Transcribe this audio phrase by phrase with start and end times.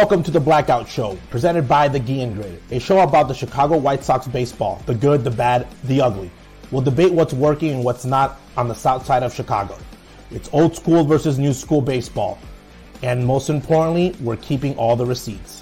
[0.00, 3.76] Welcome to the Blackout Show, presented by the Guillen Grid, a show about the Chicago
[3.76, 6.30] White Sox baseball, the good, the bad, the ugly.
[6.70, 9.76] We'll debate what's working and what's not on the south side of Chicago.
[10.30, 12.38] It's old school versus new school baseball.
[13.02, 15.59] And most importantly, we're keeping all the receipts.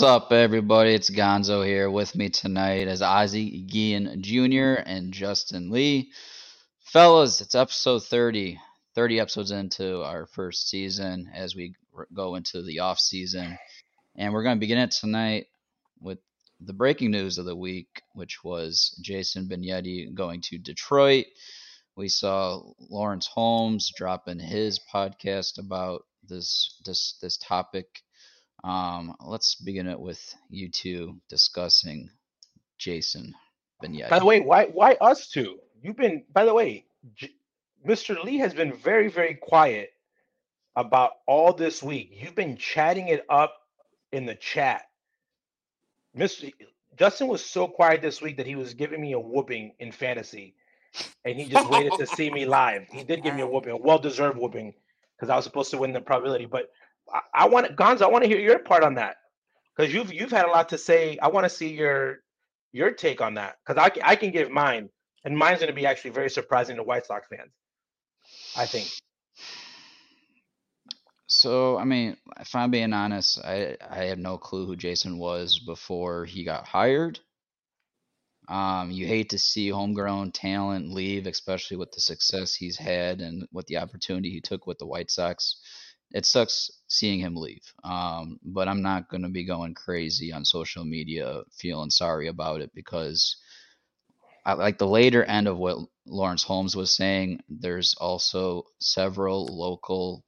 [0.00, 0.94] What's up, everybody?
[0.94, 1.90] It's Gonzo here.
[1.90, 4.80] With me tonight as Ozzie Guillen Jr.
[4.86, 6.10] and Justin Lee.
[6.80, 8.58] Fellas, it's episode 30.
[8.94, 11.74] 30 episodes into our first season as we
[12.14, 13.58] go into the off season.
[14.16, 15.48] And we're going to begin it tonight
[16.00, 16.18] with
[16.60, 21.26] the breaking news of the week, which was Jason Benetti going to Detroit.
[21.94, 28.02] We saw Lawrence Holmes dropping his podcast about this this this topic
[28.64, 32.10] um, let's begin it with you two discussing
[32.78, 33.34] Jason
[33.82, 34.10] Benetti.
[34.10, 35.58] By the way, why why us two?
[35.82, 37.34] You've been, by the way, J-
[37.86, 38.22] Mr.
[38.24, 39.92] Lee has been very very quiet
[40.76, 42.10] about all this week.
[42.14, 43.54] You've been chatting it up
[44.12, 44.84] in the chat.
[46.16, 46.52] Mr.
[46.98, 50.54] Justin was so quiet this week that he was giving me a whooping in fantasy,
[51.24, 52.86] and he just waited to see me live.
[52.90, 54.74] He did give me a whooping, a well deserved whooping,
[55.16, 56.70] because I was supposed to win the probability, but
[57.12, 59.16] I, I want Gonzo, I want to hear your part on that
[59.76, 61.18] because you've you've had a lot to say.
[61.18, 62.18] I want to see your
[62.72, 64.90] your take on that because I I can give mine,
[65.24, 67.52] and mine's going to be actually very surprising to White Sox fans.
[68.56, 68.88] I think.
[71.26, 75.58] So I mean, if I'm being honest, I I had no clue who Jason was
[75.58, 77.20] before he got hired.
[78.48, 83.46] Um, you hate to see homegrown talent leave, especially with the success he's had and
[83.52, 85.60] with the opportunity he took with the White Sox
[86.12, 87.62] it sucks seeing him leave.
[87.84, 92.60] Um, but I'm not going to be going crazy on social media feeling sorry about
[92.60, 93.36] it because
[94.44, 97.40] I like the later end of what Lawrence Holmes was saying.
[97.48, 100.24] There's also several local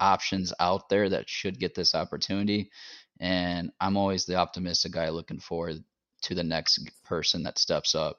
[0.00, 2.70] options out there that should get this opportunity.
[3.18, 5.82] And I'm always the optimistic guy looking forward
[6.22, 8.18] to the next person that steps up.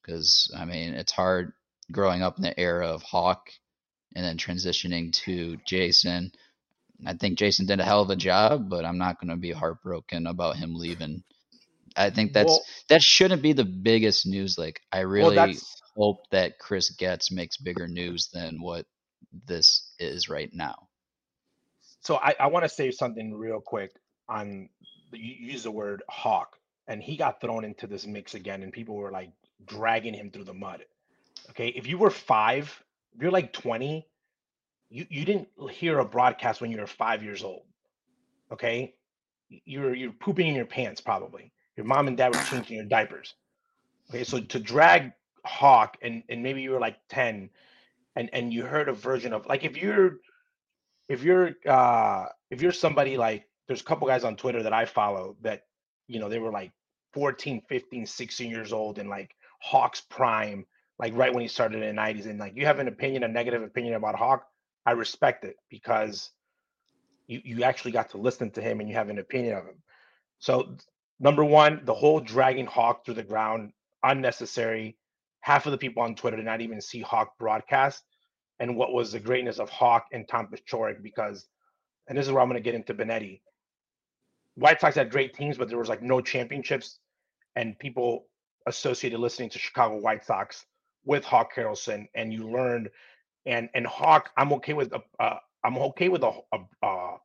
[0.00, 1.52] Because, I mean, it's hard
[1.90, 3.50] growing up in the era of Hawk
[4.14, 6.32] and then transitioning to Jason.
[7.06, 9.52] I think Jason did a hell of a job, but I'm not going to be
[9.52, 11.24] heartbroken about him leaving.
[11.96, 14.56] I think that's well, that shouldn't be the biggest news.
[14.56, 15.52] Like I really well,
[15.96, 18.86] hope that Chris Getz makes bigger news than what
[19.46, 20.88] this is right now.
[22.00, 23.92] So I, I want to say something real quick
[24.28, 24.68] on
[25.12, 26.56] you use the word hawk,
[26.86, 29.30] and he got thrown into this mix again, and people were like
[29.64, 30.84] dragging him through the mud.
[31.50, 32.82] Okay, if you were five
[33.14, 34.06] if you're like 20,
[34.90, 37.62] you, you didn't hear a broadcast when you were five years old.
[38.52, 38.94] Okay.
[39.64, 41.52] You're you're pooping in your pants, probably.
[41.76, 43.34] Your mom and dad were changing your diapers.
[44.10, 45.12] Okay, so to drag
[45.44, 47.50] Hawk and and maybe you were like 10
[48.16, 50.18] and and you heard a version of like if you're
[51.08, 54.84] if you're uh if you're somebody like there's a couple guys on Twitter that I
[54.84, 55.64] follow that
[56.06, 56.72] you know they were like
[57.14, 60.64] 14, 15, 16 years old and like Hawk's prime
[61.02, 63.28] like right when he started in the 90s and like you have an opinion a
[63.28, 64.46] negative opinion about hawk
[64.86, 66.30] i respect it because
[67.26, 69.82] you you actually got to listen to him and you have an opinion of him.
[70.38, 70.76] So
[71.20, 73.72] number one the whole dragging hawk through the ground
[74.02, 74.96] unnecessary.
[75.40, 78.04] Half of the people on twitter did not even see hawk broadcast
[78.60, 81.46] and what was the greatness of hawk and tom Paciorek because
[82.08, 83.40] and this is where i'm going to get into benetti.
[84.54, 86.98] White sox had great teams but there was like no championships
[87.56, 88.26] and people
[88.66, 90.64] associated listening to chicago white sox
[91.04, 92.90] with Hawk Harrelson, and you learned.
[93.46, 96.32] And and Hawk, I'm okay with a, uh, I'm okay with a,
[96.82, 97.16] a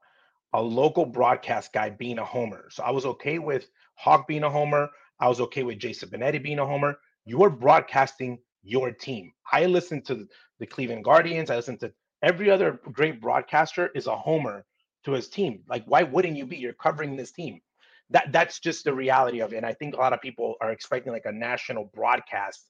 [0.54, 2.68] a local broadcast guy being a homer.
[2.72, 4.90] So I was okay with Hawk being a homer.
[5.20, 6.98] I was okay with Jason Benetti being a homer.
[7.26, 9.32] You're broadcasting your team.
[9.52, 10.28] I listen to
[10.60, 11.50] the Cleveland Guardians.
[11.50, 11.94] I listen to
[12.24, 14.66] every other great broadcaster is a homer
[15.06, 15.62] to his team.
[15.70, 16.58] Like, why wouldn't you be?
[16.58, 17.62] You're covering this team.
[18.10, 19.58] That that's just the reality of it.
[19.58, 22.66] And I think a lot of people are expecting like a national broadcast,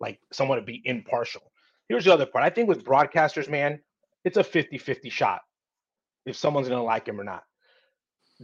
[0.00, 1.42] like someone to be impartial.
[1.88, 2.44] Here's the other part.
[2.44, 3.80] I think with broadcasters, man,
[4.24, 5.40] it's a 50-50 shot
[6.26, 7.44] if someone's gonna like him or not.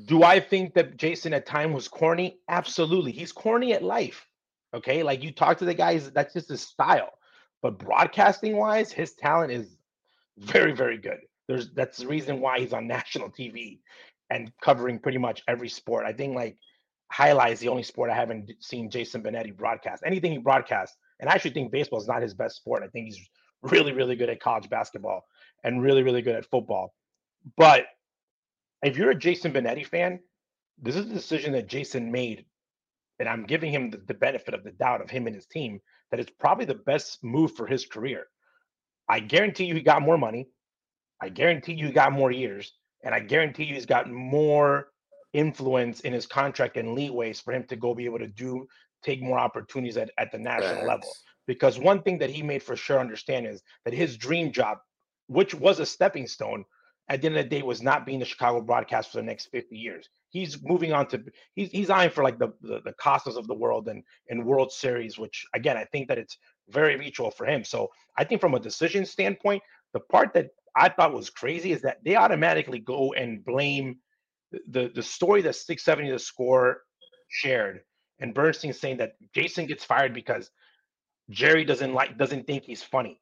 [0.06, 2.38] Do I think that Jason at time was corny?
[2.48, 3.12] Absolutely.
[3.12, 4.26] He's corny at life.
[4.74, 5.02] Okay.
[5.02, 7.10] Like you talk to the guys, that's just his style.
[7.62, 9.76] But broadcasting wise, his talent is
[10.38, 11.18] very, very good.
[11.48, 13.80] There's that's the reason why he's on national TV
[14.30, 16.06] and covering pretty much every sport.
[16.06, 16.56] I think like
[17.10, 20.04] highlights the only sport I haven't seen Jason Benetti broadcast.
[20.06, 22.82] Anything he broadcasts, and I actually think baseball is not his best sport.
[22.82, 23.28] I think he's
[23.62, 25.24] really, really good at college basketball
[25.62, 26.94] and really, really good at football.
[27.56, 27.84] But
[28.82, 30.20] if you're a Jason Benetti fan,
[30.80, 32.46] this is a decision that Jason made,
[33.18, 35.80] and I'm giving him the, the benefit of the doubt of him and his team
[36.10, 38.26] that it's probably the best move for his career.
[39.08, 40.48] I guarantee you he got more money.
[41.20, 42.72] I guarantee you he got more years.
[43.04, 44.88] And I guarantee you he's got more
[45.32, 48.66] influence in his contract and leeways for him to go be able to do
[49.02, 51.10] take more opportunities at, at the national level.
[51.46, 54.78] Because one thing that he made for sure understand is that his dream job,
[55.26, 56.64] which was a stepping stone,
[57.10, 59.46] at the end of the day was not being the Chicago broadcast for the next
[59.46, 60.08] 50 years.
[60.28, 61.20] He's moving on to
[61.54, 64.70] he's he's eyeing for like the the, the Costas of the world and and World
[64.70, 66.38] Series, which again I think that it's
[66.68, 67.64] very mutual for him.
[67.64, 69.60] So I think from a decision standpoint,
[69.92, 73.98] the part that I thought was crazy is that they automatically go and blame
[74.68, 76.82] the the story that 670 the score
[77.28, 77.80] shared
[78.20, 80.50] and Bernstein saying that Jason gets fired because
[81.30, 83.20] Jerry doesn't like doesn't think he's funny.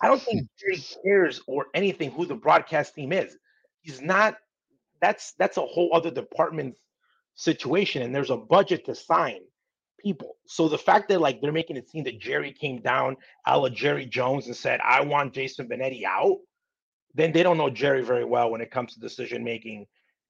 [0.00, 3.36] I don't think Jerry cares or anything who the broadcast team is.
[3.82, 4.36] He's not.
[5.00, 6.76] That's that's a whole other department
[7.34, 9.40] situation, and there's a budget to sign
[10.00, 10.36] people.
[10.46, 13.16] So the fact that like they're making it seem that Jerry came down,
[13.46, 16.38] a la Jerry Jones, and said, "I want Jason Benetti out,"
[17.14, 19.86] then they don't know Jerry very well when it comes to decision making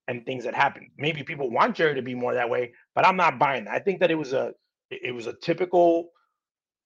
[0.09, 0.91] and things that happen.
[0.99, 3.75] Maybe people want Jerry to be more that way, but I'm not buying that.
[3.75, 4.53] I think that it was a
[4.91, 6.11] it was a typical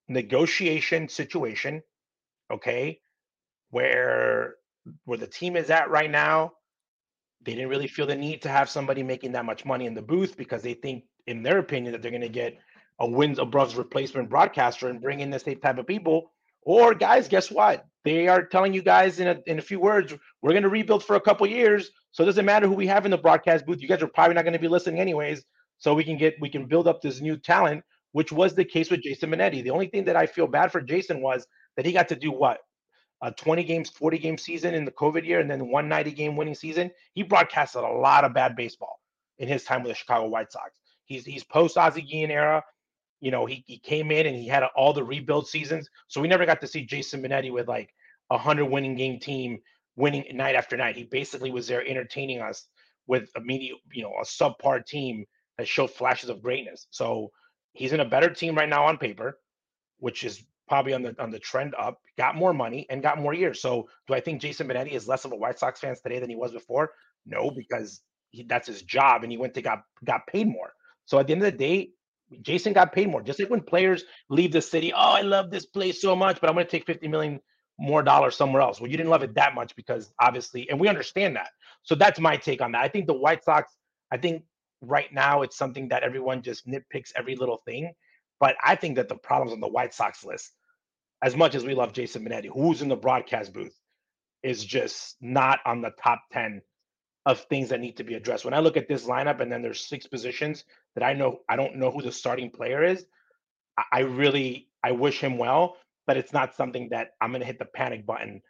[0.08, 1.82] negotiation situation
[2.52, 3.00] okay,
[3.70, 4.56] where
[5.06, 6.52] where the team is at right now,
[7.44, 10.02] they didn't really feel the need to have somebody making that much money in the
[10.02, 12.58] booth because they think, in their opinion, that they're going to get
[13.00, 16.32] a wins above replacement broadcaster and bring in the same type of people.
[16.64, 17.86] Or guys, guess what?
[18.04, 21.04] They are telling you guys in a in a few words, we're going to rebuild
[21.04, 21.90] for a couple years.
[22.12, 23.80] So it doesn't matter who we have in the broadcast booth.
[23.80, 25.44] You guys are probably not going to be listening anyways.
[25.78, 28.90] So we can get we can build up this new talent, which was the case
[28.90, 29.62] with Jason Benetti.
[29.62, 31.46] The only thing that I feel bad for Jason was
[31.76, 32.58] that he got to do what
[33.22, 36.36] a 20 games, 40 game season in the COVID year, and then one 90 game
[36.36, 36.90] winning season.
[37.14, 39.00] He broadcasted a lot of bad baseball
[39.38, 40.78] in his time with the Chicago White Sox.
[41.04, 42.62] He's he's post Ozzie Guillen era.
[43.20, 45.90] You know, he, he came in and he had all the rebuild seasons.
[46.08, 47.92] So we never got to see Jason Benetti with like
[48.30, 49.60] a hundred winning game team
[49.96, 50.96] winning night after night.
[50.96, 52.66] He basically was there entertaining us
[53.06, 55.24] with a media, you know, a subpar team
[55.58, 56.86] that showed flashes of greatness.
[56.90, 57.30] So
[57.72, 59.38] he's in a better team right now on paper,
[59.98, 63.34] which is probably on the on the trend up, got more money and got more
[63.34, 63.60] years.
[63.60, 66.30] So do I think Jason Benetti is less of a White Sox fan today than
[66.30, 66.92] he was before?
[67.26, 70.72] No, because he, that's his job and he went to got got paid more.
[71.06, 71.90] So at the end of the day,
[72.42, 73.22] Jason got paid more.
[73.22, 76.48] Just like when players leave the city, oh, I love this place so much, but
[76.48, 77.40] I'm going to take 50 million
[77.80, 78.80] more dollars somewhere else.
[78.80, 81.50] Well, you didn't love it that much because obviously, and we understand that.
[81.82, 82.82] So that's my take on that.
[82.82, 83.72] I think the White Sox,
[84.12, 84.44] I think
[84.82, 87.92] right now it's something that everyone just nitpicks every little thing.
[88.38, 90.52] But I think that the problems on the White Sox list
[91.22, 93.76] as much as we love Jason Benetti, who's in the broadcast booth,
[94.42, 96.62] is just not on the top 10
[97.26, 98.44] of things that need to be addressed.
[98.44, 101.56] When I look at this lineup and then there's six positions that I know I
[101.56, 103.04] don't know who the starting player is,
[103.92, 105.76] I really I wish him well,
[106.10, 108.42] but it's not something that I'm gonna hit the panic button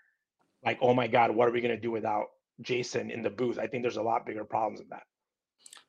[0.64, 2.29] like, oh my God, what are we gonna do without
[2.62, 3.59] Jason in the booth?
[3.59, 5.02] I think there's a lot bigger problems than that.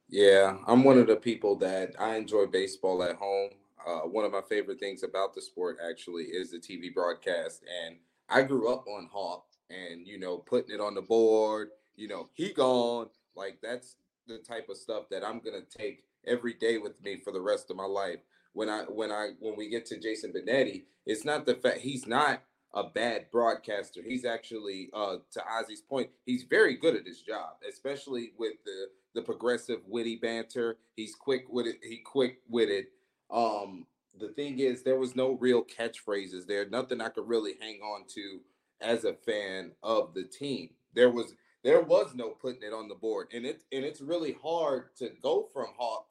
[0.09, 3.51] Yeah, I'm one of the people that I enjoy baseball at home.
[3.87, 7.63] Uh, one of my favorite things about the sport actually is the TV broadcast.
[7.85, 7.95] And
[8.27, 12.27] I grew up on Hawk and, you know, putting it on the board, you know,
[12.33, 13.07] he gone.
[13.33, 13.95] Like that's
[14.27, 17.39] the type of stuff that I'm going to take every day with me for the
[17.39, 18.19] rest of my life.
[18.53, 22.05] When I, when I, when we get to Jason Benetti, it's not the fact he's
[22.05, 22.43] not
[22.73, 24.01] a bad broadcaster.
[24.05, 28.87] He's actually, uh, to Ozzie's point, he's very good at his job, especially with the
[29.13, 30.77] the progressive, witty banter.
[30.95, 31.77] He's quick with it.
[31.83, 32.91] He quick with it.
[33.29, 33.85] Um,
[34.19, 36.67] the thing is, there was no real catchphrases there.
[36.69, 38.39] Nothing I could really hang on to
[38.81, 40.69] as a fan of the team.
[40.93, 44.35] There was there was no putting it on the board, and it and it's really
[44.41, 46.07] hard to go from Hawk,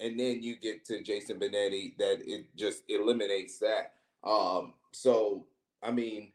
[0.00, 3.92] and then you get to Jason Benetti that it just eliminates that.
[4.24, 5.46] Um, so
[5.82, 6.32] I mean,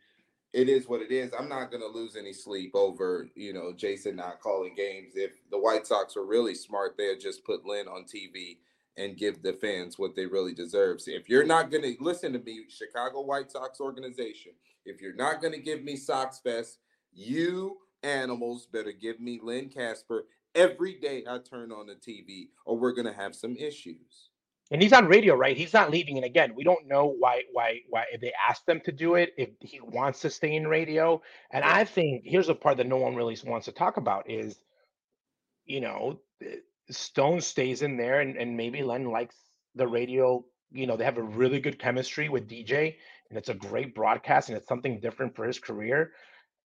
[0.54, 1.32] it is what it is.
[1.38, 5.14] I'm not to lose any sleep over, you know, Jason not calling games.
[5.16, 8.58] If the White Sox were really smart, they'd just put Len on TV
[8.98, 11.02] and give the fans what they really deserve.
[11.02, 14.54] So if you're not to listen to me, Chicago White Sox organization,
[14.86, 16.78] if you're not to give me Sox Fest,
[17.14, 22.78] you animals better give me Len Kasper every day I turn on the TV, or
[22.78, 24.30] we're going to have some issues
[24.72, 25.56] and he's on radio, right?
[25.56, 26.18] He's not leaving.
[26.18, 29.34] And again, we don't know why why why if they asked them to do it,
[29.38, 31.22] if he wants to stay in radio.
[31.52, 34.58] And I think here's a part that no one really wants to talk about is,
[35.66, 36.56] you know, eh,
[36.90, 39.36] Stone stays in there, and and maybe Len likes
[39.76, 40.44] the radio.
[40.72, 42.96] You know, they have a really good chemistry with DJ,
[43.30, 46.14] and it's a great broadcast, and it's something different for his career.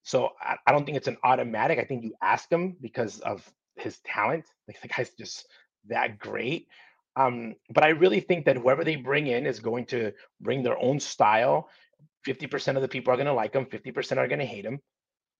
[0.02, 1.78] So I, I don't think it's an automatic.
[1.78, 3.46] I think you ask him because of
[3.76, 4.44] his talent.
[4.68, 5.46] Like the guy's just
[5.88, 6.68] that great.
[7.16, 10.78] Um, but I really think that whoever they bring in is going to bring their
[10.78, 11.68] own style.
[12.26, 14.80] 50% of the people are going to like them, 50% are going to hate him.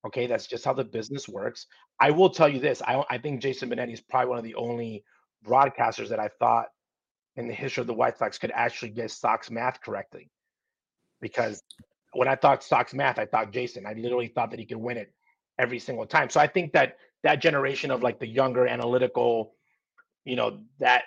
[0.06, 1.66] Okay, that's just how the business works.
[2.00, 4.54] I will tell you this I, I think Jason Benetti is probably one of the
[4.54, 5.04] only
[5.46, 6.68] broadcasters that I thought
[7.36, 10.30] in the history of the White Sox could actually get Sox math correctly.
[11.20, 11.62] Because
[12.12, 13.86] when I thought Sox math, I thought Jason.
[13.86, 15.12] I literally thought that he could win it
[15.58, 16.30] every single time.
[16.30, 19.54] So I think that that generation of like the younger analytical,
[20.24, 21.04] you know, that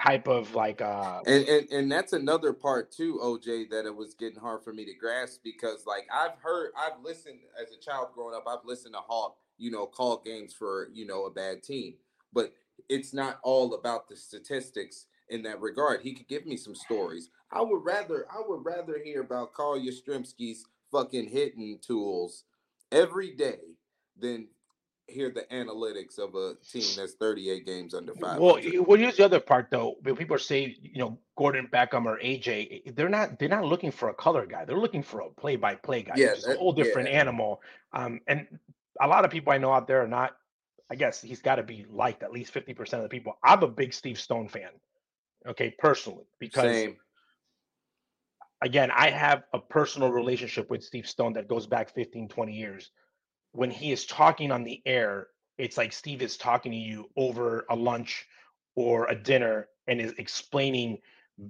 [0.00, 4.14] type of like uh and, and and that's another part too oj that it was
[4.14, 8.08] getting hard for me to grasp because like i've heard i've listened as a child
[8.12, 11.62] growing up i've listened to hawk you know call games for you know a bad
[11.62, 11.94] team.
[12.32, 12.52] But
[12.88, 16.00] it's not all about the statistics in that regard.
[16.02, 17.30] He could give me some stories.
[17.50, 22.44] I would rather i would rather hear about carl yastrzemski's fucking hitting tools
[22.92, 23.76] every day
[24.18, 24.48] than
[25.06, 28.38] hear the analytics of a team that's 38 games under five.
[28.38, 29.96] Well, well, here's the other part though.
[30.02, 34.08] When people say, you know, Gordon Beckham or AJ, they're not they're not looking for
[34.08, 34.64] a color guy.
[34.64, 36.14] They're looking for a play-by-play guy.
[36.16, 37.20] Yeah, it's a whole different yeah.
[37.20, 37.60] animal.
[37.92, 38.46] Um, and
[39.00, 40.36] a lot of people I know out there are not.
[40.90, 43.38] I guess he's got to be liked at least 50% of the people.
[43.42, 44.68] I'm a big Steve Stone fan.
[45.46, 46.96] Okay, personally, because Same.
[48.60, 52.90] again, I have a personal relationship with Steve Stone that goes back 15, 20 years
[53.54, 57.64] when he is talking on the air, it's like Steve is talking to you over
[57.70, 58.26] a lunch
[58.74, 60.98] or a dinner and is explaining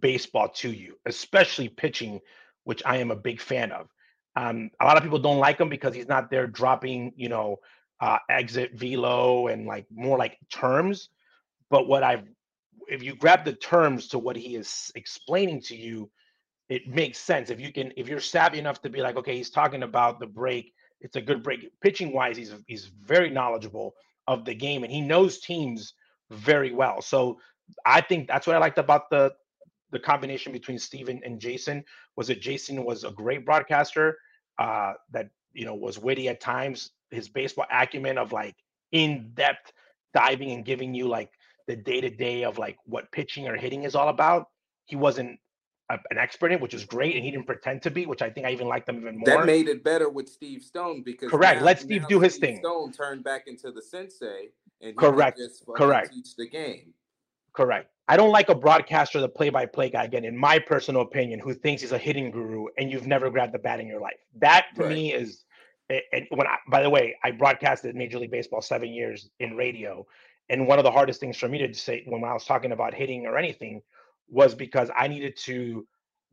[0.00, 2.20] baseball to you, especially pitching,
[2.64, 3.88] which I am a big fan of.
[4.36, 7.60] Um, a lot of people don't like him because he's not there dropping, you know,
[8.00, 11.08] uh, exit velo and like more like terms.
[11.70, 12.28] But what I've,
[12.86, 16.10] if you grab the terms to what he is explaining to you,
[16.68, 17.48] it makes sense.
[17.48, 20.26] If you can, if you're savvy enough to be like, okay, he's talking about the
[20.26, 21.70] break it's a good break.
[21.80, 23.94] Pitching wise, he's he's very knowledgeable
[24.26, 25.94] of the game and he knows teams
[26.30, 27.02] very well.
[27.02, 27.38] So
[27.84, 29.32] I think that's what I liked about the
[29.90, 31.84] the combination between Steven and Jason
[32.16, 34.18] was that Jason was a great broadcaster
[34.58, 36.90] uh, that you know was witty at times.
[37.10, 38.56] His baseball acumen of like
[38.92, 39.72] in depth
[40.12, 41.30] diving and giving you like
[41.66, 44.46] the day to day of like what pitching or hitting is all about.
[44.86, 45.38] He wasn't
[45.90, 48.30] a, an expert in, which is great, and he didn't pretend to be, which I
[48.30, 49.26] think I even liked them even more.
[49.26, 51.60] That made it better with Steve Stone because correct.
[51.60, 52.58] Now, Let Steve do his Steve thing.
[52.58, 54.50] Stone turned back into the sensei
[54.80, 55.40] and correct,
[55.76, 56.94] correct, teach the game.
[57.52, 57.90] Correct.
[58.08, 60.04] I don't like a broadcaster, the play-by-play guy.
[60.04, 63.54] Again, in my personal opinion, who thinks he's a hitting guru and you've never grabbed
[63.54, 64.18] the bat in your life.
[64.36, 64.92] That to right.
[64.92, 65.44] me is.
[65.90, 70.06] And when I, by the way, I broadcasted Major League Baseball seven years in radio,
[70.48, 72.94] and one of the hardest things for me to say when I was talking about
[72.94, 73.82] hitting or anything
[74.28, 75.86] was because I needed to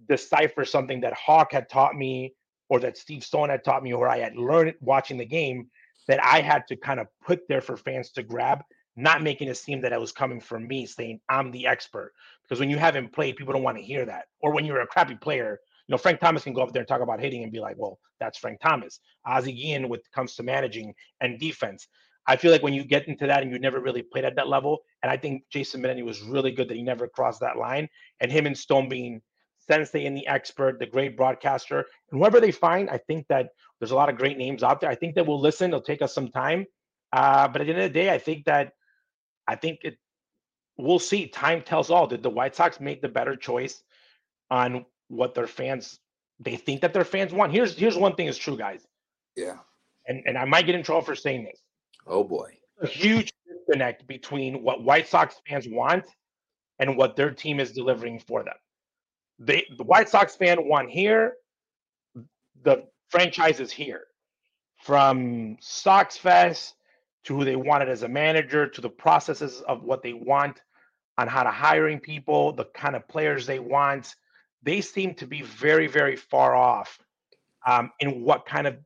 [0.07, 2.33] decipher something that Hawk had taught me
[2.69, 5.69] or that Steve Stone had taught me or I had learned watching the game
[6.07, 8.63] that I had to kind of put there for fans to grab,
[8.95, 12.13] not making it seem that it was coming from me saying I'm the expert.
[12.43, 14.25] Because when you haven't played, people don't want to hear that.
[14.41, 16.88] Or when you're a crappy player, you know, Frank Thomas can go up there and
[16.88, 19.00] talk about hitting and be like, well, that's Frank Thomas.
[19.25, 21.88] Ozzie Guillen it comes to managing and defense.
[22.28, 24.48] I feel like when you get into that and you never really played at that
[24.48, 27.90] level, and I think Jason Benetti was really good that he never crossed that line,
[28.20, 29.22] and him and Stone being
[29.60, 31.80] sensei and the expert, the great broadcaster,
[32.12, 33.50] and whoever they find, I think that
[33.80, 34.90] there's a lot of great names out there.
[34.90, 35.72] I think that we'll listen.
[35.72, 36.66] It'll take us some time,
[37.12, 38.74] uh, but at the end of the day, I think that
[39.48, 39.98] I think it.
[40.78, 41.28] We'll see.
[41.28, 42.08] Time tells all.
[42.08, 43.84] Did the White Sox make the better choice
[44.50, 46.00] on what their fans
[46.40, 47.51] they think that their fans want?
[47.51, 48.86] Here's here's one thing is true, guys.
[49.36, 49.58] Yeah.
[50.08, 51.60] And and I might get in trouble for saying this.
[52.08, 52.58] Oh boy.
[52.81, 56.05] A huge disconnect between what White Sox fans want
[56.79, 58.55] and what their team is delivering for them.
[59.39, 61.34] They the White Sox fan want here,
[62.63, 64.05] the franchise is here.
[64.84, 66.75] From Sox Fest
[67.24, 70.60] to who they wanted as a manager to the processes of what they want
[71.17, 74.15] on how to hiring people, the kind of players they want,
[74.63, 76.98] they seem to be very, very far off
[77.67, 78.77] um, in what kind of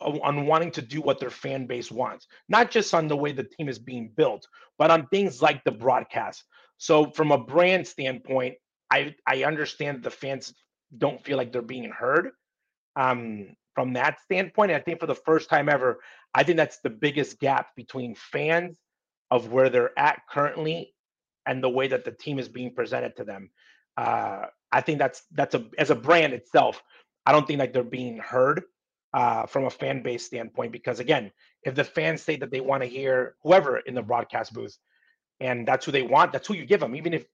[0.00, 3.44] on wanting to do what their fan base wants, not just on the way the
[3.44, 4.46] team is being built,
[4.78, 6.44] but on things like the broadcast.
[6.76, 8.56] So from a brand standpoint,
[8.90, 10.54] I I understand the fans
[10.96, 12.30] don't feel like they're being heard.
[12.96, 16.00] Um, from that standpoint, I think for the first time ever,
[16.34, 18.76] I think that's the biggest gap between fans
[19.30, 20.92] of where they're at currently
[21.46, 23.50] and the way that the team is being presented to them.
[23.96, 26.82] Uh, I think that's that's a as a brand itself.
[27.24, 28.62] I don't think like they're being heard
[29.12, 31.30] uh, from a fan base standpoint because again,
[31.64, 34.76] if the fans say that they want to hear whoever in the broadcast booth,
[35.40, 36.94] and that's who they want, that's who you give them.
[36.94, 37.26] Even if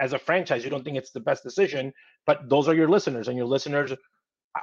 [0.00, 1.92] as a franchise you don't think it's the best decision,
[2.26, 3.92] but those are your listeners, and your listeners,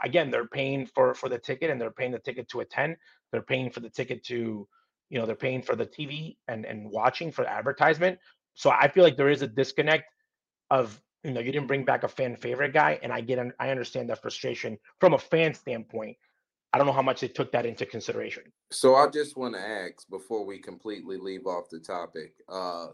[0.03, 2.97] again, they're paying for for the ticket and they're paying the ticket to attend.
[3.31, 4.67] They're paying for the ticket to,
[5.09, 8.19] you know, they're paying for the TV and and watching for advertisement.
[8.53, 10.05] So I feel like there is a disconnect
[10.69, 13.69] of you know you didn't bring back a fan favorite guy, and I get I
[13.69, 16.17] understand that frustration from a fan standpoint.
[16.71, 18.43] I don't know how much they took that into consideration.
[18.71, 22.88] So I just want to ask before we completely leave off the topic, uh,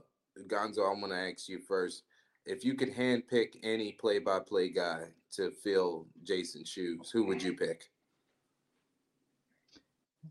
[0.48, 0.80] Gonzo.
[0.80, 2.04] I want to ask you first.
[2.46, 7.86] If you could handpick any play-by-play guy to fill Jason's shoes, who would you pick?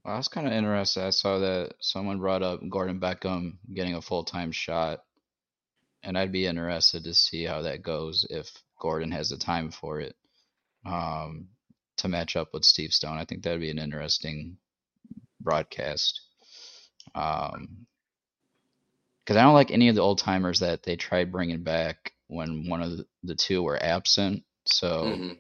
[0.05, 1.03] Well, I was kind of interested.
[1.03, 5.01] I saw that someone brought up Gordon Beckham getting a full-time shot
[6.05, 10.01] and I'd be interested to see how that goes if Gordon has the time for
[10.01, 10.15] it
[10.87, 11.49] um,
[11.99, 13.19] to match up with Steve Stone.
[13.19, 14.57] I think that'd be an interesting
[15.41, 16.21] broadcast.
[17.15, 17.87] Um,
[19.25, 22.69] because I don't like any of the old timers that they tried bringing back when
[22.69, 24.43] one of the two were absent.
[24.67, 25.33] So mm-hmm.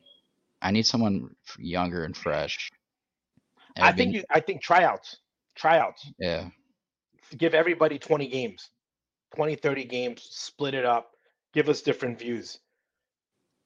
[0.62, 2.70] I need someone younger and fresh.
[3.76, 4.24] I think you.
[4.30, 5.16] I think tryouts.
[5.54, 6.10] Tryouts.
[6.18, 6.48] Yeah.
[7.36, 8.70] Give everybody twenty games.
[9.34, 11.16] 20, 30 games, split it up,
[11.52, 12.58] give us different views.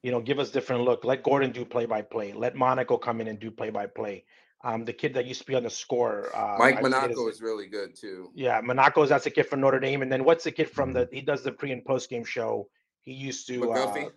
[0.02, 1.04] You know, give us different look.
[1.04, 2.32] Let Gordon do play by play.
[2.32, 4.24] Let Monaco come in and do play by play.
[4.64, 7.68] Um, the kid that used to be on the score, uh, Mike Monaco is really
[7.68, 8.30] good too.
[8.34, 11.08] Yeah, Monaco's that's a kid from Notre Dame, and then what's the kid from the?
[11.12, 12.68] He does the pre and post game show.
[13.02, 13.72] He used to.
[13.72, 14.11] Uh,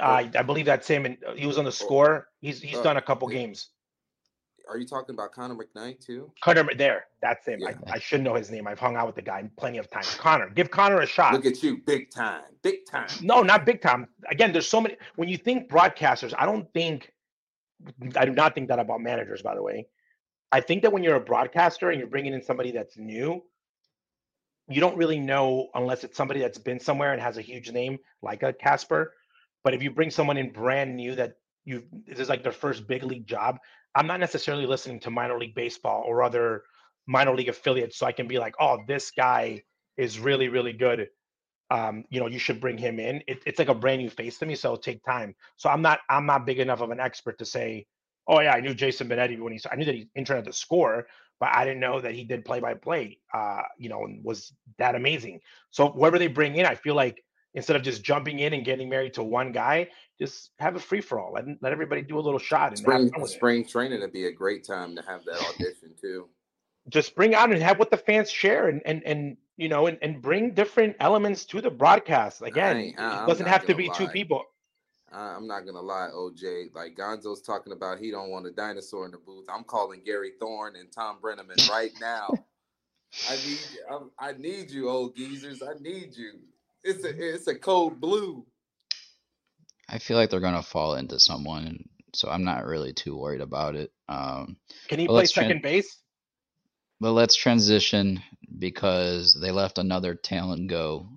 [0.00, 2.28] I, I believe that's him, and he was on the score.
[2.40, 3.70] He's he's uh, done a couple games
[4.68, 6.30] are you talking about Connor McKnight too?
[6.42, 7.60] Connor, there, that's him.
[7.60, 7.72] Yeah.
[7.86, 8.66] I, I, should know his name.
[8.66, 10.14] I've hung out with the guy plenty of times.
[10.14, 11.32] Connor, give Connor a shot.
[11.32, 13.08] Look at you, big time, big time.
[13.22, 14.08] No, not big time.
[14.30, 14.96] Again, there's so many.
[15.16, 17.12] When you think broadcasters, I don't think.
[18.16, 19.86] I do not think that about managers, by the way.
[20.50, 23.42] I think that when you're a broadcaster and you're bringing in somebody that's new,
[24.68, 27.98] you don't really know unless it's somebody that's been somewhere and has a huge name,
[28.22, 29.12] like a Kasper.
[29.62, 32.86] But if you bring someone in brand new that you this is like their first
[32.86, 33.58] big league job,
[33.96, 36.64] I'm not necessarily listening to minor league baseball or other
[37.06, 39.62] minor league affiliates, so I can be like, oh, this guy
[39.96, 41.08] is really, really good.
[41.70, 43.22] Um, you know, you should bring him in.
[43.26, 45.34] It, it's like a brand new face to me, so take time.
[45.56, 47.86] So I'm not, I'm not big enough of an expert to say,
[48.28, 50.52] oh yeah, I knew Jason Benetti when he, I knew that he interned at the
[50.52, 51.06] score,
[51.40, 53.18] but I didn't know that he did play by play.
[53.32, 55.40] Uh, you know, and was that amazing.
[55.70, 57.24] So whoever they bring in, I feel like
[57.56, 59.88] instead of just jumping in and getting married to one guy,
[60.20, 61.32] just have a free for all.
[61.32, 62.68] Let, let everybody do a little shot.
[62.68, 63.68] And spring spring it.
[63.68, 66.28] training would be a great time to have that audition too.
[66.88, 69.98] Just bring out and have what the fans share and and and you know and,
[70.02, 72.42] and bring different elements to the broadcast.
[72.42, 73.94] Again, I, it doesn't have to be lie.
[73.94, 74.44] two people.
[75.12, 76.74] I'm not gonna lie, OJ.
[76.74, 79.46] Like Gonzo's talking about, he don't want a dinosaur in the booth.
[79.48, 82.28] I'm calling Gary Thorne and Tom Brennaman right now.
[83.30, 83.58] I need,
[83.90, 85.62] I, I need you, old geezers.
[85.62, 86.32] I need you.
[86.86, 88.46] It's a, it's a code blue.
[89.88, 93.74] I feel like they're gonna fall into someone, so I'm not really too worried about
[93.74, 93.90] it.
[94.08, 95.98] Um, Can he play second base?
[97.00, 98.22] But let's transition
[98.58, 101.08] because they left another talent go.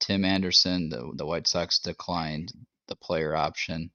[0.00, 2.52] Tim Anderson, the the White Sox declined
[2.86, 3.90] the player option.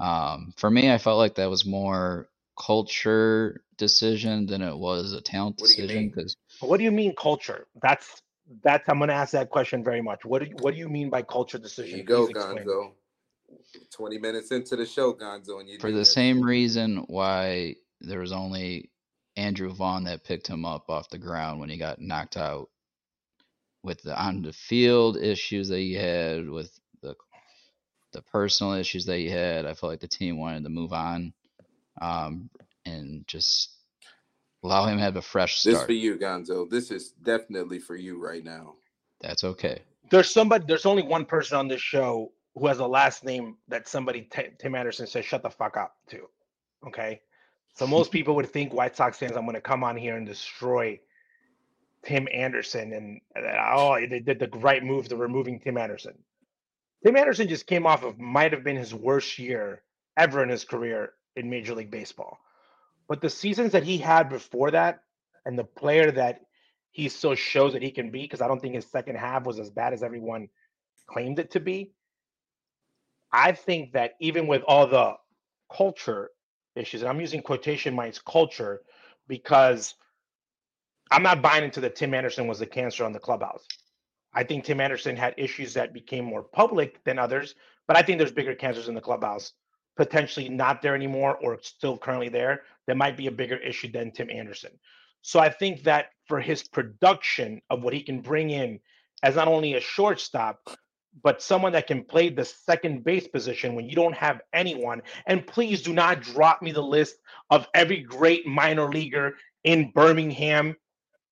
[0.00, 5.20] Um, for me, I felt like that was more culture decision than it was a
[5.20, 6.08] talent decision.
[6.08, 7.66] Because what do you mean culture?
[7.80, 8.22] That's
[8.62, 10.24] that's I'm going to ask that question very much.
[10.24, 11.90] What do you, what do you mean by culture decision?
[11.90, 12.92] Here you go, Gonzo.
[13.92, 18.32] 20 minutes into the show, Gonzo, and you for the same reason why there was
[18.32, 18.90] only
[19.36, 22.68] Andrew Vaughn that picked him up off the ground when he got knocked out
[23.82, 27.14] with the on the field issues that he had with the
[28.12, 29.66] the personal issues that he had.
[29.66, 31.32] I felt like the team wanted to move on
[32.00, 32.50] um,
[32.84, 33.75] and just
[34.66, 35.76] allow him to have a fresh start.
[35.76, 36.68] This for you, Gonzo.
[36.68, 38.74] This is definitely for you right now.
[39.20, 39.82] That's okay.
[40.10, 40.64] There's somebody.
[40.66, 44.48] There's only one person on this show who has a last name that somebody t-
[44.58, 46.28] Tim Anderson says shut the fuck up to.
[46.86, 47.20] Okay,
[47.74, 50.26] so most people would think White Sox fans I'm going to come on here and
[50.26, 50.98] destroy
[52.04, 56.14] Tim Anderson and oh they did the right move to removing Tim Anderson.
[57.04, 59.82] Tim Anderson just came off of might have been his worst year
[60.16, 62.38] ever in his career in Major League Baseball.
[63.08, 65.00] But the seasons that he had before that,
[65.44, 66.40] and the player that
[66.90, 69.58] he still shows that he can be, because I don't think his second half was
[69.58, 70.48] as bad as everyone
[71.06, 71.92] claimed it to be.
[73.32, 75.14] I think that even with all the
[75.74, 76.30] culture
[76.74, 78.82] issues, and I'm using quotation marks culture
[79.28, 79.94] because
[81.10, 83.64] I'm not buying into that Tim Anderson was the cancer on the clubhouse.
[84.34, 87.54] I think Tim Anderson had issues that became more public than others,
[87.86, 89.52] but I think there's bigger cancers in the clubhouse,
[89.96, 92.62] potentially not there anymore or still currently there.
[92.86, 94.72] That might be a bigger issue than Tim Anderson.
[95.22, 98.80] So I think that for his production of what he can bring in
[99.22, 100.60] as not only a shortstop,
[101.22, 105.02] but someone that can play the second base position when you don't have anyone.
[105.26, 107.16] And please do not drop me the list
[107.50, 110.76] of every great minor leaguer in Birmingham.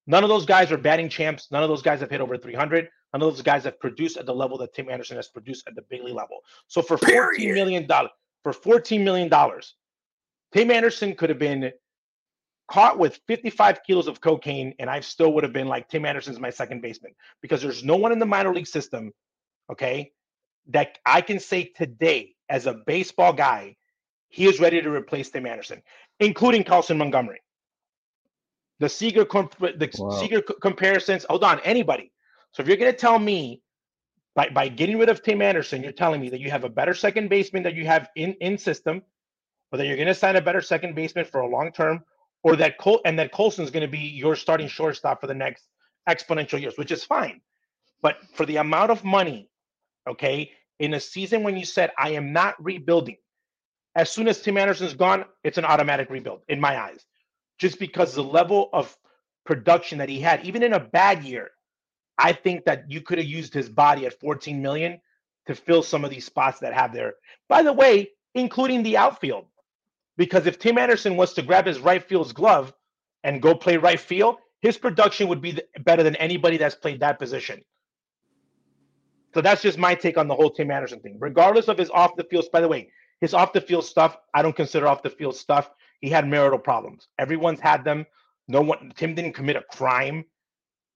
[0.07, 1.49] None of those guys are batting champs.
[1.51, 2.89] None of those guys have hit over 300.
[3.13, 5.75] None of those guys have produced at the level that Tim Anderson has produced at
[5.75, 6.41] the big league level.
[6.67, 7.89] So for $14 million,
[8.45, 9.29] for $14 million,
[10.53, 11.73] Tim Anderson could have been
[12.71, 16.39] caught with 55 kilos of cocaine, and I still would have been like, Tim Anderson's
[16.39, 19.13] my second baseman because there's no one in the minor league system
[19.71, 20.13] okay,
[20.69, 23.77] that I can say today as a baseball guy,
[24.29, 25.83] he is ready to replace Tim Anderson,
[26.21, 27.41] including Colson Montgomery.
[28.81, 30.11] The Seager, comp- the wow.
[30.11, 31.25] Seager comparisons.
[31.29, 32.11] Hold on, anybody.
[32.53, 33.63] So if you're going to tell me
[34.35, 36.95] by, by getting rid of Tim Anderson, you're telling me that you have a better
[36.95, 39.03] second baseman that you have in in system,
[39.73, 42.05] or that you're going to sign a better second baseman for a long term,
[42.43, 45.65] or that Col- and that Colson's going to be your starting shortstop for the next
[46.09, 47.41] exponential years, which is fine.
[48.03, 49.49] But for the amount of money
[50.09, 50.53] okay?
[50.81, 53.17] In a season when you said, I am not rebuilding,
[53.97, 57.05] as soon as Tim Anderson's gone, it's an automatic rebuild in my eyes,
[57.59, 58.97] just because the level of
[59.47, 61.51] production that he had, even in a bad year,
[62.19, 65.01] I think that you could have used his body at 14 million
[65.47, 67.15] to fill some of these spots that have there.
[67.49, 69.47] By the way, including the outfield,
[70.17, 72.73] because if Tim Anderson was to grab his right field's glove
[73.25, 77.19] and go play right field, his production would be better than anybody that's played that
[77.19, 77.63] position.
[79.35, 81.17] So that's just my take on the whole Tim Anderson thing.
[81.21, 84.43] Regardless of his off the field, by the way, his off the field stuff, I
[84.43, 85.71] don't consider off the field stuff.
[86.01, 87.09] He had marital problems.
[87.19, 88.07] Everyone's had them.
[88.47, 90.25] No one, Tim didn't commit a crime.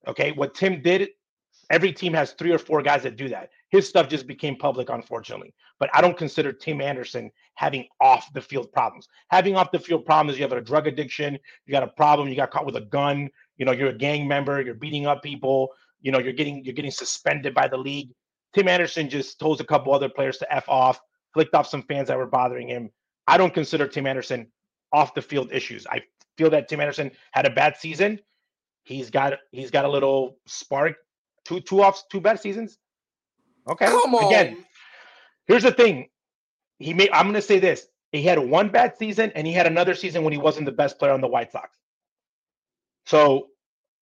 [0.07, 0.33] Okay.
[0.33, 1.11] What Tim did,
[1.71, 3.51] every team has three or four guys that do that.
[3.71, 5.55] His stuff just became public, unfortunately.
[5.79, 9.09] But I don't consider Tim Anderson having off the field problems.
[9.31, 12.37] Having off the field problems, you have a drug addiction, you got a problem, you
[12.37, 15.69] got caught with a gun, you know, you're a gang member, you're beating up people,
[16.01, 18.11] you know, you're getting you're getting suspended by the league.
[18.55, 20.99] Tim Anderson just told a couple other players to F off,
[21.35, 22.91] flicked off some fans that were bothering him.
[23.27, 24.51] I don't consider Tim Anderson
[24.93, 25.87] off the field issues.
[25.87, 26.01] I
[26.39, 28.19] feel that Tim Anderson had a bad season.
[28.89, 30.97] He's got he's got a little spark.
[31.45, 32.79] Two two offs, two bad seasons.
[33.69, 33.85] Okay.
[33.85, 34.33] Come on.
[34.33, 34.65] Again,
[35.47, 36.09] here's the thing.
[36.79, 37.87] He made I'm gonna say this.
[38.13, 40.99] He had one bad season and he had another season when he wasn't the best
[40.99, 41.69] player on the White Sox.
[43.05, 43.49] So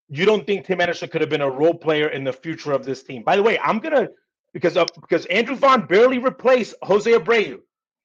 [0.08, 2.84] you don't think Tim Anderson could have been a role player in the future of
[2.84, 3.24] this team?
[3.24, 4.08] By the way, I'm gonna
[4.52, 7.58] because of because Andrew Vaughn barely replaced Jose Abreu.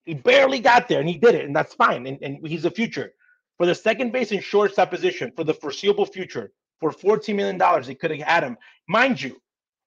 [0.05, 2.07] He barely got there, and he did it, and that's fine.
[2.07, 3.13] And, and he's a future
[3.59, 6.51] for the second base and shortstop position for the foreseeable future.
[6.81, 8.57] For fourteen million dollars, they could have had him.
[8.89, 9.39] Mind you,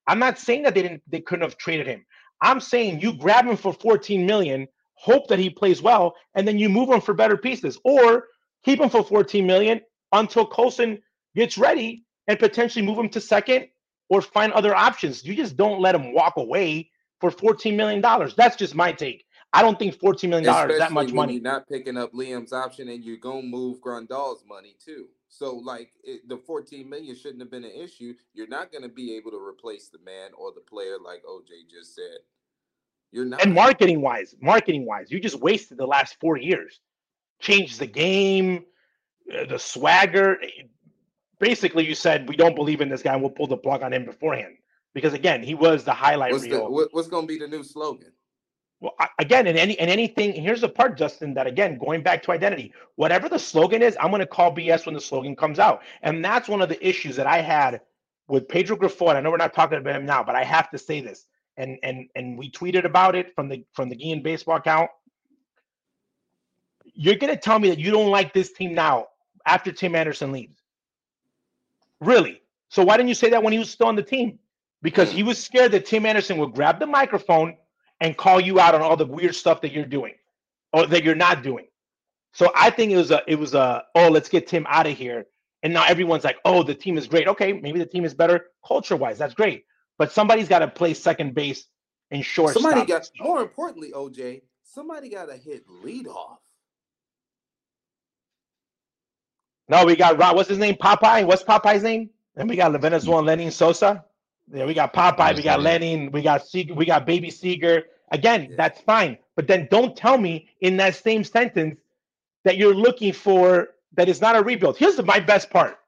[0.06, 2.06] I'm not saying that they didn't they couldn't have traded him.
[2.40, 6.58] I'm saying you grab him for 14 million, hope that he plays well, and then
[6.58, 8.28] you move him for better pieces, or
[8.64, 9.80] keep him for 14 million
[10.12, 11.00] until Colson
[11.34, 13.68] gets ready and potentially move him to second
[14.08, 15.24] or find other options.
[15.24, 18.02] You just don't let him walk away for $14 million.
[18.36, 19.24] That's just my take.
[19.52, 21.34] I don't think $14 million is that much money.
[21.34, 25.06] You're not picking up Liam's option and you're going to move Grandal's money too.
[25.36, 28.14] So, like, it, the 14 million shouldn't have been an issue.
[28.34, 31.68] You're not going to be able to replace the man or the player, like OJ
[31.68, 32.18] just said.
[33.10, 33.42] You're not.
[33.42, 36.78] And marketing wise, marketing wise, you just wasted the last four years.
[37.40, 38.64] Changed the game,
[39.32, 40.38] uh, the swagger
[41.38, 43.92] basically you said we don't believe in this guy and we'll pull the plug on
[43.92, 44.54] him beforehand
[44.94, 46.74] because again he was the highlight what's reel.
[46.74, 48.12] The, what's going to be the new slogan?
[48.84, 52.32] Well, again, in any in anything, here's the part, Justin, that again, going back to
[52.32, 55.80] identity, whatever the slogan is, I'm going to call BS when the slogan comes out,
[56.02, 57.80] and that's one of the issues that I had
[58.28, 59.16] with Pedro Grifol.
[59.16, 61.24] I know we're not talking about him now, but I have to say this,
[61.56, 64.90] and and and we tweeted about it from the from the Guillen baseball account.
[66.84, 69.06] You're going to tell me that you don't like this team now
[69.46, 70.60] after Tim Anderson leaves?
[72.00, 72.42] Really?
[72.68, 74.38] So why didn't you say that when he was still on the team?
[74.82, 77.56] Because he was scared that Tim Anderson would grab the microphone
[78.00, 80.14] and call you out on all the weird stuff that you're doing
[80.72, 81.66] or that you're not doing.
[82.32, 84.96] So I think it was a it was a oh let's get Tim out of
[84.96, 85.26] here.
[85.62, 87.26] And now everyone's like, oh, the team is great.
[87.26, 89.16] Okay, maybe the team is better culture wise.
[89.16, 89.64] That's great.
[89.96, 91.66] But somebody's got to play second base
[92.10, 92.52] and short.
[92.52, 96.38] Somebody got more importantly, OJ, somebody got to hit lead off.
[99.68, 100.36] No, we got Ron.
[100.36, 100.74] What's his name?
[100.74, 101.24] Popeye.
[101.24, 102.10] What's Popeye's name?
[102.36, 104.04] And we got the Venezuelan Lenyn Sosa.
[104.52, 105.36] Yeah, we got Popeye.
[105.36, 106.08] We got Lenny.
[106.08, 106.74] We got Seager.
[106.74, 107.84] We got Baby Seager.
[108.10, 108.56] Again, Yeah.
[108.56, 109.18] that's fine.
[109.36, 111.80] But then don't tell me in that same sentence
[112.44, 114.76] that you're looking for that is not a rebuild.
[114.76, 115.78] Here's the, my best part,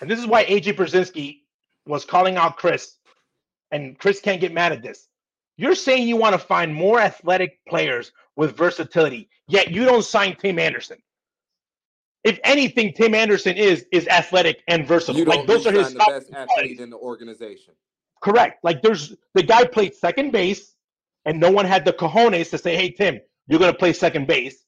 [0.00, 1.40] and this is why AJ Pierzynski
[1.86, 2.96] was calling out Chris,
[3.70, 5.08] and Chris can't get mad at this.
[5.56, 10.36] You're saying you want to find more athletic players with versatility, yet you don't sign
[10.36, 10.98] Tim Anderson.
[12.24, 15.24] If anything, Tim Anderson is is athletic and versatile.
[15.24, 17.74] Like those are his the top best athlete in the organization.
[18.20, 18.62] Correct.
[18.64, 20.74] Like there's the guy played second base,
[21.24, 24.26] and no one had the cojones to say, "Hey Tim, you're going to play second
[24.26, 24.64] base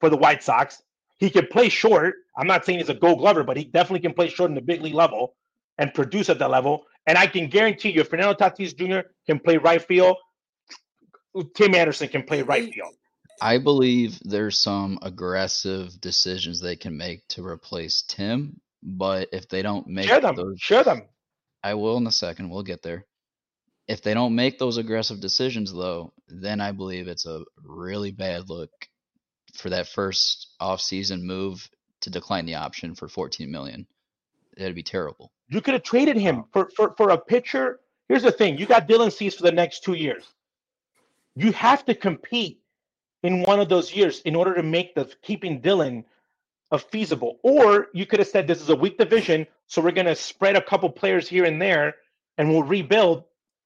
[0.00, 0.82] for the White Sox."
[1.18, 2.16] He can play short.
[2.36, 4.60] I'm not saying he's a Gold Glover, but he definitely can play short in the
[4.60, 5.34] big league level
[5.78, 6.84] and produce at that level.
[7.06, 9.08] And I can guarantee you, if Fernando Tatis Jr.
[9.26, 10.16] can play right field,
[11.54, 12.94] Tim Anderson can play right field.
[13.40, 19.62] I believe there's some aggressive decisions they can make to replace Tim, but if they
[19.62, 20.36] don't make Share them.
[20.36, 21.02] those, Share them.
[21.62, 22.50] I will in a second.
[22.50, 23.06] We'll get there.
[23.88, 28.48] If they don't make those aggressive decisions, though, then I believe it's a really bad
[28.48, 28.70] look
[29.54, 31.68] for that first off-season move
[32.00, 33.86] to decline the option for 14 million.
[34.56, 35.32] That'd be terrible.
[35.48, 37.80] You could have traded him for, for, for a pitcher.
[38.08, 40.24] Here's the thing: you got Dylan Cease for the next two years.
[41.34, 42.60] You have to compete
[43.26, 46.04] in one of those years in order to make the keeping Dylan
[46.70, 47.38] a feasible.
[47.42, 50.56] Or you could have said this is a weak division, so we're going to spread
[50.56, 51.96] a couple players here and there,
[52.38, 53.24] and we'll rebuild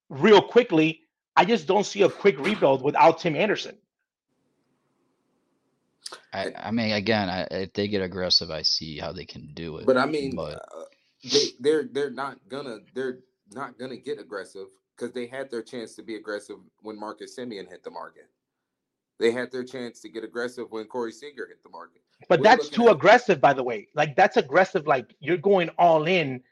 [0.09, 1.03] real quickly.
[1.37, 3.77] I just don't see a quick rebuild without Tim Anderson.
[6.33, 9.79] I, I mean, again, I, if they get aggressive, I see how they can do
[9.79, 9.87] it.
[9.87, 10.85] But I mean, but uh,
[11.25, 13.21] they they're they're not gonna they're
[13.53, 17.69] not gonna get aggressive because they had their chance to be aggressive when Marcus Semien
[17.69, 18.29] hit the market.
[19.21, 22.03] They had their chance to get aggressive when Corey Seager hit the market.
[22.29, 23.89] But We're that's too at- aggressive, by the way.
[23.95, 24.87] Like that's aggressive.
[24.87, 26.43] Like you're going all in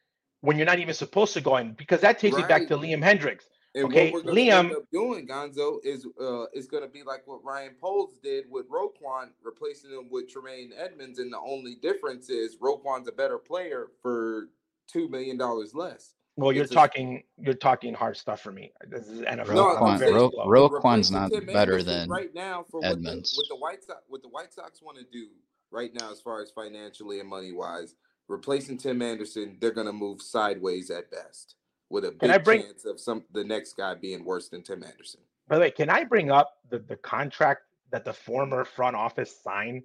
[0.42, 3.02] when you're not even supposed to go in, because that takes you back to Liam
[3.02, 3.44] Hendriks.
[3.74, 7.02] And Okay, what we're gonna end Liam- up doing, Gonzo, is uh is gonna be
[7.02, 11.74] like what Ryan Poles did with Roquan, replacing him with Tremaine Edmunds, and the only
[11.76, 14.48] difference is Roquan's a better player for
[14.86, 16.14] two million dollars less.
[16.38, 18.72] Well, you're It's a- talking you're talking hard stuff for me.
[18.86, 19.54] This is NFL.
[19.54, 23.36] No, Roquan, Ro- Roquan's not better than right now for Edmunds.
[23.36, 25.26] What the, what the White Sox what the White Sox want to do
[25.72, 27.96] right now, as far as financially and money wise,
[28.28, 31.56] replacing Tim Anderson, they're gonna move sideways at best,
[31.90, 35.18] with a big bring- chance of some the next guy being worse than Tim Anderson.
[35.48, 39.34] By the way, can I bring up the, the contract that the former front office
[39.42, 39.82] signed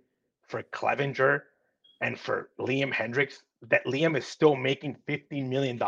[0.48, 1.42] for Clevinger
[2.02, 3.42] and for Liam Hendriks?
[3.70, 5.82] That Liam is still making $15 million.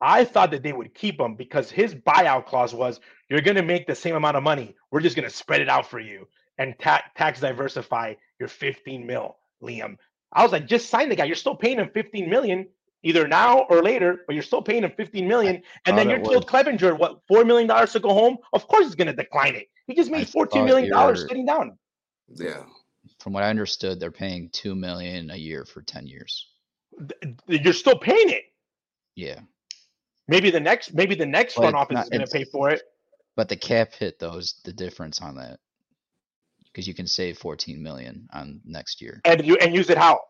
[0.00, 3.62] I thought that they would keep him because his buyout clause was you're going to
[3.62, 4.74] make the same amount of money.
[4.90, 6.26] We're just going to spread it out for you
[6.58, 9.96] and ta- tax diversify your 15 mil, Liam.
[10.32, 11.24] I was like, just sign the guy.
[11.24, 12.66] You're still paying him 15 million
[13.02, 15.62] either now or later, but you're still paying him 15 million.
[15.86, 18.38] And then you're told was- Clevinger what four million dollars to go home.
[18.52, 19.68] Of course, he's going to decline it.
[19.86, 21.78] He just made 14 thought million dollars you're- sitting down.
[22.28, 22.64] Yeah.
[23.20, 26.48] from what I understood, they're paying two million a year for ten years.
[27.46, 28.44] You're still paying it.
[29.14, 29.40] Yeah,
[30.28, 32.82] Maybe the next, maybe the next front office not- is going to pay for it.
[33.36, 35.58] but the cap hit though is the difference on that
[36.64, 39.20] because you can save fourteen million on next year.
[39.24, 40.20] and you and use it how?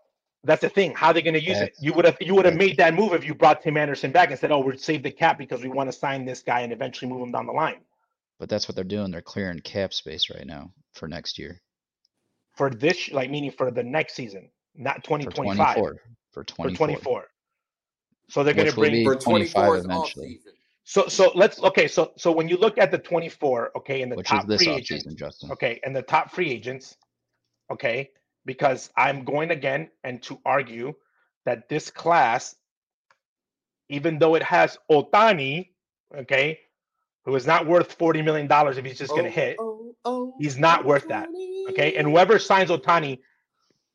[0.43, 0.95] That's the thing.
[0.95, 1.75] How they're going to use it?
[1.81, 4.31] You would have you would have made that move if you brought Tim Anderson back
[4.31, 6.73] and said, "Oh, we're save the cap because we want to sign this guy and
[6.73, 7.81] eventually move him down the line."
[8.39, 9.11] But that's what they're doing.
[9.11, 11.63] They're clearing cap space right now for next year
[12.53, 15.95] For this, like meaning for the next season, not for 2025, 24.
[16.33, 17.27] For for 24.
[18.31, 18.33] 24.
[18.33, 19.05] So they're going to bring.
[19.05, 20.41] For 25 24 eventually.
[20.85, 21.89] So so let's okay.
[21.89, 24.63] So so when you look at the 24, okay, and the Which is top this
[24.63, 25.51] free agents, Justin.
[25.53, 26.97] okay, and the top free agents,
[27.71, 28.11] okay,
[28.45, 30.95] because I'm going again and to argue
[31.47, 32.55] that this class,
[33.89, 35.71] even though it has Ohtani,
[36.15, 36.61] okay,
[37.25, 39.95] who is not worth forty million dollars if he's just going to Oh, hit, oh,
[40.05, 41.29] oh, He's not worth that,
[41.71, 43.21] okay, and whoever signs Ohtani,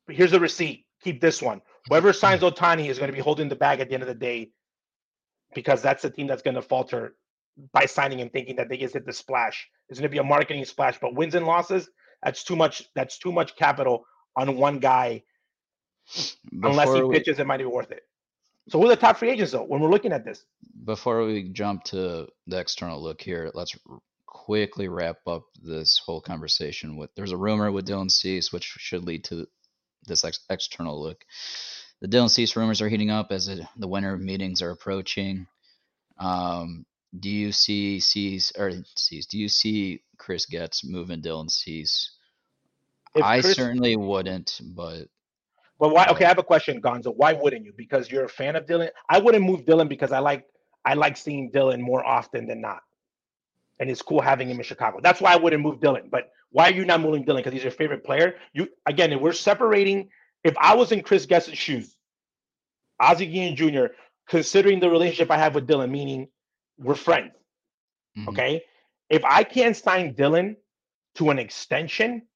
[0.08, 0.86] here's a receipt.
[1.04, 1.62] Keep this one.
[1.88, 4.14] Whoever signs Ohtani is going to be holding the bag at the end of the
[4.14, 4.50] day,
[5.54, 7.14] because that's the team that's going to falter
[7.72, 9.68] by signing him, thinking that they just hit the splash.
[9.88, 11.88] It's going to be a marketing splash, but wins and losses,
[12.22, 12.84] that's too much.
[12.94, 14.04] That's too much capital
[14.36, 15.24] on one guy.
[16.62, 18.02] Unless he we- pitches, it might be worth it.
[18.68, 19.64] So who are the top free agents though?
[19.64, 20.44] When we're looking at this,
[20.84, 23.76] before we jump to the external look here, let's
[24.26, 29.04] quickly wrap up this whole conversation with there's a rumor with Dylan Cease, which should
[29.04, 29.46] lead to
[30.06, 31.24] this ex- external look.
[32.00, 35.46] The Dylan Cease rumors are heating up as it, the winter meetings are approaching.
[36.18, 36.86] Um,
[37.18, 39.26] do you see Cease or Cease?
[39.26, 42.10] Do you see Chris Getz moving Dylan Cease?
[43.14, 45.08] If I Chris- certainly wouldn't, but
[45.78, 46.06] But why?
[46.06, 47.14] Okay, I have a question, Gonzo.
[47.14, 47.72] Why wouldn't you?
[47.76, 48.90] Because you're a fan of Dylan.
[49.08, 50.46] I wouldn't move Dylan because I like
[50.84, 52.80] I like seeing Dylan more often than not,
[53.80, 55.00] and it's cool having him in Chicago.
[55.02, 56.08] That's why I wouldn't move Dylan.
[56.10, 57.36] But why are you not moving Dylan?
[57.36, 58.36] Because he's your favorite player.
[58.52, 60.10] You again, if we're separating.
[60.42, 61.94] If I was in Chris Getz' shoes,
[62.98, 63.92] Ozzie Guillen Jr.,
[64.26, 66.28] considering the relationship I have with Dylan, meaning
[66.78, 67.32] we're friends.
[68.16, 68.28] Mhm.
[68.28, 68.64] Okay.
[69.10, 70.56] If I can't sign Dylan
[71.16, 72.26] to an extension,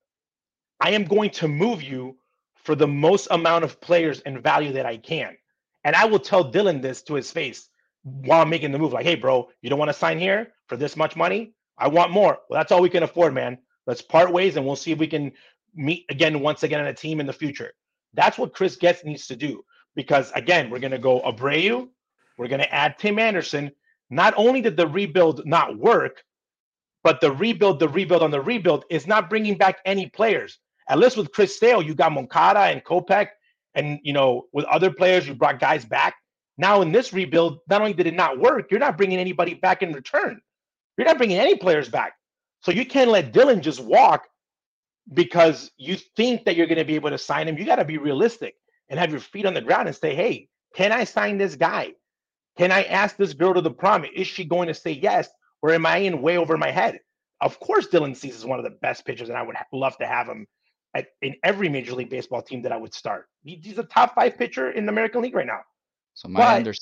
[0.80, 2.18] I am going to move you
[2.56, 5.36] for the most amount of players and value that I can.
[5.84, 7.68] And I will tell Dylan this to his face
[8.02, 8.92] while I'm making the move.
[8.92, 11.54] Like, hey, bro, you don't want to sign here for this much money?
[11.78, 12.38] I want more.
[12.48, 13.58] Well, that's all we can afford, man.
[13.86, 15.32] Let's part ways and we'll see if we can
[15.74, 17.72] meet again once again on a team in the future.
[18.14, 19.64] That's what Chris Getz needs to do.
[19.94, 21.88] Because again, we're gonna go Abreu,
[22.38, 23.70] we're gonna add Tim Anderson.
[24.10, 26.22] Not only did the rebuild not work,
[27.02, 30.58] but the rebuild, the rebuild on the rebuild is not bringing back any players.
[30.88, 33.28] At least with Chris Sale, you got Moncada and Kopech,
[33.74, 36.14] and you know with other players, you brought guys back.
[36.56, 39.82] Now in this rebuild, not only did it not work, you're not bringing anybody back
[39.82, 40.40] in return.
[40.96, 42.14] You're not bringing any players back.
[42.64, 44.26] So you can't let Dylan just walk
[45.12, 47.58] because you think that you're going to be able to sign him.
[47.58, 48.54] You got to be realistic
[48.88, 51.92] and have your feet on the ground and say, hey, can I sign this guy?
[52.56, 54.06] Can I ask this girl to the prom?
[54.14, 55.28] Is she going to say yes?
[55.60, 57.00] Or am I in way over my head?
[57.42, 60.06] Of course, Dylan Cease is one of the best pitchers, and I would love to
[60.06, 60.46] have him
[60.94, 63.26] at, in every Major League Baseball team that I would start.
[63.44, 65.60] He- He's a top five pitcher in the American League right now.
[66.14, 66.72] So my But- under,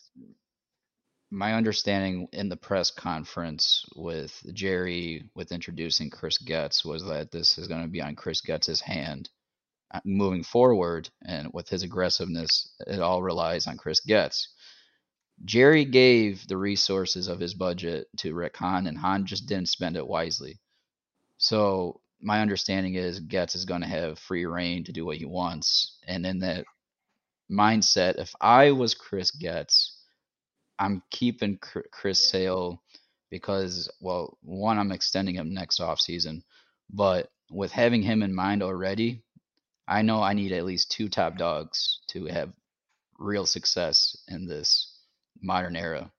[1.32, 7.56] my understanding in the press conference with Jerry with introducing Chris Getz was that this
[7.56, 9.30] is going to be on Chris Getz's hand
[9.94, 14.48] uh, moving forward, and with his aggressiveness, it all relies on Chris Getz.
[15.42, 19.96] Jerry gave the resources of his budget to Rick Hahn, and Hahn just didn't spend
[19.96, 20.60] it wisely.
[21.38, 25.24] So my understanding is Getz is going to have free reign to do what he
[25.24, 26.66] wants, and in that
[27.50, 29.91] mindset, if I was Chris Getz,
[30.78, 31.58] I'm keeping
[31.92, 32.82] Chris Sale
[33.30, 36.42] because, well, one, I'm extending him next offseason,
[36.90, 39.22] but with having him in mind already,
[39.86, 42.52] I know I need at least two top dogs to have
[43.18, 44.98] real success in this
[45.40, 46.10] modern era.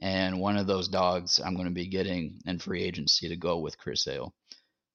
[0.00, 3.58] And one of those dogs I'm going to be getting in free agency to go
[3.58, 4.34] with Chris Sale.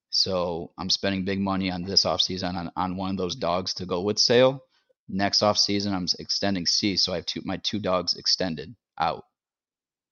[0.10, 3.86] So I'm spending big money on this offseason on, on one of those dogs to
[3.86, 4.64] go with Sale.
[5.08, 9.26] Next offseason, I'm extending C, so I have two my two dogs extended out.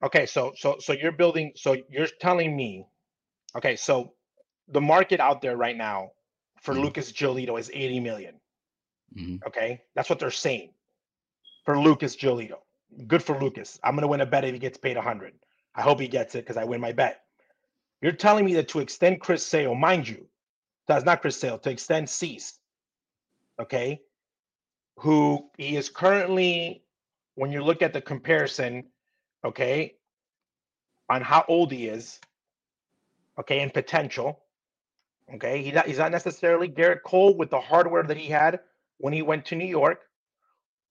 [0.03, 1.53] Okay, so so so you're building.
[1.55, 2.85] So you're telling me,
[3.55, 4.13] okay, so
[4.69, 6.11] the market out there right now
[6.61, 6.83] for Mhm.
[6.83, 8.41] Lucas Giolito is 80 million.
[9.13, 10.73] hmm Okay, that's what they're saying
[11.65, 12.59] for Lucas Giolito.
[13.07, 13.79] Good for Lucas.
[13.83, 15.33] I'm gonna win a bet if he gets paid 100.
[15.75, 17.21] I hope he gets it because I win my bet.
[18.01, 20.27] You're telling me that to extend Chris Sale, mind you,
[20.87, 22.59] that's not Chris Sale, to extend Cease,
[23.59, 24.01] okay,
[24.97, 26.83] who he is currently,
[27.39, 28.85] when you look at the comparison,
[29.45, 29.95] okay,
[31.09, 32.19] on how old he is,
[33.39, 34.41] okay, and potential,
[35.35, 38.61] okay, he's not, he's not necessarily Gerrit Cole with the hardware that he had
[38.99, 40.01] when he went to New York,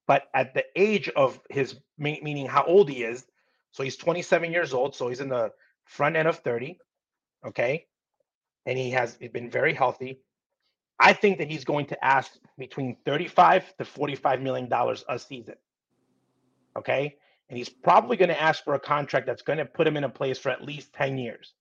[0.07, 3.27] but at the age of his, meaning how old he is,
[3.73, 5.53] so he's 27 years old, so he's in the
[5.87, 6.79] front end of 30,
[7.47, 7.87] okay,
[8.67, 10.21] and he has been very healthy.
[11.01, 15.57] I think that he's going to ask between 35 to 45 million dollars a season.
[16.77, 17.17] Okay.
[17.49, 20.05] And he's probably going to ask for a contract that's going to put him in
[20.05, 21.55] a place for at least 10 years.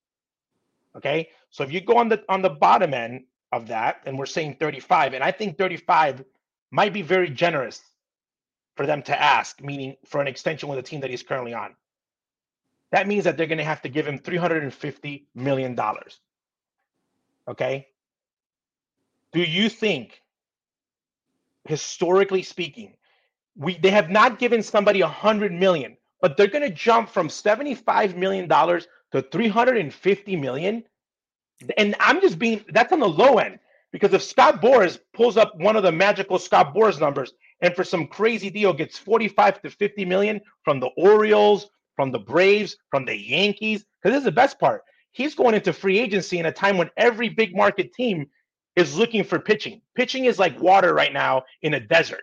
[0.96, 1.30] Okay.
[1.50, 4.56] So if you go on the on the bottom end of that, and we're saying
[4.60, 6.24] 35, and I think 35
[6.70, 7.80] might be very generous
[8.76, 11.74] for them to ask, meaning for an extension with a team that he's currently on.
[12.90, 16.20] That means that they're going to have to give him 350 million dollars.
[17.48, 17.88] Okay.
[19.32, 20.22] Do you think,
[21.64, 22.94] historically speaking,
[23.58, 27.28] we they have not given somebody a hundred million, but they're going to jump from
[27.28, 30.84] seventy-five million dollars to three hundred and fifty million?
[31.76, 33.58] And I'm just being that's on the low end
[33.92, 37.84] because if Scott Boras pulls up one of the magical Scott Boras numbers and for
[37.84, 43.04] some crazy deal gets 45 to 50 million from the Orioles, from the Braves, from
[43.04, 44.82] the Yankees, because this is the best part.
[45.12, 48.26] He's going into free agency in a time when every big market team
[48.76, 49.80] is looking for pitching.
[49.96, 52.22] Pitching is like water right now in a desert.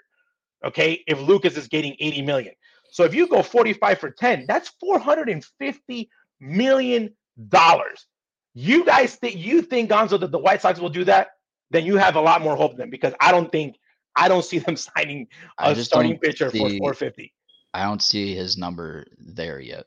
[0.65, 1.03] Okay.
[1.07, 2.53] If Lucas is getting 80 million.
[2.89, 6.09] So if you go 45 for 10, that's 450
[6.39, 7.15] million
[7.49, 8.05] dollars.
[8.53, 11.29] You guys think you think Gonzo that the White Sox will do that?
[11.71, 13.75] Then you have a lot more hope than because I don't think
[14.15, 15.27] I don't see them signing
[15.59, 17.33] a starting pitcher for 450.
[17.73, 19.85] I don't see his number there yet.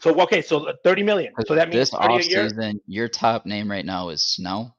[0.00, 1.32] So okay, so 30 million.
[1.46, 2.50] So that means this 30 a year.
[2.50, 4.76] offseason, your top name right now is Snell.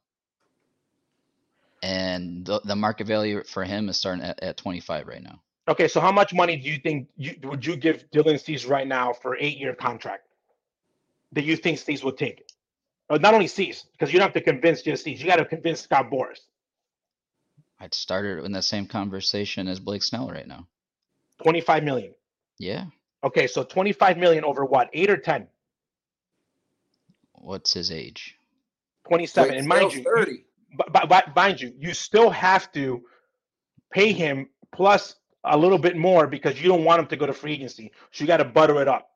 [1.82, 5.40] And the, the market value for him is starting at, at 25 right now.
[5.68, 8.86] Okay, so how much money do you think you would you give Dylan Cease right
[8.86, 10.24] now for eight year contract
[11.32, 12.44] that you think Cease would take?
[13.08, 15.44] Or not only Cease, because you don't have to convince just Cease, you got to
[15.44, 16.40] convince Scott Boras.
[17.78, 20.66] I'd start it in the same conversation as Blake Snell right now.
[21.42, 22.14] 25 million.
[22.58, 22.86] Yeah.
[23.24, 24.90] Okay, so 25 million over what?
[24.92, 25.46] Eight or 10?
[27.32, 28.36] What's his age?
[29.08, 29.48] 27.
[29.48, 30.44] Blake and mind you, 30.
[30.76, 33.02] But, but, mind you, you still have to
[33.92, 37.32] pay him plus a little bit more because you don't want him to go to
[37.32, 37.92] free agency.
[38.12, 39.08] So you got to butter it up.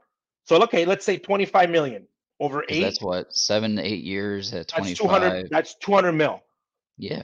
[0.45, 2.07] So okay, let's say 25 million
[2.41, 2.83] over eight.
[2.83, 4.97] That's what seven to eight years at That's 25.
[4.97, 5.51] 200.
[5.51, 6.43] That's 200 mil.
[6.99, 7.23] Yeah.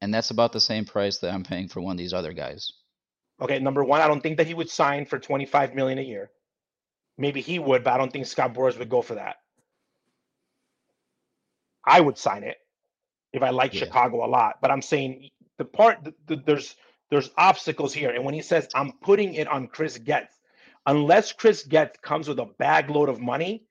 [0.00, 2.72] And that's about the same price that I'm paying for one of these other guys.
[3.40, 6.30] Okay, number one, I don't think that he would sign for 25 million a year.
[7.18, 9.36] Maybe he would, but I don't think Scott Boras would go for that.
[11.86, 12.56] I would sign it
[13.36, 13.80] if I like Yeah.
[13.80, 16.76] Chicago a lot, but I'm saying the part the, the, there's
[17.10, 20.34] there's obstacles here, and when he says I'm putting it on Chris Getz,
[20.86, 23.64] unless Chris Getz comes with a bag load of money,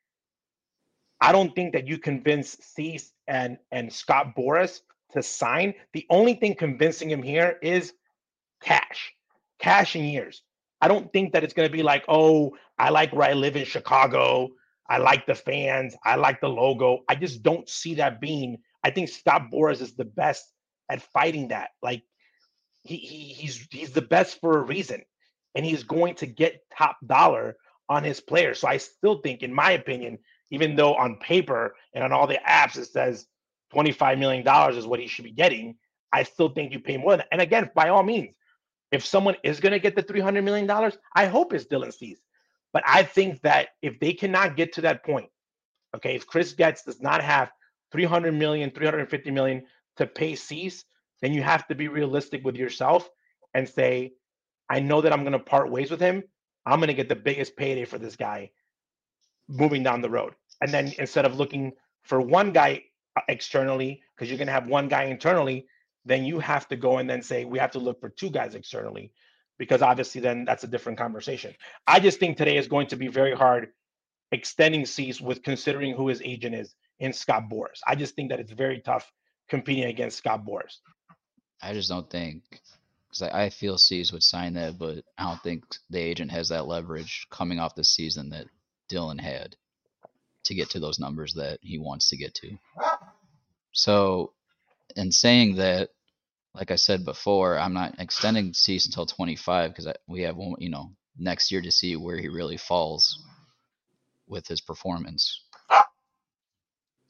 [1.22, 4.82] I don't think that you convince Cease and and Scott Boras
[5.13, 5.74] to sign.
[5.93, 7.93] The only thing convincing him here is
[8.61, 9.13] cash,
[9.59, 10.43] cash in years.
[10.82, 13.55] I don't think that it's going to be like, oh, I like where I live
[13.55, 14.49] in Chicago.
[14.89, 15.95] I like the fans.
[16.03, 16.99] I like the logo.
[17.09, 18.57] I just don't see that being.
[18.86, 20.46] I think Scott Boras is the best
[20.92, 21.72] at fighting that.
[21.82, 22.04] Like
[22.84, 25.02] he, he he's he's the best for a reason,
[25.56, 27.58] and he's going to get top dollar
[27.90, 28.60] on his players.
[28.60, 30.20] So I still think, in my opinion,
[30.52, 33.26] even though on paper and on all the apps it says
[33.74, 35.78] twenty five million dollars is what he should be getting,
[36.14, 37.26] I still think you pay more than.
[37.32, 38.36] And again, by all means,
[38.92, 41.92] if someone is going to get the three hundred million dollars, I hope it's Dylan
[41.92, 42.20] Cease.
[42.72, 45.30] But I think that if they cannot get to that point,
[45.96, 47.50] okay, if Chris Getz does not have
[47.96, 49.64] 300 million, 350 million
[49.96, 50.84] to pay Cease,
[51.22, 53.10] then you have to be realistic with yourself
[53.54, 54.12] and say,
[54.70, 56.22] I know that I'm going to part ways with him.
[56.66, 58.52] I'm going to get the biggest payday for this guy
[59.48, 60.34] moving down the road.
[60.62, 61.72] And then instead of looking
[62.04, 62.84] for one guy
[63.16, 65.66] uh, externally, because you're going to have one guy internally,
[66.04, 68.56] then you have to go and then say, we have to look for two guys
[68.56, 69.14] externally,
[69.58, 71.54] because obviously then that's a different conversation.
[71.88, 73.70] I just think today is going to be very hard
[74.34, 77.80] extending Cease with considering who his agent is in Scott Boras.
[77.88, 79.12] I just think that it's very tough
[79.50, 80.78] competing against Scott Boras.
[81.62, 82.43] I just don't think
[83.08, 86.50] because I, I feel C's would sign that, but I don't think the agent has
[86.50, 88.48] that leverage coming off the season that
[88.89, 89.56] Dylan had
[90.43, 92.58] to get to those numbers that he wants to get to.
[93.72, 94.34] So,
[94.96, 95.89] in saying that,
[96.54, 100.70] like I said before, I'm not extending Cease until 25 because we have one, you
[100.70, 103.22] know, next year to see where he really falls
[104.28, 105.41] with his performance.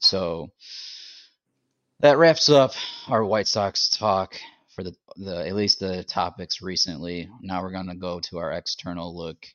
[0.06, 0.50] So
[2.00, 2.72] that wraps up
[3.08, 4.36] our White Sox talk
[4.74, 7.28] for the the at least the topics recently.
[7.42, 9.46] Now we're gonna go to our external look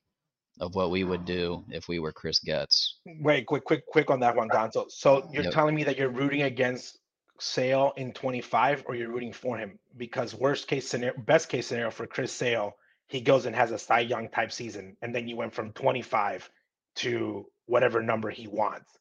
[0.60, 2.98] of what we would do if we were Chris Getz.
[3.06, 4.90] Wait, quick, quick, quick on that one, Gonzo.
[4.92, 5.54] So you're Yep.
[5.54, 7.00] telling me that you're rooting against
[7.40, 9.80] Sale in 25, or you're rooting for him?
[9.98, 12.74] Because worst case scenario, best case scenario for Chris Sale,
[13.08, 16.50] he goes and has a Cy Young type season, and then you went from 25
[16.98, 18.92] to whatever number he wants.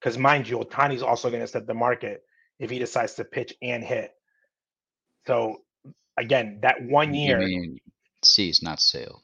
[0.00, 2.24] Because mind you, Ohtani's also going to set the market
[2.58, 4.12] if he decides to pitch and hit.
[5.26, 5.62] So
[6.16, 7.46] again, that one year,
[8.22, 9.22] Cease, not Sale.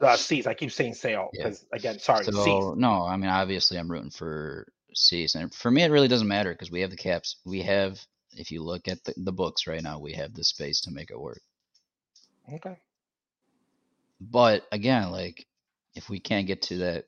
[0.00, 0.46] uh, Cease.
[0.46, 1.44] I keep saying Sale Yeah.
[1.44, 2.24] because again, sorry.
[2.24, 6.28] So no, I mean obviously I'm rooting for Cease, and for me it really doesn't
[6.28, 7.36] matter because we have the caps.
[7.44, 8.00] We have,
[8.32, 11.10] if you look at the, the books right now, we have the space to make
[11.10, 11.40] it work.
[12.52, 12.78] Okay.
[14.20, 15.46] But again, like
[15.94, 17.04] if we can't get to that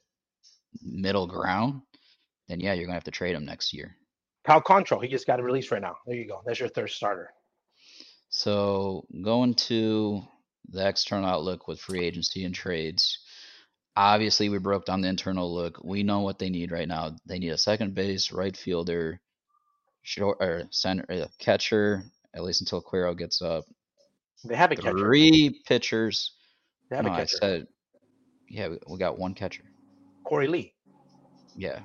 [0.82, 1.82] middle ground,
[2.48, 3.96] then yeah, you're gonna have to trade him next year.
[4.44, 5.96] Cal Quantrill, he just got a release right now.
[6.06, 6.42] There you go.
[6.46, 7.30] That's your third starter.
[8.28, 10.22] So going to
[10.68, 13.18] the external outlook with free agency and trades.
[13.96, 15.82] Obviously, we broke down the internal look.
[15.82, 17.16] We know what they need right now.
[17.26, 19.20] They need a second base, right fielder,
[20.02, 22.02] short or center, uh, catcher.
[22.34, 23.64] At least until Quero gets up.
[24.44, 24.98] They have a catcher.
[24.98, 26.32] Three pitchers.
[26.90, 27.36] They have No, a I catcher.
[27.38, 27.66] said,
[28.50, 29.64] yeah, we- we got one catcher.
[30.26, 30.74] Korey Lee.
[31.56, 31.80] Yeah,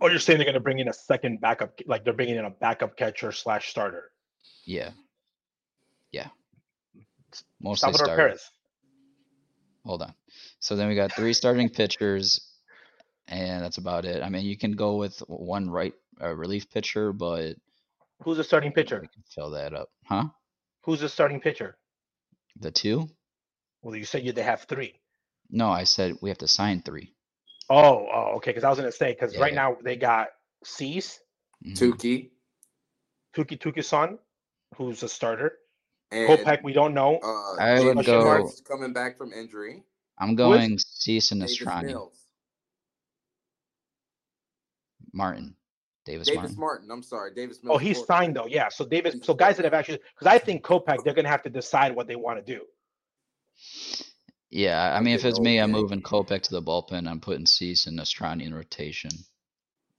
[0.00, 2.44] Oh, you're saying they're going to bring in a second backup, like they're bringing in
[2.44, 4.10] a backup catcher slash starter.
[4.64, 4.90] yeah,
[6.12, 6.28] yeah.
[7.60, 8.22] Mostly Salvador starter.
[8.28, 8.50] Perez.
[9.84, 10.14] Hold on.
[10.58, 12.40] So then we got three starting pitchers,
[13.28, 14.22] and that's about it.
[14.22, 17.54] I mean, you can go with one right uh, relief pitcher, but
[18.22, 19.00] Who's the starting pitcher?
[19.00, 20.24] can fill that up, huh?
[20.82, 21.76] Who's the starting pitcher?
[22.58, 23.08] The two?
[23.82, 24.94] Well, you said you they have three.
[25.50, 27.14] No, I said we have to sign three.
[27.70, 28.50] Oh, oh, okay.
[28.50, 30.28] Because I was going to say because Yeah, right now they got
[30.64, 31.20] Cease,
[31.64, 31.76] Mhm.
[31.78, 32.30] Touki.
[33.34, 34.18] Touki Tuki Son,
[34.76, 35.58] who's a starter.
[36.10, 37.18] And Kopech, we don't know.
[37.22, 39.84] uh, I would go- Mills coming back from injury.
[40.18, 41.60] I'm is- going Cease and Davis
[45.12, 45.56] Martin.
[46.04, 46.58] Davis, Davis Martin.
[46.58, 46.90] Martin.
[46.90, 47.76] I'm sorry, Davis Mills.
[47.76, 48.06] Oh, he's Ford.
[48.08, 48.46] signed though.
[48.46, 48.68] Yeah.
[48.68, 49.14] So Davis.
[49.14, 51.94] He's So guys that have actually, because I think Kopech, they're gonna have to decide
[51.94, 52.66] what they want to do.
[54.50, 57.08] Yeah, I mean, if it's me, I'm moving Kopech to the bullpen.
[57.08, 59.10] I'm putting Cease and Estrani in rotation,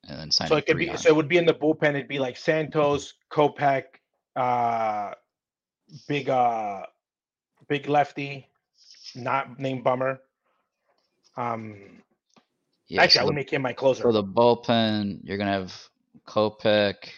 [0.07, 0.91] and then signing So it could three be.
[0.91, 0.97] on.
[0.97, 1.91] So it would be in the bullpen.
[1.91, 3.83] It'd be like Santos, Kopech,
[4.35, 5.11] uh,
[6.09, 6.85] big, uh,
[7.69, 8.49] big lefty,
[9.15, 10.19] not named Bummer.
[11.37, 12.01] Um,
[12.87, 14.01] yeah, actually, so I would the, make him my closer.
[14.01, 15.73] for the bullpen, you're gonna have
[16.27, 17.09] Kopech,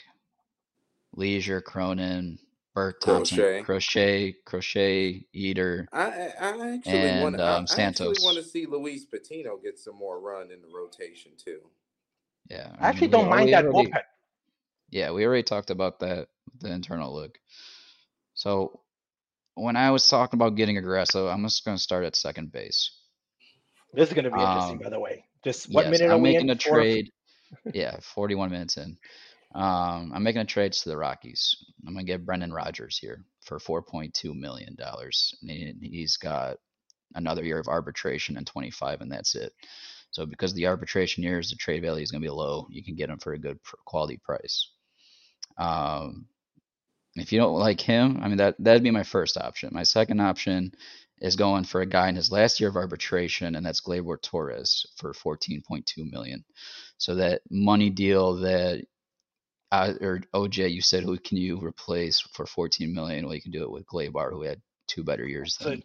[1.15, 2.37] Leasure, Cronin,
[2.73, 3.61] Burke, Thompson, Crochet.
[3.63, 5.87] Crochet, Crochet, Eder.
[5.93, 7.39] I, I I actually And, want.
[7.39, 10.67] um, I, I actually want to see Luis Patino get some more run in the
[10.75, 11.59] rotation too.
[12.49, 14.01] Yeah, I actually mean, don't mind we that already- bullpen.
[14.89, 16.27] Yeah, we already talked about that,
[16.59, 17.37] the internal look.
[18.35, 18.81] So
[19.55, 22.91] when I was talking about getting aggressive, I'm just gonna start at second base.
[23.93, 25.23] This is going to be interesting, Um, by the way.
[25.43, 26.55] Just what yes, minute are I'm we making in?
[26.55, 27.11] a trade.
[27.75, 28.97] yeah, 41 minutes in.
[29.53, 31.57] Um, I'm making a trade to the Rockies.
[31.87, 35.35] I'm gonna get Brendan Rodgers here for 4.2 million dollars.
[35.81, 36.57] He's got
[37.15, 39.53] another year of arbitration and 25, and that's it.
[40.11, 42.67] So because the arbitration years, the trade value is gonna be low.
[42.71, 44.71] You can get him for a good quality price.
[45.57, 46.27] Um,
[47.15, 49.69] if you don't like him, I mean that that'd be my first option.
[49.73, 50.73] My second option
[51.19, 54.85] is going for a guy in his last year of arbitration, and that's Gleyber Torres
[54.97, 56.43] for 14.2 million.
[56.97, 58.85] So that money deal that
[59.73, 63.25] uh, or OJ, you said who can you replace for 14 million?
[63.25, 65.83] Well, you can do it with Gleyber, who had two better years So- than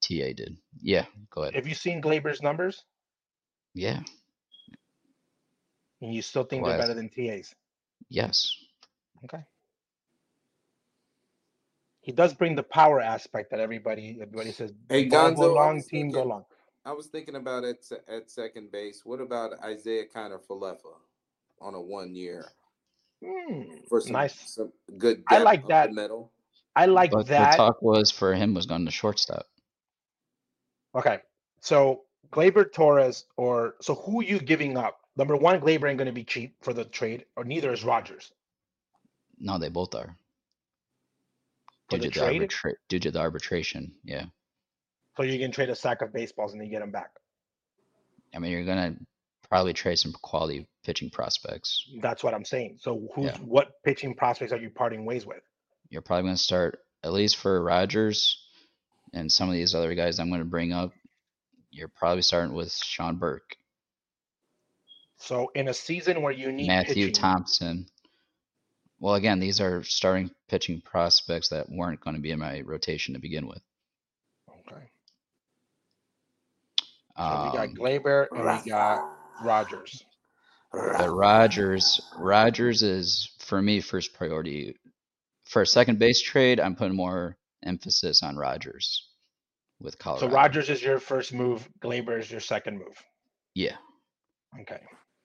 [0.00, 0.56] TA did.
[0.80, 1.54] Yeah, go ahead.
[1.56, 2.84] Have you seen Gleyber's numbers?
[3.74, 4.02] Yeah,
[6.00, 7.54] And you still think Well, they're better than TA's?
[8.08, 8.56] yes.
[9.24, 9.44] Okay.
[12.00, 14.72] He does bring the power aspect that everybody everybody says.
[14.88, 16.44] Hey, Gonzo, go I long, was team go thinking- long.
[16.84, 19.04] I was thinking about at se- at second base.
[19.04, 20.94] What about Isiah Kiner-Falefa
[21.60, 22.52] on a one year
[23.24, 24.34] Hmm, for some nice.
[24.50, 25.22] some good?
[25.28, 25.88] I like that.
[25.88, 26.30] The middle.
[26.76, 27.52] I like but that.
[27.52, 29.46] the talk was for him was going to shortstop.
[30.94, 31.18] Okay,
[31.60, 35.00] so Gleyber Torres, or so who are you giving up?
[35.16, 38.30] Number one, Gleyber ain't going to be cheap for the trade, or neither is Rodgers.
[39.40, 40.16] No, they both are.
[41.90, 42.42] For Due to the, trade?
[42.42, 44.26] arbitra- due to the arbitration, yeah.
[45.16, 47.10] So you can trade a sack of baseballs and then get them back.
[48.34, 48.94] I mean, you're gonna
[49.48, 51.84] probably trade some quality pitching prospects.
[52.00, 52.78] That's what I'm saying.
[52.80, 53.36] So who's Yeah.
[53.40, 55.42] what pitching prospects are you parting ways with?
[55.90, 58.42] You're probably gonna start at least for Rodgers
[59.12, 60.92] and some of these other guys I'm gonna bring up.
[61.70, 63.54] You're probably starting with Sean Burke,
[65.18, 67.86] So in a season where you need Matthew pitching, Thompson.
[68.98, 73.12] Well, again, these are starting pitching prospects that weren't going to be in my rotation
[73.12, 73.60] to begin with.
[74.48, 74.90] Okay.
[77.18, 80.04] So we got Um, Gleyber and we got Rodgers.
[80.72, 84.76] But Rodgers, Rodgers is for me first priority.
[85.44, 89.08] For a second base trade, I'm putting more emphasis on Rodgers
[89.80, 90.28] with Colorado.
[90.28, 90.34] So.
[90.34, 91.66] Rodgers is your first move.
[91.80, 93.02] Gleyber is your second move.
[93.54, 93.76] yeah,
[94.60, 94.80] Okay.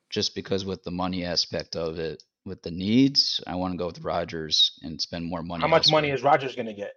[0.10, 3.88] just because with the money aspect of it, with the needs, I want to go
[3.88, 5.62] with Rodgers and spend more money.
[5.62, 6.94] How much money is Rodgers going to get?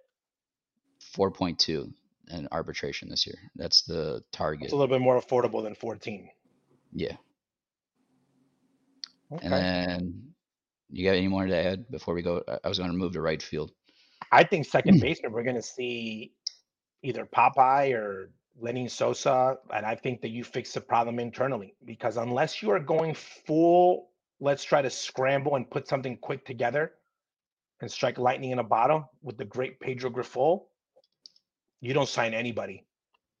[1.15, 1.91] 4.2
[2.31, 3.37] in arbitration this year?
[3.55, 4.65] That's the target.
[4.65, 6.29] It's a little bit more affordable than 14.
[6.93, 7.15] Yeah,
[9.31, 9.45] Okay.
[9.45, 10.23] and then
[10.89, 12.43] you got any more to add before we go?
[12.63, 13.71] I- was going to move to right field.
[14.31, 15.01] I think second hmm.
[15.01, 16.33] baseman, we're going to see
[17.03, 19.57] either Popeye or Lenyn Sosa.
[19.73, 24.09] And I think that you fix the problem internally because unless you are going full,
[24.39, 26.93] let's try to scramble and put something quick together
[27.81, 30.63] and strike lightning in a bottle with the great Pedro Grifol,
[31.79, 32.85] you don't sign anybody.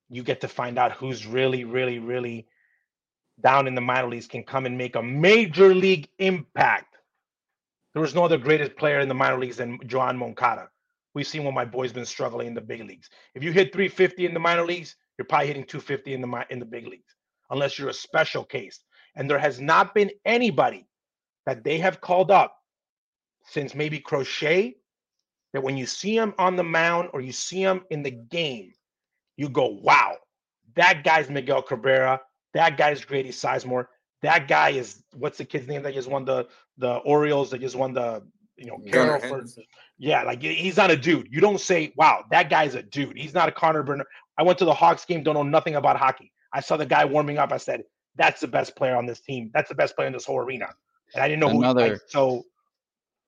[0.09, 2.47] You get to find out who's really, really, really
[3.41, 6.95] down in the minor leagues can come and make a major league impact.
[7.93, 10.69] There was no other greatest player in the minor leagues than Yoan Moncada.
[11.13, 13.09] We've seen when my boy's been struggling in the big leagues.
[13.33, 16.59] If you hit 350 in the minor leagues, you're probably hitting 250 in the in
[16.59, 17.15] the big leagues,
[17.49, 18.79] unless you're a special case.
[19.15, 20.87] And there has not been anybody
[21.47, 22.55] that they have called up
[23.45, 24.75] since maybe Crochet
[25.53, 28.73] that when you see him on the mound or you see him in the game,
[29.37, 30.17] you go, "Wow,
[30.75, 32.21] that guy's Miguel Cabrera.
[32.53, 33.87] That guy's Grady Sizemore.
[34.21, 37.75] That guy is what's the kid's name that just won the the Orioles that just
[37.75, 38.23] won the
[38.57, 39.47] you know Gunnar Carroll for
[39.99, 41.27] yeah, like he's not a dude.
[41.31, 44.05] You don't say, "Wow, that guy's a dude." He's not a Connor Bedard.
[44.37, 46.31] I went to the Hawks game, don't know nothing about hockey.
[46.53, 47.51] I saw the guy warming up.
[47.51, 47.83] I said,
[48.15, 49.51] "That's the best player on this team.
[49.53, 50.67] That's the best player in this whole arena."
[51.13, 51.59] And I didn't know who.
[51.59, 52.43] Another- Like, so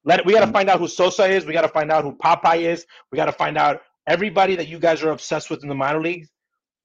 [0.05, 1.45] Let we got to find out who Sosa is.
[1.45, 2.85] We got to find out who Popeye is.
[3.11, 6.01] We got to find out everybody that you guys are obsessed with in the minor
[6.01, 6.29] leagues.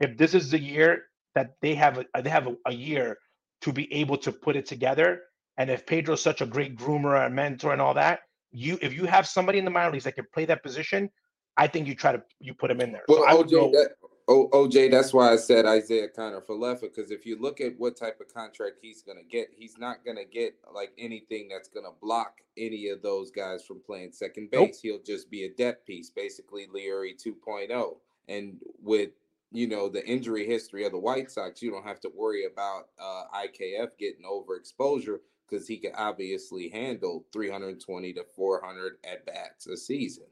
[0.01, 1.05] If this is the year
[1.35, 3.19] that they have, a, they have a, a year
[3.63, 5.23] to be able to put it together.
[5.57, 8.21] And if Pedro's such a great groomer and mentor and all that,
[8.55, 11.11] you if you have somebody in the minor leagues that can play that position,
[11.57, 13.03] I think you try to you put him in there.
[13.09, 13.91] Well, so OJ, go, that,
[14.29, 18.21] o, OJ, that's why I said Isiah Kiner-Falefa because if you look at what type
[18.21, 21.85] of contract he's going to get, he's not going to get like anything that's going
[21.85, 24.61] to block any of those guys from playing second base.
[24.61, 24.75] Nope.
[24.83, 27.97] He'll just be a depth piece, basically Leury 2.0.
[28.29, 29.11] And with
[29.55, 32.89] you know the injury history of the White Sox, you don't have to worry about
[32.99, 39.77] uh, IKF getting overexposure because he can obviously handle 320 to 400 at bats a
[39.77, 40.25] season.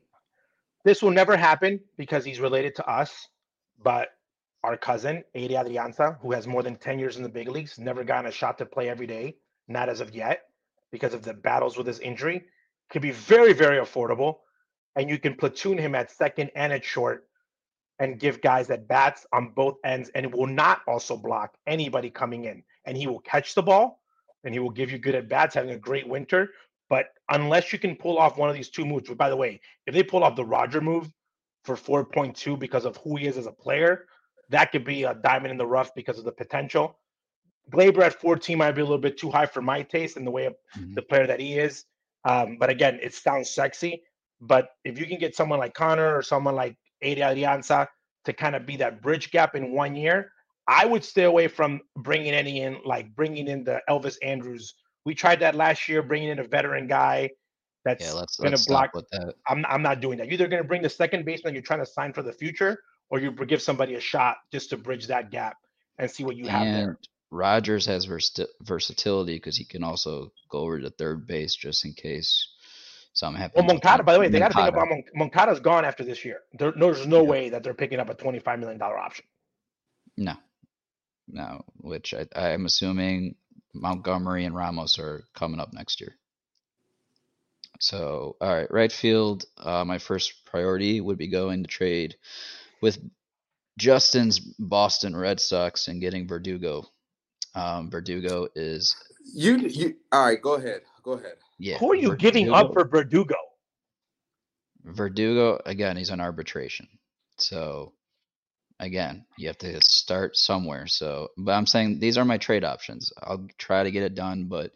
[0.84, 3.28] This will never happen because he's related to us,
[3.84, 4.08] but
[4.64, 8.02] our cousin, Ehire Adrianza, who has more than 10 years in the big leagues, never
[8.02, 9.36] gotten a shot to play every day,
[9.68, 10.48] not as of yet,
[10.90, 12.42] because of the battles with his injury,
[12.90, 14.38] could be very, very affordable.
[14.96, 17.28] And you can platoon him at second and at short
[18.03, 22.11] and give guys that bats on both ends, and it will not also block anybody
[22.11, 22.64] coming in.
[22.84, 24.00] And he will catch the ball
[24.42, 26.50] and he will give you good at bats, having a great winter.
[26.90, 29.94] But unless you can pull off one of these two moves, by the way, if
[29.94, 31.12] they pull off the Roger move
[31.62, 34.07] for 4.2 because of who he is as a player,
[34.48, 36.98] that could be a diamond in the rough because of the potential.
[37.70, 40.30] Gleyber at 14 might be a little bit too high for my taste in the
[40.32, 40.94] way of mm-hmm.
[40.94, 41.84] the player that he is.
[42.24, 44.03] Um, but again, it sounds sexy.
[44.40, 47.86] But if you can get someone like Connor or someone like Ehire Adrianza
[48.24, 50.32] to kind of be that bridge gap in one year,
[50.68, 54.74] I would stay away from bringing any in, like bringing in the Elvis Andrus.
[55.05, 57.30] We tried that last year, bringing in a veteran guy
[57.84, 58.94] that's yeah, let's, gonna let's block.
[58.94, 59.34] With that.
[59.48, 60.26] I'm I'm not doing that.
[60.26, 62.78] You're either gonna bring the second baseman you're trying to sign for the future,
[63.11, 65.57] or you give somebody a shot just to bridge that gap
[65.98, 66.98] and see what you have there.
[67.30, 68.05] Rodgers has
[68.62, 72.46] versatility because he can also go over to third base just in case
[73.12, 73.56] something happens.
[73.56, 76.24] Well, Moncada, by the way, they got to think about Mon- Moncada's gone after this
[76.24, 76.40] year.
[76.58, 77.28] There, there's no yeah.
[77.28, 79.24] way that they're picking up a $25 million option.
[80.16, 80.34] No,
[81.28, 83.36] no, which I, I'm assuming
[83.74, 86.16] Montgomery and Ramos are coming up next year.
[87.80, 89.44] So, all right, right field.
[89.58, 92.16] Uh, my first priority would be going to trade
[92.80, 92.98] with
[93.78, 96.84] Justin's Boston Red Sox and getting Verdugo.
[97.54, 98.94] Um, Verdugo is
[99.34, 99.56] you.
[99.58, 100.40] You all right?
[100.40, 100.82] Go ahead.
[101.02, 101.36] Go ahead.
[101.59, 101.78] Yeah.
[101.78, 103.36] Who are you Verdugo, giving up for Verdugo?
[104.84, 105.96] Verdugo again.
[105.96, 106.88] He's on arbitration,
[107.38, 107.92] so
[108.82, 110.86] again, you have to start somewhere.
[110.86, 113.12] So, but I'm saying these are my trade options.
[113.22, 114.72] I'll try to get it done, but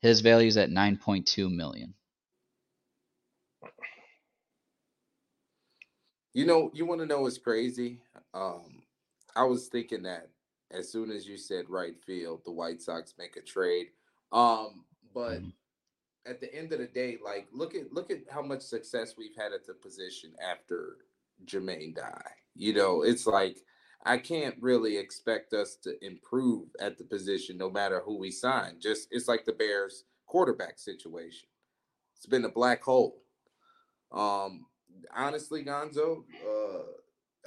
[0.00, 1.94] his value is at 9.2 million.
[6.34, 8.00] You know, you want to know what's crazy?
[8.32, 8.82] Um,
[9.36, 10.28] I was thinking that
[10.70, 13.88] as soon as you said right field, the White Sox make a trade.
[14.32, 15.48] Um, but mm-hmm.
[16.24, 19.36] At the end of the day, like look at look at how much success we've
[19.36, 20.98] had at the position after
[21.44, 22.30] Jermaine Dye.
[22.54, 23.58] You know, it's like
[24.04, 28.76] I can't really expect us to improve at the position no matter who we sign.
[28.80, 31.48] Just it's like the Bears quarterback situation.
[32.16, 33.22] It's been a black hole.
[34.12, 34.66] Um
[35.14, 36.82] honestly, Gonzo, uh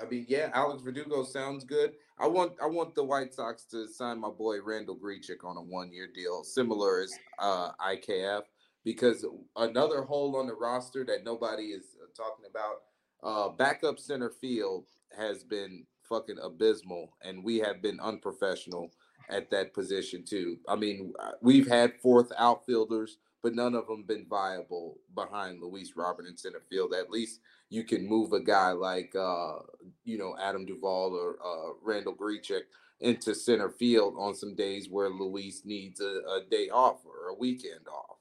[0.02, 1.94] I mean, yeah, Alex Verdugo sounds good.
[2.20, 5.62] I want I want the White Sox to sign my boy Randal Grichuk on a
[5.62, 8.44] one-year deal, similar as uh, IKF,
[8.86, 9.26] because
[9.58, 12.84] another hole on the roster that nobody is uh, talking about
[13.24, 14.86] uh, backup center field
[15.18, 18.92] has been fucking abysmal, and we have been unprofessional
[19.30, 20.58] at that position too.
[20.70, 25.94] I mean, uh, we've had fourth outfielders, but none of them been viable behind Luis
[25.96, 26.94] Robert in center field.
[26.94, 29.56] At least you can move a guy like uh,
[30.04, 32.62] you know Adam Duvall or uh, Randal Grichuk
[33.00, 37.36] into center field on some days where Luis needs a, a day off or a
[37.36, 38.15] weekend off.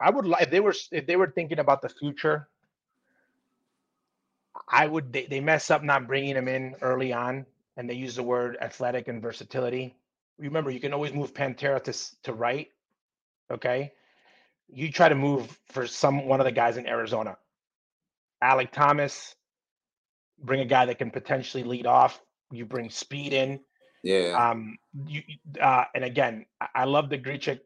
[0.00, 2.48] I would like if they were if they were thinking about the future.
[4.68, 8.16] I would they, they mess up not bringing him in early on, and they use
[8.16, 9.94] the word athletic and versatility.
[10.38, 12.70] Remember, you can always move Pantera to to right.
[13.50, 13.92] Okay,
[14.68, 17.36] you try to move for some one of the guys in Arizona.
[18.42, 19.34] Alek Thomas,
[20.38, 22.20] bring a guy that can potentially lead off.
[22.50, 23.60] You bring speed in.
[24.02, 24.50] Yeah.
[24.50, 24.78] Um.
[25.06, 25.22] You
[25.60, 27.60] uh, and again, I love the Grichuk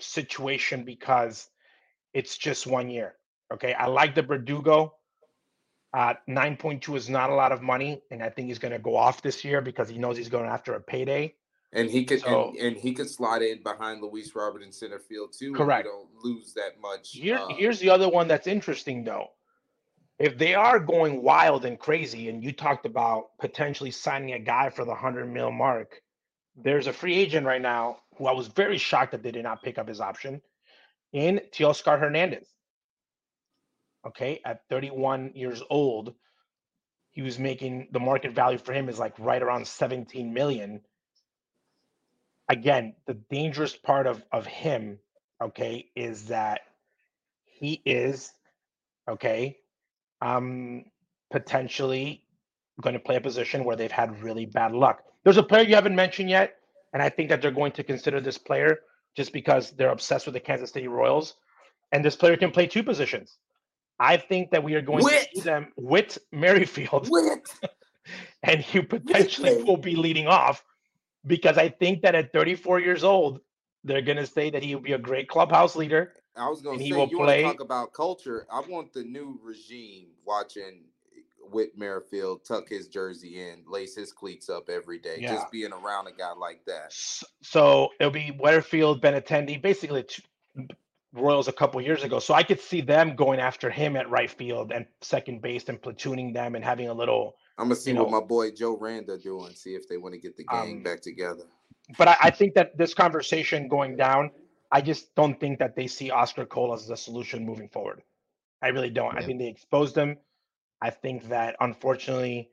[0.00, 1.48] situation because
[2.14, 3.14] it's just one year.
[3.52, 3.74] Okay.
[3.74, 4.94] I like the Verdugo.
[5.94, 8.94] Uh, 9.2 is not a lot of money, and I think he's going to go
[8.94, 11.34] off this year because he knows he's going after a payday.
[11.72, 14.98] And he could so, and, and, he could slide in behind Luis Robert in center
[14.98, 15.52] field too.
[15.52, 15.86] Correct.
[15.86, 17.10] don't lose that much.
[17.12, 19.28] Here, uh, here's the other one that's interesting though.
[20.18, 24.70] If they are going wild and crazy, and you talked about potentially signing a guy
[24.70, 26.00] for the hundred mil mark,
[26.56, 29.62] there's a free agent right now who I was very shocked that they did not
[29.62, 30.42] pick up his option.
[31.12, 32.48] in Teoscar Hernandez.
[34.06, 36.14] Okay, at 31 years old,
[37.10, 40.80] he was making the market value for him is like right around 17 million.
[42.48, 44.98] Again, the dangerous part of of him,
[45.42, 46.60] okay, is that
[47.44, 48.32] he is
[49.08, 49.58] okay,
[50.22, 50.84] um,
[51.30, 52.24] potentially
[52.80, 55.02] going to play a position where they've had really bad luck.
[55.24, 56.57] There's a player you haven't mentioned yet,
[56.92, 58.80] and I think that they're going to consider this player
[59.16, 61.34] just because they're obsessed with the Kansas City Royals,
[61.92, 63.36] and this player can play two positions.
[63.98, 65.28] I think that we are going Whit.
[65.34, 67.40] to see them with Merrifield, What?
[68.42, 69.66] and he potentially Whit.
[69.66, 70.62] will be leading off
[71.26, 73.40] because I think that at 34 years old,
[73.84, 76.12] they're going to say that he will be a great clubhouse leader.
[76.36, 78.46] I was gonna say he you will want to play- talk about culture.
[78.52, 80.84] I want the new regime watching
[81.52, 85.18] Whit Merrifield tuck his jersey in, lace his cleats up every day.
[85.20, 85.34] Yeah.
[85.34, 86.92] Just being around a guy like that.
[87.42, 90.06] So it'll be Weatherfield, Benintendi, basically
[91.12, 92.18] Royals a couple years ago.
[92.18, 95.80] So I could see them going after him at right field and second base and
[95.80, 97.36] platooning them and having a little.
[97.56, 99.54] I'm gonna see what know- my boy Joe Randa doing.
[99.54, 101.44] See if they want to get the gang Um, back together.
[101.96, 104.30] But I, I think that this conversation going down,
[104.70, 108.02] I just don't think that they see Oscar Cole as the solution moving forward.
[108.60, 109.16] I really don't.
[109.16, 110.18] I think they exposed him.
[110.80, 112.50] I think that unfortunately,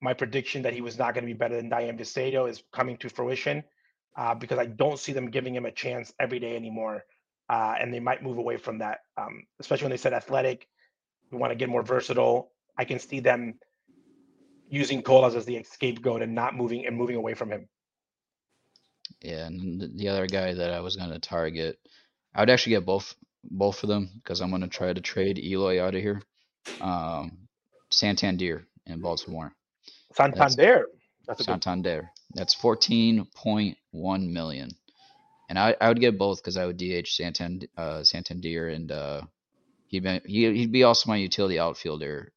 [0.00, 2.96] my prediction that he was not going to be better than Dayan Viciedo is coming
[2.98, 3.62] to fruition
[4.16, 7.04] uh, because I don't see them giving him a chance every day anymore.
[7.48, 10.68] Uh, and they might move away from that, um, especially when they said athletic.
[11.30, 12.52] We want to get more versatile.
[12.78, 13.54] I can see them
[14.68, 17.68] using Cole as, the scapegoat and not moving and moving away from him.
[19.20, 21.78] Yeah, and the other guy that I was gonna target,
[22.34, 25.82] I would actually get both both of them because I'm gonna try to trade Eloy
[25.82, 26.22] out of here.
[26.80, 27.48] Um,
[27.90, 29.52] Santander in Baltimore.
[30.14, 30.86] Santander.
[31.26, 31.52] That's a good.
[31.62, 32.10] Santander.
[32.34, 34.70] That's 14.1 million.
[35.48, 39.22] And I, I would get both because I would DH Santander, uh, Santander and uh,
[39.88, 42.32] he'd be, he, he'd be also my utility outfielder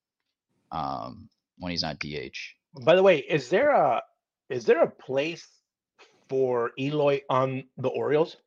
[0.71, 1.29] um,
[1.59, 2.37] when he's not DH.
[2.83, 4.01] By the way, is there a
[4.49, 5.47] is there a place
[6.29, 8.37] for Eloy on the Orioles?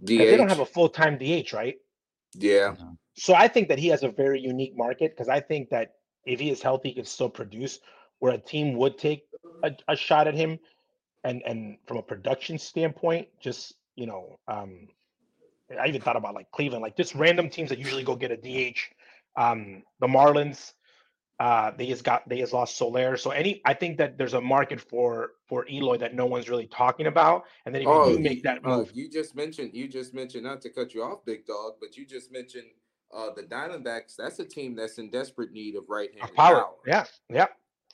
[0.00, 1.76] 'Cause They don't have a full time DH, right?
[2.34, 2.74] Yeah.
[3.18, 5.94] So I think that he has a very unique market because I think that
[6.24, 7.80] if he is healthy, he can still produce.
[8.20, 9.22] Where a team would take
[9.62, 10.58] a, a shot at him,
[11.22, 14.88] and and from a production standpoint, just you know, um,
[15.78, 18.36] I even thought about like Cleveland, like just random teams that usually go get a
[18.36, 18.78] DH.
[19.36, 20.72] Um, the Marlins,
[21.38, 23.16] uh, they has got they has lost Soler.
[23.16, 26.66] So any, I think that there's a market for for Eloy that no one's really
[26.66, 29.70] talking about, and then if Oh, you do make that uh, move, you just mentioned
[29.74, 32.66] you just mentioned not to cut you off, big dog, but you just mentioned
[33.14, 34.16] uh, the Diamondbacks.
[34.16, 36.56] That's a team that's in desperate need of right-handed power.
[36.56, 36.74] power.
[36.86, 37.46] Yeah, yeah,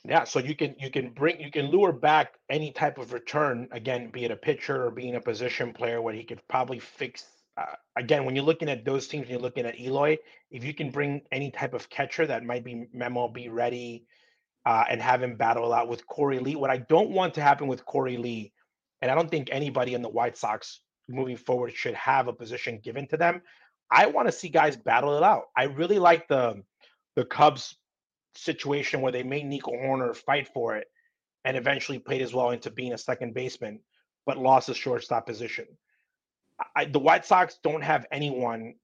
[0.05, 0.25] yeah.
[0.25, 4.11] So you can you can bring you can lure back any type of return again,
[4.11, 7.25] be it a pitcher or being a position player, where he could probably fix.
[7.57, 10.19] Uh, again, when you're looking at those teams, you're looking at Eloy.
[10.51, 14.07] If you can bring any type of catcher that might be Memo, be ready,
[14.67, 16.57] uh, and have him battle out with Korey Lee.
[16.57, 18.53] What I don't want to happen with Korey Lee,
[19.03, 22.81] and I don't think anybody in the White Sox moving forward should have a position
[22.83, 23.43] given to them.
[23.95, 25.45] I want to see guys battle it out.
[25.57, 26.65] I really like the um,
[27.15, 27.77] the Cubs
[28.35, 30.89] situation where they made Nico Hoerner fight for it
[31.45, 33.79] and eventually played as well into being a second baseman,
[34.27, 35.67] but lost his shortstop position.
[36.75, 38.75] I, the White Sox don't have anyone,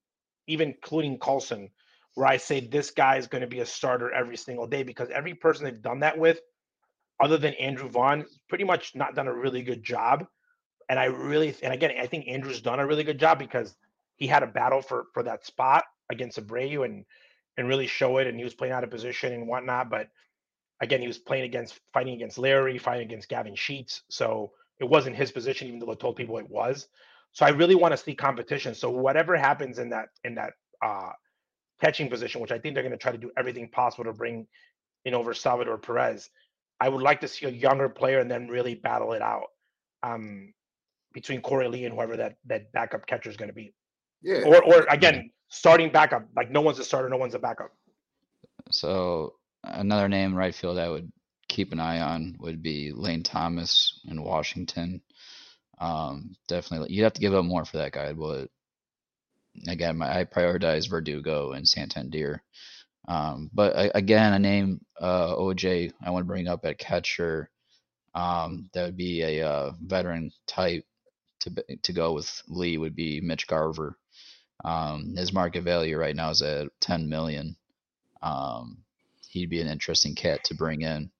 [0.47, 1.69] even including Colson,
[2.15, 5.09] where I say this guy is going to be a starter every single day because
[5.09, 6.39] every person they've done that with,
[7.19, 10.25] other than Andrew Vaughn, pretty much not done a really good job.
[10.87, 13.75] And I really, and again, I think Andrew's done a really good job because
[14.21, 17.03] he had a battle for for that spot against Abreu and
[17.57, 18.27] and really show it.
[18.27, 19.89] And he was playing out of position and whatnot.
[19.89, 20.09] But
[20.79, 24.03] again, he was playing against fighting against Larry, fighting against Gavin Sheets.
[24.11, 26.87] So it wasn't his position, even though I told people it was.
[27.33, 28.75] So I really want to see competition.
[28.75, 30.53] So whatever happens in that in that
[30.85, 31.13] uh
[31.81, 34.45] catching position, which I think they're going to try to do everything possible to bring
[35.05, 36.29] in over Salvador Perez.
[36.79, 39.47] I would like to see a younger player and then really battle it out
[40.03, 40.53] um,
[41.11, 43.73] between Korey Lee and whoever that that backup catcher is going to be.
[44.21, 44.41] Yeah.
[44.45, 46.27] Or or again, starting backup.
[46.35, 47.71] Like no one's a starter, no one's a backup.
[48.71, 51.11] So another name right field I would
[51.47, 55.01] keep an eye on would be Lane Thomas in Washington.
[55.79, 58.49] Um, definitely, you'd have to give up more for that guy, but
[59.67, 62.41] again, my, I prioritize Verdugo and Santander.
[63.07, 67.49] Um, but a- again, a name uh, OJ I want to bring up at catcher.
[68.13, 70.85] Um, that would be a uh, veteran type
[71.41, 71.51] to
[71.83, 73.97] to go with Lee would be Mitch Garver.
[74.63, 77.55] Um, his market value right now is at 10 million.
[78.21, 78.77] Um,
[79.29, 81.11] he'd be an interesting cat to bring in.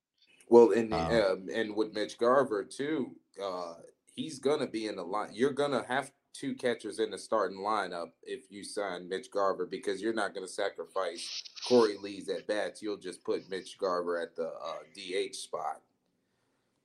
[0.49, 3.75] Well, and Um, um, and with Mitch Garver too, uh,
[4.13, 5.29] he's gonna be in the line.
[5.33, 10.01] You're gonna have two catchers in the starting lineup if you sign Mitch Garver because
[10.01, 12.81] you're not going to sacrifice Korey Lee's at bats.
[12.81, 15.81] You'll just put Mitch Garver at the uh, DH spot.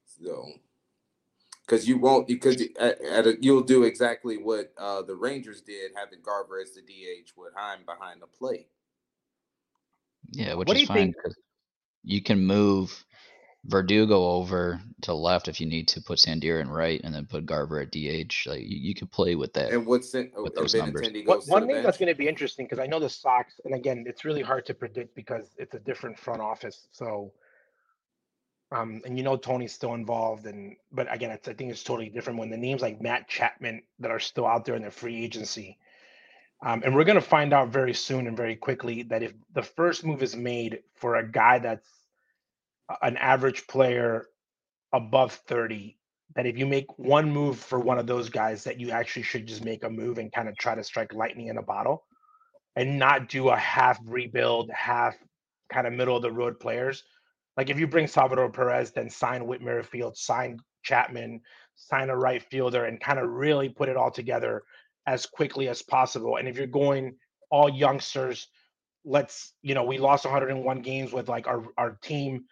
[0.05, 0.49] So,
[1.67, 5.93] because you won't, because at, at a, you'll do exactly what uh, the Rangers did,
[5.97, 8.69] having Garver as the DH with Heim behind the plate.
[10.31, 11.37] Yeah, which What do is fine 'cause
[12.03, 13.05] you can move
[13.65, 17.47] Verdugo over to left if you need to put Sandier in right, and then put
[17.47, 18.47] Garver at DH.
[18.47, 19.73] Like you, you could play with that.
[19.73, 21.09] And what's in, With those numbers.
[21.09, 23.11] Benintendi What, goes one the thing that's going to be interesting because I know the
[23.11, 26.87] Sox, and again, it's really hard to predict because it's a different front office.
[26.93, 27.33] So,
[28.73, 32.39] um, and you know Tony's still involved, and but again, I think it's totally different
[32.39, 35.79] when the names like Matt Chapman that are still out there in the free agency.
[36.65, 39.63] Um, and we're going to find out very soon and very quickly that if the
[39.63, 41.89] first move is made for a guy that's
[43.03, 44.27] an average player
[44.93, 45.99] above 30,
[46.35, 49.47] that if you make one move for one of those guys, that you actually should
[49.47, 52.05] just make a move and kind of try to strike lightning in a bottle
[52.75, 55.17] and not do a half rebuild, half
[55.71, 57.05] kind of middle of the road players.
[57.57, 61.41] Like if you bring Salvador Perez, then sign Whit Merrifield, sign Chapman,
[61.75, 64.63] sign a right fielder, and kind of really put it all together
[65.07, 66.37] as quickly as possible.
[66.37, 67.17] And if you're going
[67.51, 68.49] all youngsters,
[69.05, 72.45] let's, you know, we lost 101 games with like our, our team.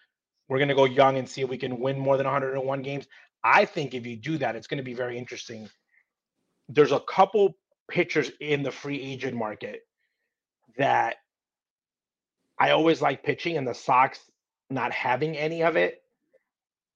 [0.49, 3.07] We're to go young and see if we can win more than 101 games.
[3.43, 5.69] I think if you do that, it's to be very interesting.
[6.69, 7.57] There's a couple
[7.91, 9.81] pitchers in the free agent market
[10.79, 11.17] that
[12.59, 14.21] I always like pitching, and the Sox
[14.71, 16.03] not having any of it.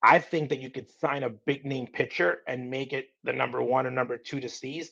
[0.03, 3.63] I think that you could sign a big name pitcher and make it the number
[3.63, 4.89] one or number two to Steez.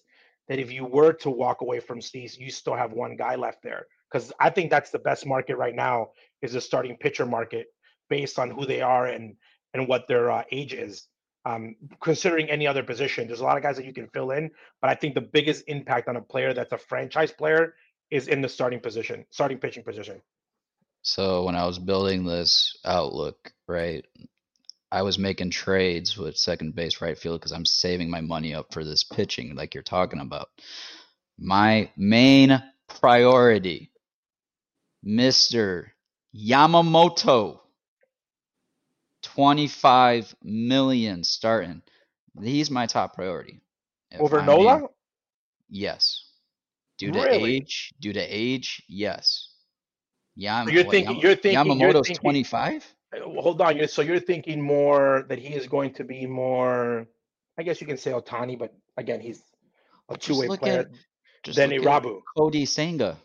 [0.49, 3.63] That if you were to walk away from Steez, you still have one guy left
[3.63, 3.87] there.
[4.11, 6.11] Because I think that's the best market right now
[6.43, 7.69] is the starting pitcher market
[8.09, 9.37] based on who they are and
[9.75, 11.09] and what their uh, age is.
[11.45, 14.51] Um, considering any other position, there's a lot of guys that you can fill in,
[14.81, 17.75] but I think the biggest impact on a player that's a franchise player
[18.11, 20.21] is in the starting position, starting pitching position.
[21.07, 24.05] So when I was building this outlook, right,
[24.91, 28.75] I was making trades with second base, right field because I'm saving my money up
[28.75, 30.49] for this pitching, like you're talking about.
[31.39, 33.93] My main priority,
[35.07, 35.87] Mr.
[36.37, 37.61] Yamamoto,
[39.23, 41.83] 25 million starting.
[42.43, 43.61] He's my top priority.
[44.11, 44.89] If Over being- Nola?
[45.69, 46.25] Yes.
[46.99, 47.57] Due to Really?
[47.59, 49.46] age, due to age, yes.
[50.37, 52.95] Yam, So you're what, thinking- Yama- you're thinking- you're Yamamoto's thinking- 25?
[53.17, 53.75] Uh, Hold on.
[53.77, 57.07] you're- So you're thinking more that he is going to be more,
[57.59, 59.43] I guess you can say Ohtani, but again, he's
[60.09, 60.89] a two-way player at
[61.43, 62.21] just than look Irabu.
[62.37, 63.19] Kodai Senga.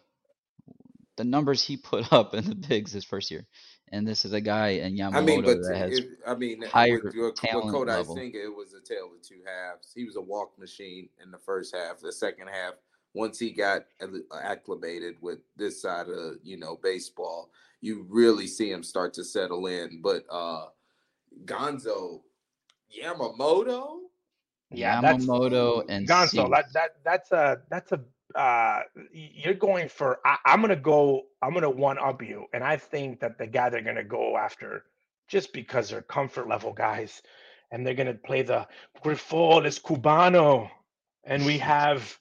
[1.18, 3.46] The numbers he put up in the bigs his first year.
[3.94, 6.62] And this is a guy in Yamamoto I mean, but that has it, I mean,
[6.62, 8.16] higher with, with, with talent Kodai level.
[8.16, 9.92] Senga, it was a tale of two halves.
[9.94, 12.00] He was a walk machine in the first half.
[12.00, 12.76] The second half,
[13.14, 13.84] once he got
[14.44, 17.52] acclimated with this side of you know baseball,
[17.82, 20.02] you really see him start to settle in.
[20.02, 20.68] But uh
[21.46, 22.22] Gonzo
[22.92, 24.00] Yamamoto,
[24.72, 26.50] Yeah, Yamamoto and Gonzo.
[26.52, 28.02] That, that that's a that's a
[28.36, 28.82] uh,
[29.12, 33.20] you're going for I, I'm gonna go I'm gonna one up you and I think
[33.20, 34.86] that the guy they're gonna go after
[35.28, 37.22] just because they're comfort level guys
[37.72, 38.68] and they're gonna play the
[39.04, 40.70] Grifol is Cubano
[41.26, 42.18] and we have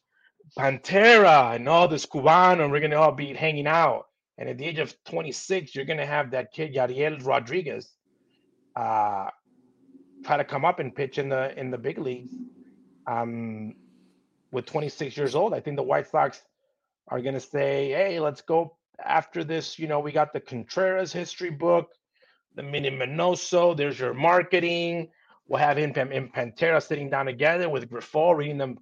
[0.58, 4.06] Pantera and all this Cubano and we're gonna all be hanging out
[4.38, 7.92] and at the age of 26 you're gonna have that kid Yariel Rodriguez
[8.76, 9.28] uh
[10.24, 12.32] try to come up and pitch in the in the big leagues
[13.06, 13.74] um,
[14.52, 15.54] with 26 years old.
[15.54, 16.42] I think the White Sox
[17.08, 21.50] are to say, "Hey, let's go after this." You know, we got the Contreras history
[21.50, 21.90] book,
[22.54, 23.76] the Minnie Minoso.
[23.76, 25.10] There's your marketing.
[25.48, 28.78] We'll have him and Pantera sitting down together with Grifol, reading them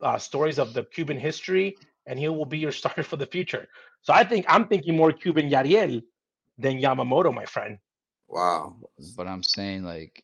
[0.00, 1.76] uh, stories of the Cuban history,
[2.06, 3.68] and he will be your starter for the future.
[4.02, 6.02] So I think I'm thinking more Cuban Yariel
[6.58, 7.78] than Yamamoto, my friend.
[8.28, 8.76] wow.
[9.16, 10.22] But I'm saying like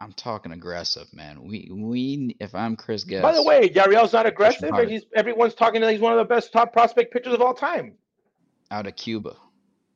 [0.00, 1.42] I'm talking aggressive, man.
[1.42, 3.22] We we if I'm Chris Getz.
[3.22, 6.24] By the way, Yariel's not aggressive, and he's everyone's talking that he's one of the
[6.34, 7.94] best top prospect pitchers of all time.
[8.70, 9.36] out of Cuba.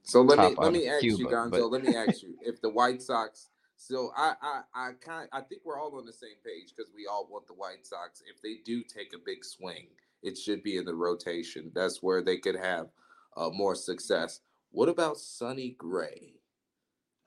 [0.03, 1.51] So let me let me of ask you, Cuba, Gonzo.
[1.51, 3.51] but- Let me ask you if the White Sox.
[3.79, 7.07] So I I I kind I think we're all on the same page because we
[7.07, 8.23] all want the White Sox.
[8.29, 9.87] If they do take a big swing,
[10.23, 11.71] it should be in the rotation.
[11.75, 12.89] That's where they could have
[13.37, 14.41] uh, more success.
[14.73, 16.35] What about Sonny Gray?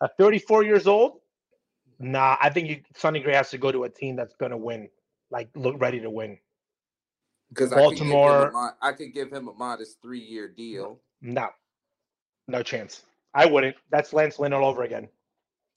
[0.03, 1.21] At 34 years old,
[1.99, 4.57] nah, I think you, Sonny Gray has to go to a team that's going to
[4.57, 4.89] win,
[5.31, 6.37] like look ready to win.
[7.49, 10.99] Because Baltimore- I could give him a modest three year deal.
[11.21, 11.49] No,
[12.49, 13.03] no chance.
[13.33, 13.77] I wouldn't.
[13.89, 15.07] That's Lance Lynn all over again.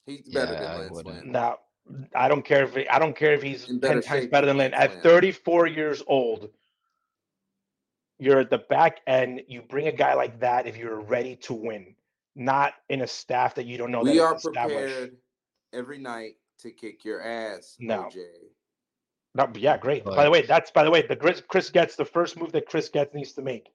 [0.05, 1.15] He's better Yeah, I than Lance wouldn't.
[1.23, 1.31] Lynn.
[1.31, 1.57] No,
[2.15, 4.57] I don't care if I don't care if he's In ten times shape better than
[4.57, 4.73] than Lynn.
[4.73, 6.49] At 34 years old,
[8.17, 9.41] you're at the back end.
[9.47, 11.95] You bring a guy like that if you're ready to win,
[12.35, 14.01] not in a staff that you don't know.
[14.01, 14.93] we that are established.
[14.95, 15.17] prepared
[15.73, 18.03] every night to kick your ass, No.
[18.03, 18.23] OJ.
[19.35, 20.05] No, yeah, great.
[20.05, 22.67] by the way, that's by the way, the Chris, Chris Getz the first move that
[22.67, 23.67] Chris Getz needs to make.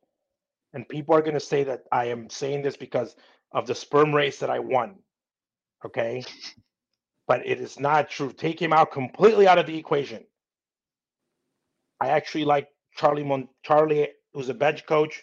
[0.72, 3.14] And people are going to say that I am saying this because
[3.52, 4.94] of the sperm race that I won.
[5.84, 6.24] Okay.
[7.26, 8.32] But it is not true.
[8.32, 10.24] Take him out completely out of the equation.
[12.00, 15.22] I actually like Charlie Mon- Charlie, who's a bench coach.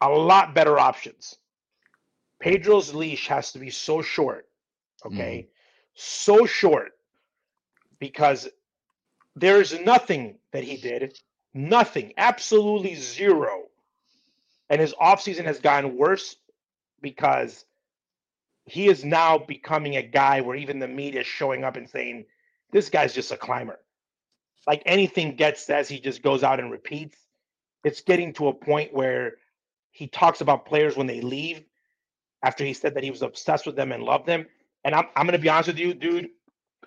[0.00, 1.36] A lot better options.
[2.40, 4.46] Pedro's leash has to be so short.
[5.04, 5.38] Okay.
[5.38, 5.48] Mm-hmm.
[5.94, 6.92] So short
[7.98, 8.48] because
[9.36, 11.18] there is nothing that he did,
[11.54, 13.64] nothing, absolutely zero.
[14.70, 16.36] And his offseason has gotten worse
[17.00, 17.64] because
[18.66, 22.24] he is now becoming a guy where even the media is showing up and saying,
[22.72, 23.78] this guy's just a climber.
[24.66, 27.18] Like anything gets says, he just goes out and repeats.
[27.84, 29.34] It's getting to a point where
[29.90, 31.62] he talks about players when they leave
[32.42, 34.46] after he said that he was obsessed with them and loved them.
[34.84, 36.28] And I'm, I'm going to be honest with you, dude.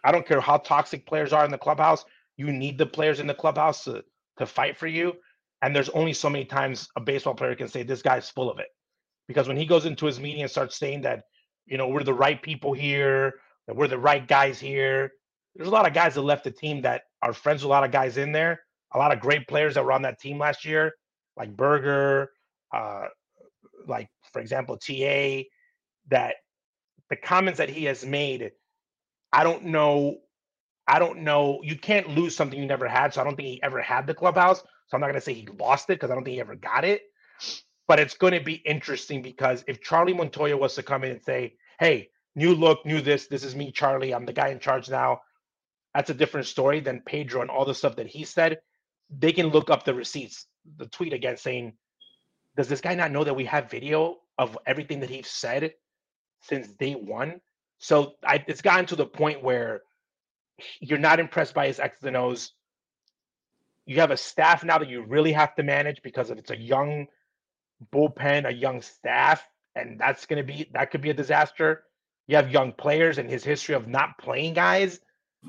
[0.04, 2.06] I don't care how toxic players are in the clubhouse.
[2.36, 4.04] You need the players in the clubhouse to,
[4.38, 5.16] to fight for you.
[5.62, 8.60] And there's only so many times a baseball player can say, this guy's full of
[8.60, 8.68] it.
[9.28, 11.24] Because when he goes into his meeting and starts saying that,
[11.68, 13.36] you know, we're the right people here,
[13.68, 15.12] that we're the right guys here,
[15.58, 17.84] there's a lot of guys that left the team that are friends with a lot
[17.84, 18.62] of guys in there.
[18.94, 20.94] A lot of great players that were on that team last year,
[21.36, 22.32] like Burger,
[22.74, 23.08] uh,
[23.86, 25.42] like, for example, TA,
[26.10, 26.36] that
[27.10, 28.52] the comments that he has made,
[29.34, 30.20] I don't know.
[30.88, 31.60] I don't know.
[31.64, 33.14] You can't lose something you never had.
[33.14, 34.60] So I don't think he ever had the clubhouse.
[34.60, 36.56] So I'm not going to say he lost it because I don't think he ever
[36.56, 37.02] got it.
[37.88, 41.24] But it's going to be interesting because if Charlie Montoya was to come in and
[41.24, 44.90] say, hey, new look, new this, this is me, Charlie, I'm the guy in charge
[44.90, 45.22] now,
[45.94, 48.60] that's a different story than Pedro and all the stuff that he said.
[49.10, 50.46] They can look up the receipts,
[50.78, 51.74] the tweet again saying,
[52.58, 55.74] does this guy not know that we have video of everything that he's said
[56.42, 57.40] since day one?
[57.80, 59.82] So I, it's gotten to the point where
[60.80, 62.52] you're not impressed by his X's and O's.
[63.86, 66.58] You have a staff now that you really have to manage because if it's a
[66.58, 67.08] young
[67.94, 71.84] bullpen, a young staff, and that's going to be that could be a disaster.
[72.28, 75.00] You have young players and his history of not playing guys,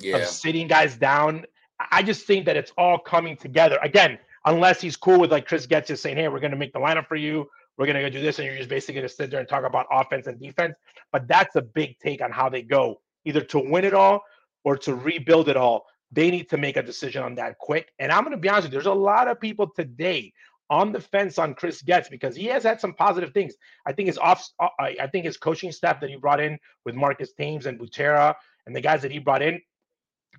[0.01, 0.17] Yeah.
[0.19, 1.45] of sitting guys down.
[1.91, 4.19] I just think that it's all coming together again.
[4.45, 6.79] Unless he's cool with like Chris Getz just saying, "Hey, we're going to make the
[6.79, 7.49] lineup for you.
[7.77, 9.49] We're going to go do this," and you're just basically going to sit there and
[9.49, 10.75] talk about offense and defense.
[11.13, 14.23] But that's a big take on how they go, either to win it all
[14.65, 15.87] or to rebuild it all.
[16.11, 17.93] They need to make a decision on that quick.
[17.99, 20.33] And I'm going to be honest with you, there's a lot of people today
[20.71, 23.55] on the fence on Chris Getz because he has had some positive things.
[23.87, 26.95] I think his off, uh, I think his coaching staff that he brought in with
[26.95, 28.35] Marcus Thames and Butera
[28.67, 29.61] and the guys that he brought in,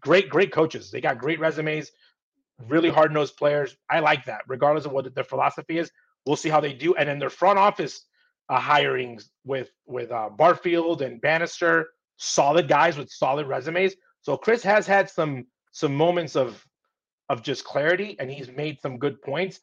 [0.01, 0.91] great, great coaches.
[0.91, 1.91] They got great resumes,
[2.67, 3.75] really hard nosed players.
[3.89, 5.91] I like that, regardless of what their philosophy is.
[6.25, 6.95] We'll see how they do.
[6.95, 8.05] And then their front office
[8.49, 13.95] uh, hirings with with uh, Barfield and Bannister, solid guys with solid resumes.
[14.21, 16.63] So Chris has had some some moments of
[17.29, 19.59] of just clarity, and he's made some good points.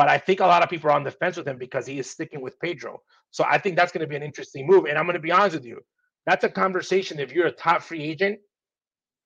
[0.00, 1.98] But I think a lot of people are on the fence with him because he
[1.98, 3.02] is sticking with Pedro.
[3.32, 4.86] So I think that's going to be an interesting move.
[4.86, 5.78] And I'm going to be honest with you,
[6.24, 8.38] that's a conversation if you're a top free agent,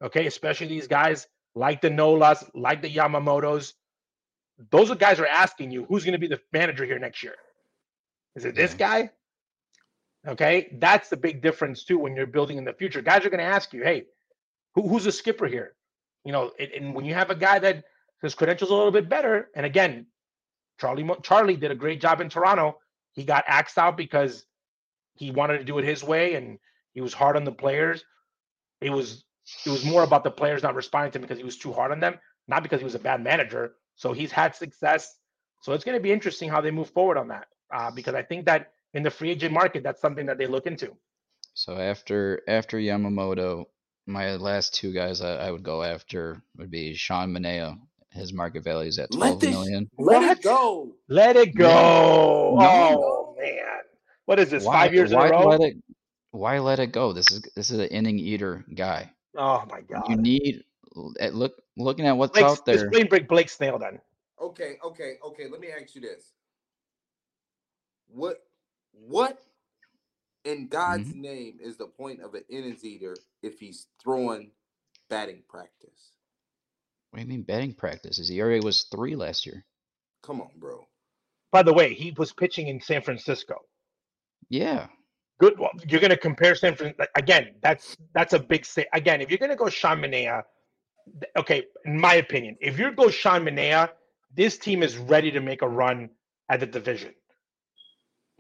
[0.03, 3.75] okay, especially these guys like the Nolas, like the Yamamotos.
[4.73, 7.37] Those are guys are asking you who's going to be the manager here next year.
[8.35, 9.11] Is it this guy?
[10.27, 13.01] Okay, that's the big difference too when you're building in the future.
[13.01, 14.07] Guys are going to ask you, hey,
[14.75, 15.77] who, who's the skipper here?
[16.25, 17.85] You know, and, and when you have a guy that
[18.23, 20.07] his credentials a little bit better, and again,
[20.81, 22.79] Charlie Charlie did a great job in Toronto.
[23.13, 24.45] He got axed out because
[25.15, 26.59] he wanted to do it his way, and
[26.93, 28.05] he was hard on the players.
[28.81, 29.25] It was
[29.67, 31.93] it was more about the players not responding to him because he was too hard
[31.93, 32.19] on them,
[32.49, 33.75] not because he was a bad manager.
[33.97, 35.17] So he's had success.
[35.63, 38.23] So it's going to be interesting how they move forward on that uh, because I
[38.23, 40.97] think that in the free agent market, that's something that they look into.
[41.55, 43.67] So after after Yamamoto,
[44.07, 47.79] my last two guys I, I would go after would be Sean Manaea.
[48.15, 49.91] His market value is at Let twelve this- million.
[49.99, 50.39] Let What?
[50.39, 50.95] it go.
[51.09, 52.57] Let it go.
[52.59, 52.69] No.
[52.71, 53.81] Oh man,
[54.27, 54.65] what is this?
[54.65, 55.47] Why, five years why in a row?
[55.49, 55.77] let it?
[56.31, 57.13] Why let it go?
[57.13, 59.11] This is this is an inning eater guy.
[59.37, 60.09] oh my god.
[60.09, 60.65] You need
[61.21, 62.85] at look looking at what's Blake, out there.
[62.87, 64.01] Explain Blake, Blake Snell then.
[64.41, 65.49] Okay, okay, okay.
[65.51, 66.33] Let me ask you this.
[68.09, 68.43] What
[68.93, 69.41] what
[70.45, 71.21] in God's Mm-hmm.
[71.21, 74.53] name is the point of an innings eater if he's throwing
[75.11, 76.14] batting practice?
[77.15, 78.17] What do you mean batting practice?
[78.17, 79.65] His ERA was three last year.
[80.25, 80.85] Come on, bro.
[81.53, 83.55] By the way, he was pitching in San Francisco.
[84.49, 84.89] Yeah,
[85.39, 85.57] Good.
[85.57, 87.55] Well, you're going to compare San Francisco again.
[87.63, 88.87] That's that's a big say.
[88.93, 90.43] Again, if you're going to go Sean Manaea,
[91.21, 93.91] th- okay, in my opinion, if you go Sean Manaea,
[94.35, 96.11] this team is ready to make a run
[96.49, 97.15] at the division.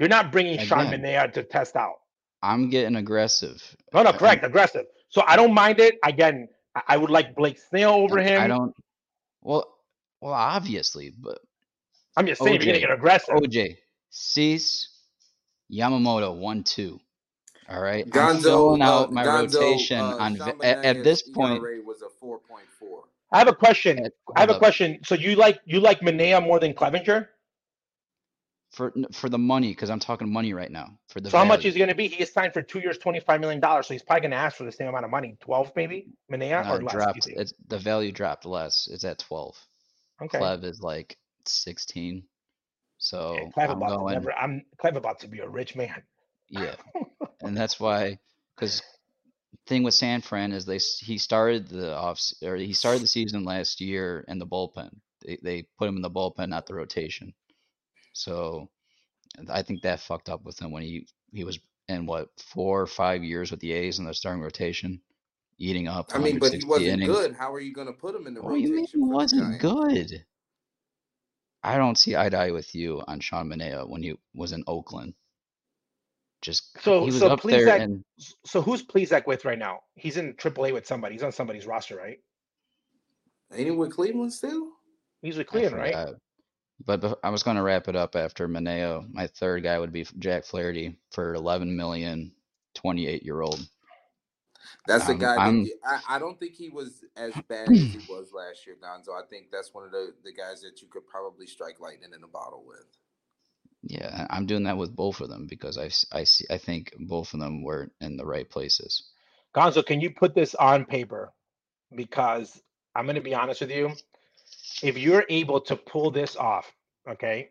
[0.00, 1.00] You're not bringing Sean Again.
[1.02, 1.94] Manaea to test out.
[2.42, 3.62] I'm getting aggressive.
[3.92, 4.86] No, no, I'm- correct, aggressive.
[5.10, 5.94] So I don't mind it.
[6.04, 8.40] Again, I, I would like Blake Snell over him.
[8.40, 8.74] I don't.
[9.42, 9.74] Well,
[10.20, 11.38] well, obviously, but
[12.16, 13.34] I'm just saying, if you're gonna get aggressive.
[13.34, 13.76] OJ,
[14.10, 14.88] Cease,
[15.72, 17.00] Yamamoto, one, two.
[17.68, 21.22] All right, I'm Gonzo, filling uh, out my Gonzo, rotation uh, on at, at this
[21.22, 21.62] point.
[21.86, 23.04] Was a four point four.
[23.32, 24.06] I have a question.
[24.36, 25.00] I have a question.
[25.04, 27.28] So you like you like Manaea more than Clevinger?
[28.74, 31.30] For for the money because I'm talking money right now for the.
[31.30, 31.68] So how much value.
[31.68, 32.08] is he going to be?
[32.08, 33.86] He is signed for two years, twenty five million dollars.
[33.86, 36.64] So he's probably going to ask for the same amount of money, twelve maybe, Manaea
[36.64, 36.92] No, uh, or it less.
[36.92, 37.26] dropped.
[37.28, 38.88] It's the value dropped less.
[38.90, 39.56] It's at twelve.
[40.22, 40.38] Okay.
[40.38, 41.16] Clev is like
[41.46, 42.24] sixteen.
[42.98, 44.14] So Yeah, Clev I'm about to going.
[44.14, 44.32] never.
[44.32, 46.02] I'm Clev about to be a rich man.
[46.48, 46.74] Yeah,
[47.40, 48.18] and that's why
[48.56, 48.82] because
[49.66, 53.44] thing with San Fran is they he started the off or he started the season
[53.44, 54.90] last year in the bullpen.
[55.24, 57.34] They they put him in the bullpen, not the rotation.
[58.14, 58.70] So
[59.50, 61.58] I think that fucked up with him when he he was
[61.88, 65.00] in what four or five years with the A's in the starting rotation,
[65.58, 66.10] eating up.
[66.14, 67.12] I mean, but he wasn't innings.
[67.12, 67.34] good.
[67.34, 69.00] How are you going to put him in the What do you rotation?
[69.00, 70.24] mean he wasn't good?
[71.62, 74.62] I don't see eye to eye with you on Sean Manaea when he was in
[74.66, 75.14] Oakland.
[76.42, 78.04] Just So- he was so up please there that- and
[78.44, 79.80] So who's Plesac with right now?
[79.96, 81.14] He's in AAA with somebody.
[81.14, 82.18] He's on somebody's roster, right?
[83.52, 84.72] Ain't he with Cleveland still?
[85.22, 86.14] He's with Cleveland, right?
[86.78, 87.00] Forgot.
[87.02, 89.06] But I was going to wrap it up after Manaea.
[89.12, 92.32] My third guy would be Jack Flaherty for 11 million,
[92.74, 93.60] 28 year old.
[94.86, 95.36] That's the Um, guy.
[95.36, 98.76] I'm- That, I, I don't think he was as bad as he was last year,
[98.82, 99.10] Gonzo.
[99.14, 102.24] I think that's one of the, the guys that you could probably strike lightning in
[102.24, 102.86] a bottle with.
[103.82, 107.34] Yeah, I'm doing that with both of them because I, I, see I think both
[107.34, 109.04] of them were in the right places.
[109.54, 111.32] Gonzo, can you put this on paper?
[111.94, 112.60] Because
[112.94, 113.92] I'm going to be honest with you.
[114.82, 116.72] If you're able to pull this off,
[117.08, 117.50] okay,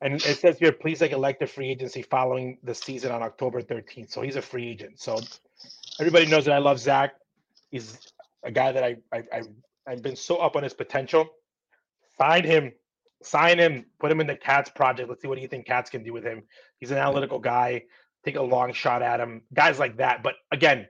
[0.00, 4.10] and it says here, Plesac elective free agency following the season on October 13th.
[4.10, 5.00] So he's a free agent.
[5.00, 5.18] So
[5.98, 7.14] everybody knows that I love Zach.
[7.70, 7.98] He's
[8.42, 9.42] a guy that I, I, I
[9.86, 11.28] I've been so up on his potential.
[12.18, 12.72] Sign him,
[13.22, 15.08] sign him, put him in the Katz project.
[15.08, 16.42] Let's see what do you think Katz can do with him.
[16.80, 17.84] He's an analytical guy.
[18.24, 19.42] Take a long shot at him.
[19.54, 20.22] Guys like that.
[20.22, 20.86] But again,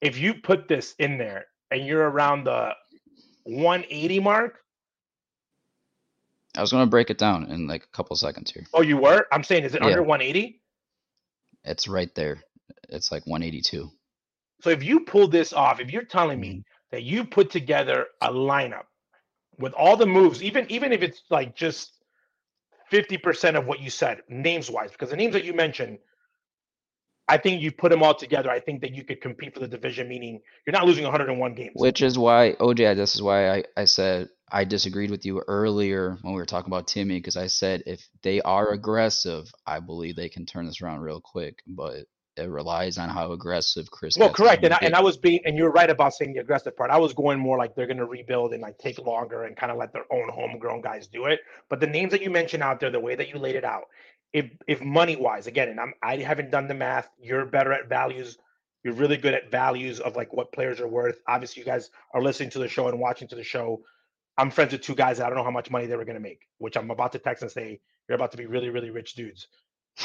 [0.00, 2.74] if you put this in there and you're around the
[3.46, 4.60] 180 mark,
[6.56, 8.64] I was going to break it down in like a couple seconds here.
[8.74, 9.26] oh, you were.
[9.32, 9.88] I'm saying, is it Yeah.
[9.88, 10.60] under 180?
[11.64, 12.42] It's right there.
[12.88, 13.90] It's like 182.
[14.62, 16.64] So if you pull this off, if you're telling me Mhm.
[16.92, 18.86] that you put together a lineup
[19.58, 21.92] with all the moves, even even if it's like just
[22.90, 25.98] 50% of what you said, names wise, because the names that you mentioned,
[27.28, 28.50] I think you put them all together.
[28.50, 31.72] I think that you could compete for the division, meaning you're not losing 101 games.
[31.74, 36.18] Which is why, OJ, this is why I, I said I disagreed with you earlier
[36.22, 40.14] when we were talking about Timmy, because I said if they are aggressive, I believe
[40.14, 41.58] they can turn this around real quick.
[41.66, 44.16] But it relies on how aggressive Chris.
[44.18, 44.94] Well, correct, and I, and.
[44.94, 46.90] I was being, and you're right about saying the aggressive part.
[46.90, 49.72] I was going more like they're going to rebuild and like take longer and kind
[49.72, 51.40] of let their own homegrown guys do it.
[51.68, 53.84] But the names that you mentioned out there, the way that you laid it out,
[54.36, 57.08] if if money wise, again, and I'm I haven't done the math.
[57.18, 58.36] You're better at values.
[58.84, 61.20] You're really good at values of like what players are worth.
[61.26, 63.80] Obviously, you guys are listening to the show and watching to the show.
[64.36, 66.20] I'm friends with two guys I don't know how much money they were going to
[66.20, 69.14] make, which I'm about to text and say you're about to be really, really rich
[69.14, 69.48] dudes.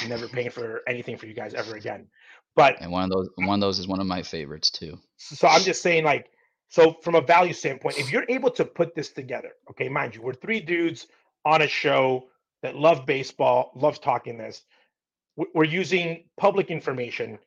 [0.02, 2.08] I'm never paying for anything for you guys ever again.
[2.56, 4.98] But And one of those, one of those is one of my favorites too.
[5.18, 6.32] so I'm just saying, like,
[6.70, 10.22] so from a value standpoint, if you're able to put this together, okay, mind you,
[10.22, 11.08] we're three dudes
[11.44, 12.30] on a show
[12.64, 14.64] that love baseball, loves talking this.
[15.38, 17.40] We- We're using public information.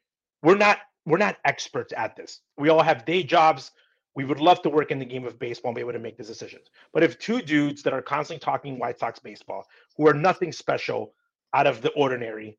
[0.42, 2.40] We're not we're not experts at this.
[2.58, 3.72] We all have day jobs.
[4.16, 6.18] We would love to work in the game of baseball and be able to make
[6.18, 6.68] these decisions.
[6.94, 9.66] But if two dudes that are constantly talking White Sox baseball,
[9.96, 11.14] who are nothing special
[11.54, 12.58] out of the ordinary,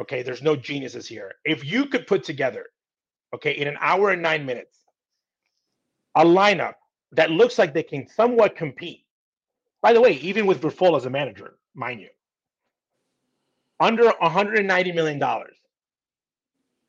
[0.00, 1.34] okay, there's no geniuses here.
[1.44, 2.66] If you could put together
[3.34, 4.78] okay, in an hour and nine minutes,
[6.16, 6.74] a lineup
[7.12, 9.04] that looks like they can somewhat compete.
[9.82, 12.08] By the way, even with Grifol as a manager, mind you,
[13.78, 15.56] under 190 million dollars.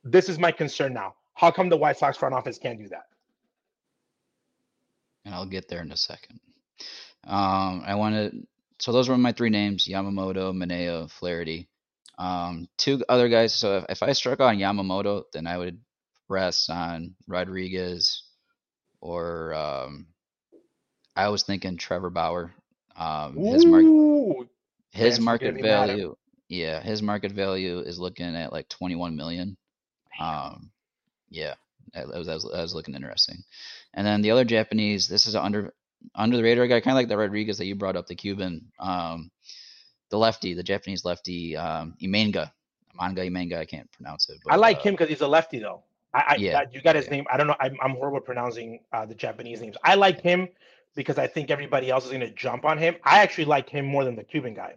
[0.04, 1.16] This is my concern now.
[1.34, 3.06] How come the White Sox front office can't do that?
[5.28, 6.40] and I'll get there in a second.
[7.26, 8.48] Um, I wanted
[8.80, 11.68] so those were my three names: Yamamoto, Manaea, Flaherty.
[12.18, 13.54] Um, two other guys.
[13.54, 15.80] So if, if I struck on Yamamoto, then I would
[16.30, 18.24] rest on Rodriguez,
[19.02, 20.08] or um,
[21.16, 22.54] I was thinking Trevor Bauer.
[22.96, 24.48] Um, his mark Ooh,
[24.98, 26.16] his Vance, you're gonna market be mad at- value.
[26.50, 29.58] Yeah, his market value is looking at like 21 million.
[30.20, 30.72] Um,
[31.30, 31.56] yeah,
[31.94, 33.44] that was, that was, that was looking interesting.
[33.94, 35.74] And then the other Japanese, this is under
[36.16, 38.72] under the radar guy, kind of like the Rodriguez that you brought up, the Cuban,
[38.80, 39.32] um,
[40.10, 42.52] the lefty, the Japanese lefty, um, Imenga,
[42.96, 43.58] manga Imenga.
[43.58, 44.38] I can't pronounce it.
[44.44, 45.84] But, I like uh, him because he's a lefty, though.
[46.14, 47.12] I, I Yeah, you got his yeah.
[47.12, 47.26] name.
[47.32, 47.56] I don't know.
[47.60, 49.76] I'm, I'm horrible pronouncing uh, the Japanese names.
[49.84, 50.48] I like him
[50.96, 52.96] because I think everybody else is going to jump on him.
[53.04, 54.76] I actually like him more than the Cuban guy.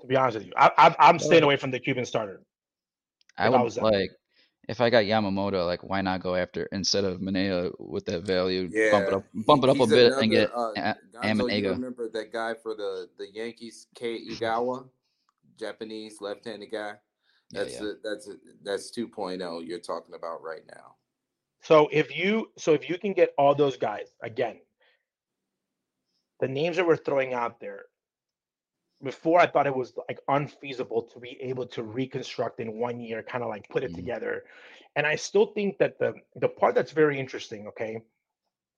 [0.00, 2.40] To be honest with you, I, I, I'm staying away from the Cuban starter.
[3.36, 4.10] I if I would was like
[4.68, 8.70] if I got Yamamoto, like why not go after instead of Manaea with that value,
[8.90, 11.70] bump it up, bump it up a He's bit and get uh, A- Gonzo, you
[11.70, 14.18] remember that guy for the the Yankees, K.
[14.30, 14.88] Igawa,
[15.58, 16.94] Japanese left-handed guy.
[17.50, 17.80] Yeah, That's yeah.
[17.80, 20.94] The, that's a, that's 2.0 you're talking about right now.
[21.62, 24.60] So if you so if you can get all those guys again,
[26.40, 27.86] the names that we're throwing out there.
[29.02, 33.22] Before I thought it was like unfeasible to be able to reconstruct in one year,
[33.22, 33.96] kind of like put it Mhm.
[33.96, 34.44] together.
[34.94, 38.02] And I still think that the the part that's very interesting, okay,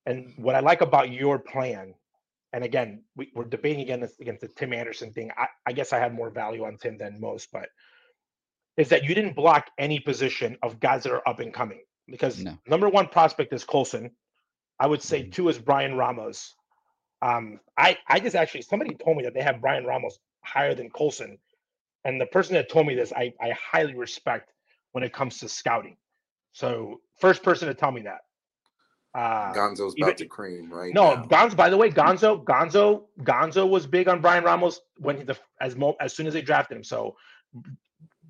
[0.06, 1.94] and what I like about your plan,
[2.52, 5.32] and again, we, we're debating against against the Tim Anderson thing.
[5.36, 7.70] I, I guess I had more value on Tim than most, but
[8.76, 12.44] is that you didn't block any position of guys that are up and coming because
[12.44, 12.58] No.
[12.66, 14.16] number one prospect is Colson.
[14.78, 15.32] I would say Mhm.
[15.32, 16.54] two is Bryan Ramos.
[17.22, 20.90] Um, I I just actually somebody told me that they have Bryan Ramos higher than
[20.90, 21.38] Colson,
[22.04, 24.52] and the person that told me this I I highly respect
[24.90, 25.96] when it comes to scouting.
[26.52, 28.20] So first person to tell me that.
[29.14, 31.24] Uh, Gonzo's even- about to cream right no, now.
[31.24, 31.56] Gonzo.
[31.56, 35.76] By the way, Gonzo, Gonzo, Gonzo was big on Bryan Ramos when he, the as
[35.76, 36.84] mo, as soon as they drafted him.
[36.84, 37.16] So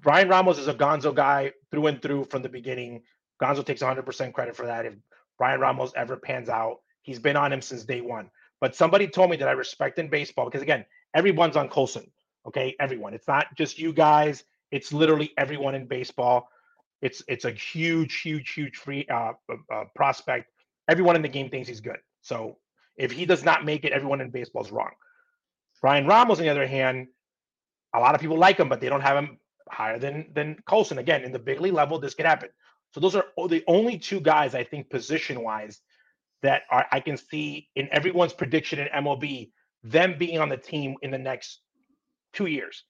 [0.00, 3.02] Bryan Ramos is a Gonzo guy through and through from the beginning.
[3.40, 4.84] Gonzo takes 100% credit for that.
[4.84, 4.94] If
[5.38, 8.28] Bryan Ramos ever pans out, he's been on him since day one.
[8.62, 12.08] But somebody told me that I respect in baseball because again, everyone's on Colson.
[12.46, 13.12] Okay, everyone.
[13.12, 14.44] It's not just you guys.
[14.70, 16.48] It's literally everyone in baseball.
[17.02, 20.48] It's it's a huge, huge, huge free uh, uh, uh, prospect.
[20.88, 21.98] Everyone in the game thinks he's good.
[22.20, 22.58] So
[22.96, 24.92] if he does not make it, everyone in baseball is wrong.
[25.80, 27.08] Bryan Ramos, on the other hand,
[27.92, 30.98] a lot of people like him, but they don't have him higher than than Colson.
[30.98, 32.50] Again, in the big league level, this could happen.
[32.94, 35.80] So those are the only two guys I think position wise
[36.42, 39.50] that are I can see in everyone's prediction in MLB
[39.84, 41.60] them being on the team in the next
[42.32, 42.84] two years.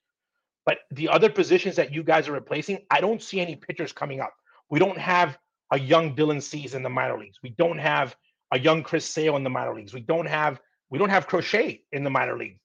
[0.64, 4.20] But the other positions that you guys are replacing, I don't see any pitchers coming
[4.20, 4.32] up.
[4.70, 5.38] We don't have
[5.72, 7.38] a young Dylan Cease in the minor leagues.
[7.42, 8.14] We don't have
[8.52, 9.92] a young Chris Sale in the minor leagues.
[9.92, 10.60] We don't have
[10.90, 12.60] we don't have Crochet in the minor leagues.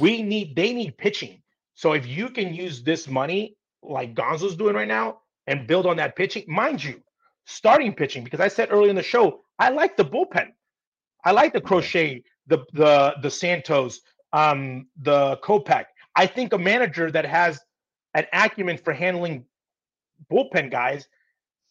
[0.00, 1.42] We need they need pitching.
[1.74, 5.96] So if you can use this money like Gonzo's doing right now and build on
[5.96, 7.00] that pitching, mind you,
[7.46, 10.48] starting pitching because I said earlier in the show I like the bullpen.
[11.24, 14.00] I like the Crochet, the the the Santos,
[14.32, 15.84] um, the Kopech.
[16.16, 17.60] I think a manager that has
[18.14, 19.44] an acumen for handling
[20.32, 21.06] bullpen guys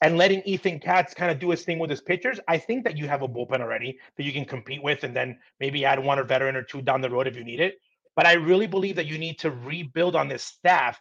[0.02, 2.98] and letting Ethan Katz kind of do his thing with his pitchers, I think that
[2.98, 6.18] you have a bullpen already that you can compete with and then maybe add one
[6.18, 7.76] or veteran or two down the road if you need it.
[8.16, 11.00] But I really believe that you need to rebuild on this staff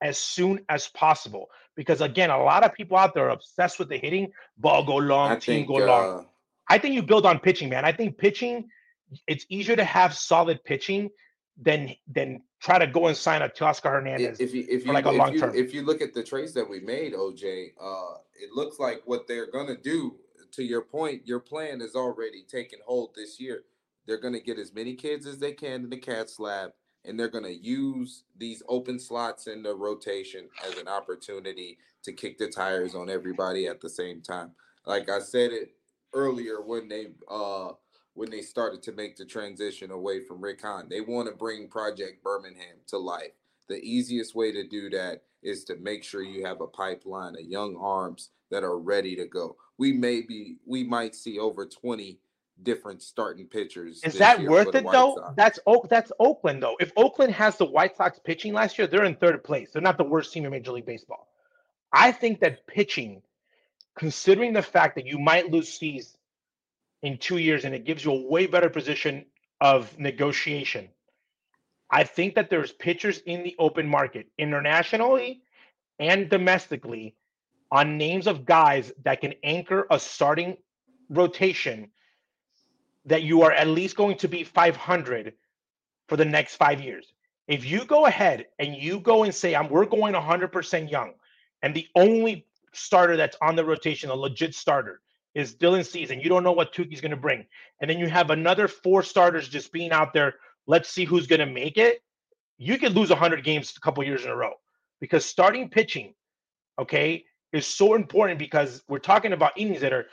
[0.00, 1.48] as soon as possible.
[1.76, 4.96] Because again, a lot of people out there are obsessed with the hitting, ball go
[4.96, 6.18] long, I team think go long.
[6.20, 6.22] uh,
[6.68, 7.84] I think you build on pitching, man.
[7.84, 8.68] I think pitching,
[9.26, 11.10] it's easier to have solid pitching
[11.60, 14.40] than than try to go and sign a Teoscar i- Hernandez.
[14.40, 15.54] if you if you like a long term.
[15.56, 19.26] if you look at the trades that we made, OJ, uh, it looks like what
[19.26, 20.16] they're gonna do.
[20.52, 23.64] To your point, your plan is already taking hold this year.
[24.06, 26.72] They're gonna get as many kids as they can in the Katz lab,
[27.04, 32.38] and they're gonna use these open slots in the rotation as an opportunity to kick
[32.38, 34.52] the tires on everybody at the same time.
[34.86, 35.74] Like I said it
[36.14, 37.70] earlier when they uh
[38.14, 40.88] when they started to make the transition away from Rick Hahn.
[40.90, 43.30] They want to bring Project Birmingham to life.
[43.68, 47.42] The easiest way to do that is to make sure you have a pipeline of
[47.42, 49.56] young arms that are ready to go.
[49.76, 52.18] We may be, we might see over 20
[52.62, 54.02] different starting pitchers.
[54.04, 55.16] Is that worth it though?
[55.16, 55.34] Sox.
[55.36, 55.88] That's Oak.
[55.88, 56.76] That's Oakland though.
[56.80, 59.70] If Oakland has the White Sox pitching last year, they're in third place.
[59.72, 61.28] They're not the worst team in Major League Baseball.
[61.92, 63.22] I think that pitching,
[63.96, 66.16] considering the fact that you might lose Cease
[67.02, 69.26] in two years, and it gives you a way better position
[69.60, 70.88] of negotiation.
[71.90, 75.42] I think that there's pitchers in the open market, internationally
[75.98, 77.14] and domestically,
[77.70, 80.56] on names of guys that can anchor a starting
[81.10, 81.90] rotation
[83.08, 85.34] that you are at least going to be 500
[86.08, 87.12] for the next five years.
[87.48, 91.14] If you go ahead and you go and say, "I'm we're going 100% young,"
[91.62, 95.00] and the only starter that's on the rotation, a legit starter,
[95.34, 97.46] is Dylan Cease, and you don't know what Touki's going to bring,
[97.80, 100.34] and then you have another four starters just being out there.
[100.66, 102.02] Let's see who's going to make it.
[102.58, 104.52] you could lose 100 games a couple years in a row
[105.00, 106.12] because starting pitching,
[106.78, 110.06] okay, is so important because we're talking about innings that are.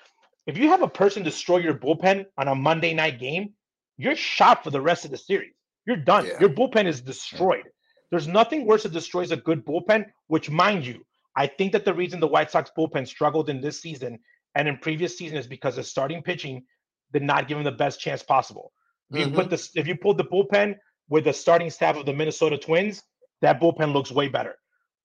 [0.45, 3.53] If you have a person destroy your bullpen on a Monday night game,
[3.97, 5.53] you're shot for the rest of the series.
[5.85, 6.25] You're done.
[6.25, 6.39] Yeah.
[6.39, 7.63] Your bullpen is destroyed.
[8.11, 11.05] There's nothing worse that destroys a good bullpen, which, mind you,
[11.35, 14.19] I think that the reason the White Sox bullpen struggled in this season
[14.53, 16.63] and in previous season is because the starting pitching
[17.11, 18.71] did not give them the best chance possible.
[19.11, 19.49] If you put mm-hmm.
[19.49, 20.75] this, if you pulled the bullpen
[21.09, 23.03] with the starting staff of the Minnesota Twins,
[23.41, 24.55] that bullpen looks way better.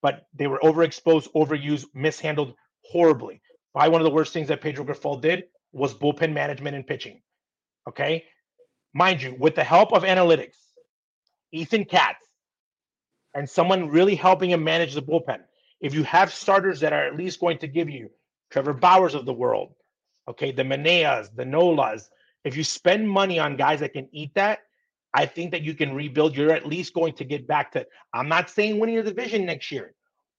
[0.03, 2.55] But they were overexposed, overused, mishandled
[2.85, 3.43] horribly.
[3.73, 7.23] Probably one of the worst things that Pedro Grifol did was bullpen management and pitching.
[7.89, 8.25] Okay,
[8.93, 10.57] mind you, with the help of analytics,
[11.53, 12.25] Ethan Katz,
[13.35, 15.41] and someone really helping him manage the bullpen.
[15.81, 18.11] If you have starters that are at least going to give you
[18.51, 19.73] Trevor Bauers of the world,
[20.29, 22.09] okay, the Manaeas, the Nolas,
[22.45, 24.61] if you spend money on guys that can eat that,
[25.15, 26.37] I think that you can rebuild.
[26.37, 29.71] You're at least going to get back to, I'm not saying winning the division next
[29.71, 29.95] year,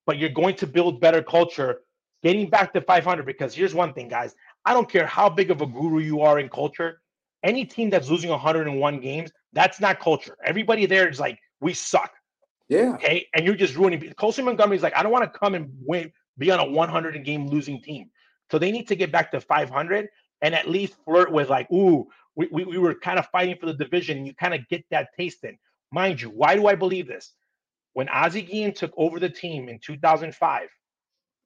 [0.06, 1.82] but you're going to build better culture,
[2.24, 3.26] getting back to 500.
[3.26, 4.36] Because here's one thing, guys
[4.66, 7.02] I don't care how big of a guru you are in culture,
[7.44, 10.38] any team that's losing 101 games, that's not culture.
[10.44, 12.12] Everybody there is like, we suck.
[12.70, 12.94] Yeah.
[12.94, 13.28] Okay.
[13.34, 16.52] And you're just ruining Colson Montgomery's like, I don't want to come and win, be
[16.52, 18.10] on a 100 game losing team.
[18.50, 20.08] So they need to get back to 500
[20.42, 23.66] and at least flirt with like, ooh, we, we, we were kind of fighting for
[23.66, 24.18] the division.
[24.18, 25.58] And you kind of get that taste in.
[25.92, 27.34] Mind you, why do I believe this?
[27.94, 30.70] When Ozzie Guillen took over the team in 2005,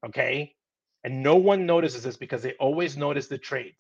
[0.05, 0.53] okay,
[1.05, 3.77] and no one notices this because they always notice the trades.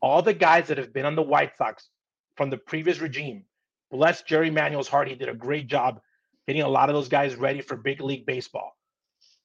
[0.00, 1.90] All the guys that have been on the White Sox
[2.34, 3.44] from the previous regime,
[3.90, 6.00] bless Jerry Manuel's heart, he did a great job
[6.46, 8.74] getting a lot of those guys ready for big league baseball.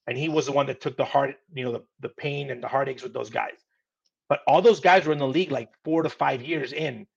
[0.07, 2.63] And he was the one that took the heart, you know, the, the pain and
[2.63, 3.57] the heartaches with those guys.
[4.30, 7.07] But all those guys were in the league like four to five years in.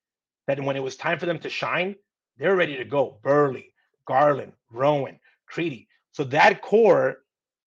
[0.48, 1.94] That when it was time for them to shine,
[2.36, 3.20] they're ready to go.
[3.22, 3.66] Buehrle,
[4.06, 5.86] Garland, Rowand, Crede.
[6.10, 7.18] So that core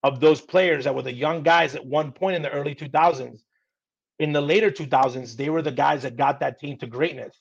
[0.04, 3.42] of those players that were the young guys at one point in the early 2000s,
[4.20, 7.36] in the later 2000s, they were the guys that got that team to greatness.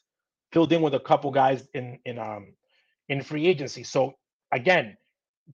[0.53, 2.55] Filled in with a couple guys in in um
[3.09, 3.85] in free agency.
[3.85, 4.15] So
[4.51, 4.97] again,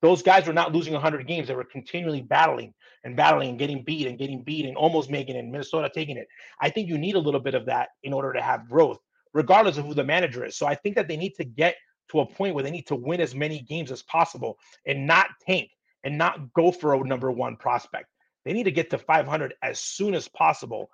[0.00, 1.48] those guys were not losing 100 games.
[1.48, 2.72] They were continually battling
[3.04, 5.40] and battling and getting beat and getting beat and almost making it.
[5.40, 6.28] And Minnesota taking it.
[6.60, 8.98] I think you need a little bit of that in order to have growth,
[9.32, 10.56] regardless of who the manager is.
[10.56, 11.76] So I think that they need to get
[12.10, 15.28] to a point where they need to win as many games as possible and not
[15.46, 15.70] tank
[16.06, 18.06] and not go for a number one prospect.
[18.44, 20.88] They need to get to 500 as soon as possible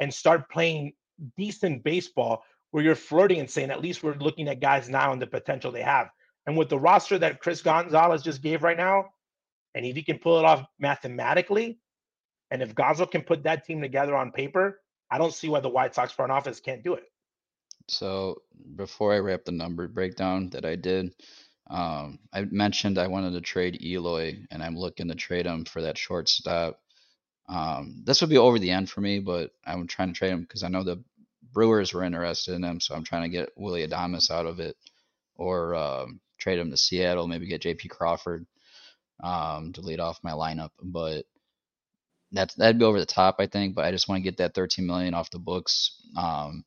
[0.00, 0.94] and start playing
[1.36, 5.20] decent baseball where you're flirting and saying, at least we're looking at guys now and
[5.20, 6.08] the potential they have.
[6.46, 9.10] And with the roster that Chris Gonzalez just gave right now,
[9.74, 11.78] and if he can pull it off mathematically,
[12.50, 14.80] and if Gonzo can put that team together on paper,
[15.10, 17.04] I don't see why the White Sox front office can't do it.
[17.88, 18.40] So
[18.76, 21.14] before I wrap the number breakdown that I did,
[21.68, 25.82] um, I mentioned I wanted to trade Eloy, and I'm looking to trade him for
[25.82, 26.80] that shortstop.
[27.48, 30.42] Um, this would be over the end for me, but I'm trying to trade him
[30.42, 31.02] because I know the
[31.52, 34.76] Brewers were interested in him, so I'm trying to get Willy Adames out of it,
[35.36, 37.88] or um, trade him to Seattle, maybe get J.P.
[37.88, 38.46] Crawford
[39.22, 40.70] um, to lead off my lineup.
[40.82, 41.24] But
[42.32, 43.74] that's that'd be over the top, I think.
[43.74, 46.64] But I just want to get that 13 million off the books um,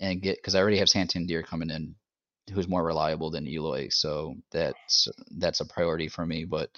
[0.00, 1.94] and get because I already have Santander coming in,
[2.52, 5.08] who's more reliable than Eloy, so that's
[5.38, 6.44] that's a priority for me.
[6.44, 6.70] But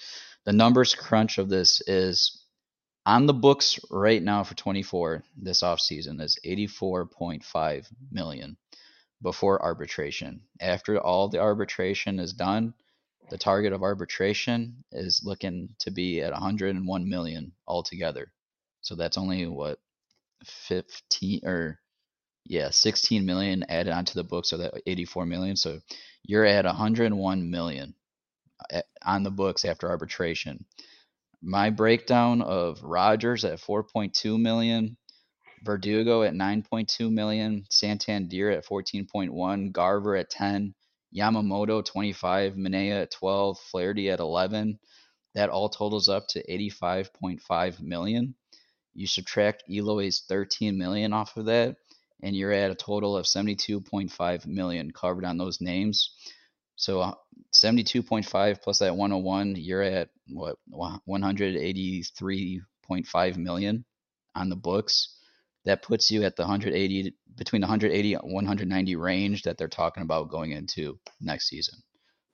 [0.45, 2.43] the numbers crunch of this is
[3.07, 8.57] on the books right now for 24 this offseason is 84.5 million
[9.23, 10.43] before arbitration.
[10.61, 12.75] After all the arbitration is done,
[13.31, 18.33] the target of arbitration is looking to be at 101 million altogether.
[18.81, 19.79] So that's only what
[20.45, 21.81] 15 or
[22.49, 25.55] yeah, 16 million added onto the books of that 84 million.
[25.55, 25.81] So
[26.25, 27.95] you're at 101 million
[28.73, 30.65] uh, on the books after arbitration.
[31.43, 34.97] My breakdown of Rodgers at 4.2 million,
[35.63, 40.75] Verdugo at 9.2 million, Santander at 14.1, Garver at 10,
[41.15, 44.79] Yamamoto 25, Manaea at 12, Flaherty at 11.
[45.35, 48.35] That all totals up to 85.5 million.
[48.95, 51.77] You subtract Eloy's 13 million off of that,
[52.23, 56.15] and you're at a total of 72.5 million covered on those names.
[56.77, 57.15] So uh,
[57.53, 63.85] 72.5 plus that 101, you're at what 183.5 million
[64.35, 65.17] on the books.
[65.65, 70.03] That puts you at the 180 between the 180 and 190 range that they're talking
[70.03, 71.75] about going into next season.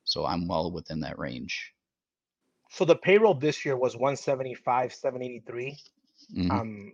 [0.05, 1.73] So I'm well within that range.
[2.71, 5.79] So the payroll this year was 175, 783.
[6.37, 6.51] Mhm.
[6.51, 6.93] Um,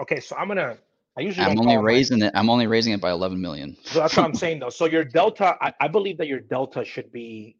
[0.00, 0.78] okay, so I'm gonna.
[1.18, 2.32] I usually I'm only raising it.
[2.34, 3.76] I'm only raising it by 11 million.
[3.84, 4.70] So that's what I'm saying though.
[4.70, 7.56] So your delta, I, I believe that your delta should be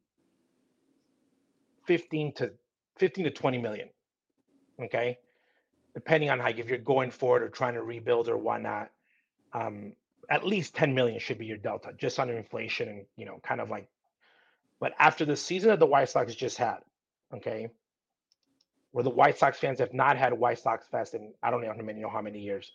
[1.87, 2.53] 15 to
[2.99, 3.89] 15 to 20 million.
[4.85, 5.19] Okay.
[5.95, 8.91] Depending on like if you're going forward or trying to rebuild or whatnot.
[9.53, 9.95] Um,
[10.31, 13.61] at least 10 million should be your delta just on inflation and you know, kind
[13.61, 13.89] of like
[14.81, 16.79] but after the season that the White Sox just had,
[17.35, 17.69] okay,
[18.93, 21.73] where the White Sox fans have not had White Sox Fest in I don't know
[21.77, 22.73] how many, know how many years,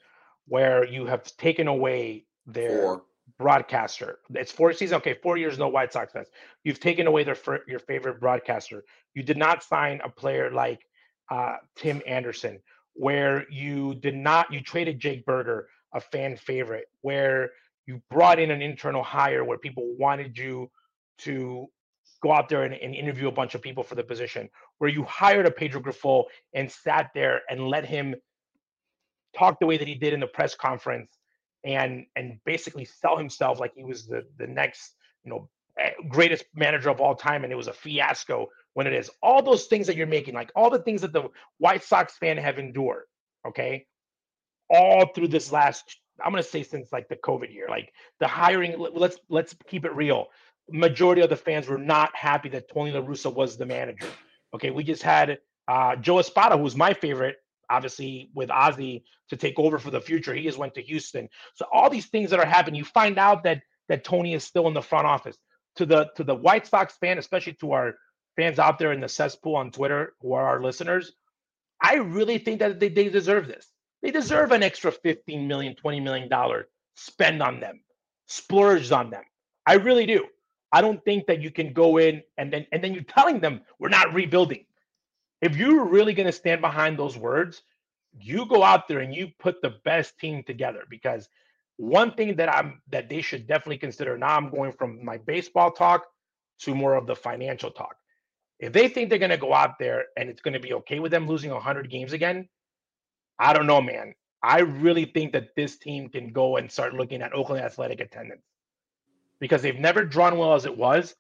[0.48, 3.03] where you have taken away their Four.
[3.40, 4.20] broadcaster.
[4.34, 4.98] It's four seasons.
[4.99, 6.32] Okay, four years no White Sox Fest.
[6.64, 7.38] You've taken away their
[7.68, 8.84] your favorite broadcaster.
[9.14, 10.86] You did not sign a player like
[11.32, 12.60] uh, Tim Anderson,
[12.94, 14.52] where you did not.
[14.52, 17.52] You traded Jake Burger, a fan favorite, where
[17.86, 20.70] you brought in an internal hire where people wanted you
[21.20, 21.68] to
[22.22, 25.03] go out there and, and, interview a bunch of people for the position, where you
[25.03, 28.15] hired a Pedro Grifol and sat there and let him
[29.38, 31.11] talk the way that he did in the press conference
[31.64, 35.49] and and basically sell himself like he was the the next you know
[35.80, 39.10] eh, greatest manager of all time and it was a fiasco when it is.
[39.22, 42.38] All those things that you're making like all the things that the white sox fan
[42.38, 43.03] have endured
[43.47, 43.85] okay?
[44.69, 48.27] All through this last i'm going to say since like the covid year like the
[48.27, 50.27] hiring let's let's keep it real.
[50.69, 54.07] Majority of the fans were not happy that Tony La Russa was the manager.
[54.53, 57.43] Okay, we just had uh, Joe Espada, who's my favorite,
[57.74, 60.34] obviously with Ozzie to take over for the future.
[60.34, 61.28] He just went to Houston.
[61.56, 64.68] So all these things that are happening, you find out that that Tony is still
[64.68, 65.38] in the front office.
[65.78, 67.95] To the to the White Sox fan, especially to our
[68.36, 71.14] fans out there in the cesspool on Twitter who are our listeners,
[71.82, 73.68] I really think that they, they deserve this.
[74.04, 77.82] They deserve an extra 15 million, 20 million dollar spend on them,
[78.28, 79.24] splurged on them.
[79.66, 80.28] I really do.
[80.72, 83.62] I don't think that you can go in and then and then you're telling them
[83.80, 84.66] we're not rebuilding.
[85.44, 87.64] If you're really going to stand behind those words,
[88.18, 91.28] you go out there and you put the best team together because
[91.76, 95.72] one thing that I'm that they should definitely consider now I'm going from my baseball
[95.72, 96.06] talk
[96.60, 97.98] to more of the financial talk.
[98.60, 100.99] If they think they're going to go out there and it's going to be okay
[100.99, 102.48] with them losing 100 games again,
[103.38, 104.14] I don't know, man.
[104.41, 108.44] I really think that this team can go and start looking at Oakland Athletic attendance
[109.41, 111.15] because they've never drawn well as it was.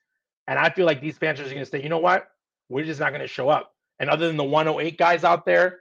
[0.47, 2.29] And I feel like these fans are going to say, you know what?
[2.69, 3.72] We're just not going to show up.
[4.03, 5.79] And other than the 108 guys out there,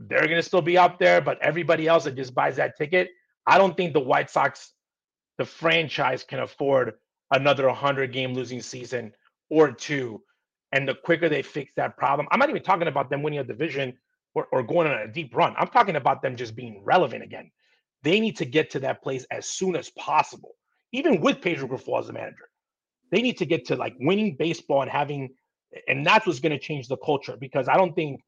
[0.00, 1.20] they're going to still be out there.
[1.20, 3.10] But everybody else that just buys that ticket,
[3.46, 4.72] I don't think the White Sox,
[5.38, 6.94] the franchise, can afford
[7.30, 9.12] another 100 game losing season
[9.50, 10.20] or two.
[10.72, 13.44] And the quicker they fix that problem, I'm not even talking about them winning a
[13.44, 13.96] division
[14.34, 15.54] or, or going on a deep run.
[15.56, 17.52] I'm talking about them just being relevant again.
[18.02, 20.56] They need to get to that place as soon as possible
[20.90, 22.48] even with Pedro Grifol as the manager.
[23.12, 25.34] They need to get to like winning baseball and having,
[25.88, 28.20] and that's what's going to change the culture because I don't think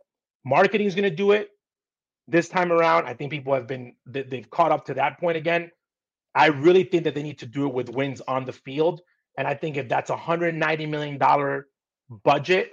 [0.45, 1.51] marketing is going to do it
[2.29, 3.07] this time around.
[3.07, 5.71] I think people have been, they've caught up to that point again.
[6.35, 9.01] I really think that they need to do it with wins on the field.
[9.39, 11.65] And I think if that's a $190 million
[12.25, 12.73] budget,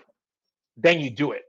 [0.78, 1.44] then you do it.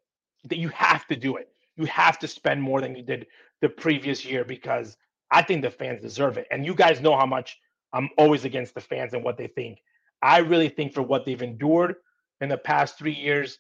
[0.45, 1.49] That you have to do it.
[1.77, 3.27] You have to spend more than you did
[3.61, 4.97] the previous year because
[5.31, 6.47] I think the fans deserve it.
[6.51, 7.59] And you guys know how much
[7.93, 9.79] I'm always against the fans and what they think.
[10.23, 11.97] I really think for what they've endured
[12.40, 13.59] in the past three years,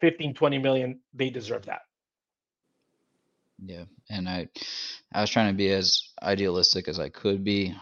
[0.00, 1.82] 15, 20 million, they deserve that.
[3.64, 3.84] Yeah.
[4.10, 4.48] And I
[5.12, 7.74] I was trying to be as idealistic as I could be,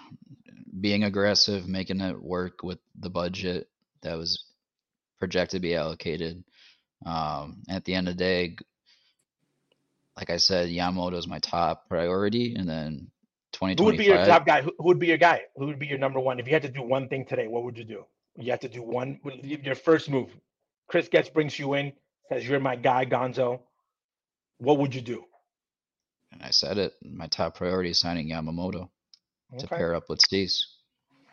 [0.81, 3.69] being aggressive, making it work with the budget
[4.03, 4.45] that was
[5.19, 6.45] projected to be allocated.
[7.05, 8.57] Um, at the end of the day,
[10.17, 13.11] like I said, Yamamoto is my top priority, and then
[13.61, 14.63] who would be your top guy?
[14.63, 15.43] Who, would be your guy?
[15.57, 16.39] Who would be your number one?
[16.39, 18.05] If you had to do one thing today, what would you do?
[18.37, 19.21] You have to do one.
[19.43, 20.31] Your first move.
[20.89, 21.93] Chris Getz brings you in,
[22.29, 23.61] says you're my guy, Gonzo.
[24.59, 25.25] What would you do?
[26.33, 26.95] And I said it.
[27.03, 28.89] My top priority is signing Yamamoto
[29.53, 29.61] okay.
[29.61, 30.67] to pair up with Cease,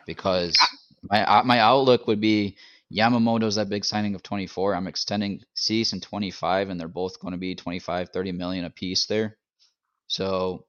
[0.06, 0.56] because
[1.02, 2.56] my uh, my outlook would be
[2.92, 4.74] Yamamoto's that big signing of 24.
[4.74, 8.70] I'm extending Cease in 25, and they're both going to be 25, 30 million a
[8.70, 9.38] piece there.
[10.06, 10.66] So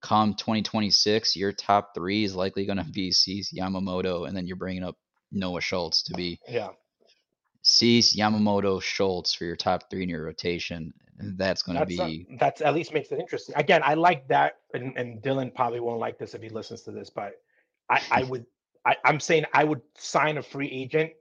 [0.00, 4.56] come 2026, your top three is likely going to be Cease, Yamamoto, and then you're
[4.56, 4.96] bringing up
[5.34, 6.70] Noah Schultz to be yeah
[7.64, 10.92] Cease, Yamamoto, Schultz for your top three in your rotation.
[11.18, 13.54] That's going to be a, that's at least makes it interesting.
[13.56, 16.90] Again, I like that, and, and Dylan probably won't like this if he listens to
[16.90, 17.40] this, but
[17.88, 18.44] I, I would
[18.84, 21.12] I, I'm saying I would sign a free agent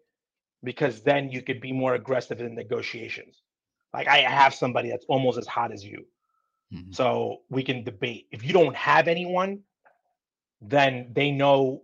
[0.63, 3.41] because then you could be more aggressive in negotiations.
[3.93, 6.05] Like I have somebody that's almost as hot as you.
[6.73, 6.91] Mm-hmm.
[6.91, 8.27] So we can debate.
[8.31, 9.59] If you don't have anyone,
[10.61, 11.83] then they know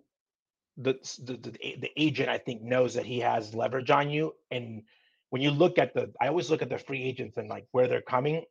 [0.80, 0.94] the,
[1.24, 4.34] the, the agent I think knows that he has leverage on you.
[4.52, 4.84] And
[5.30, 7.88] when you look at the, I always look at the free agents and like where
[7.88, 8.44] they're coming.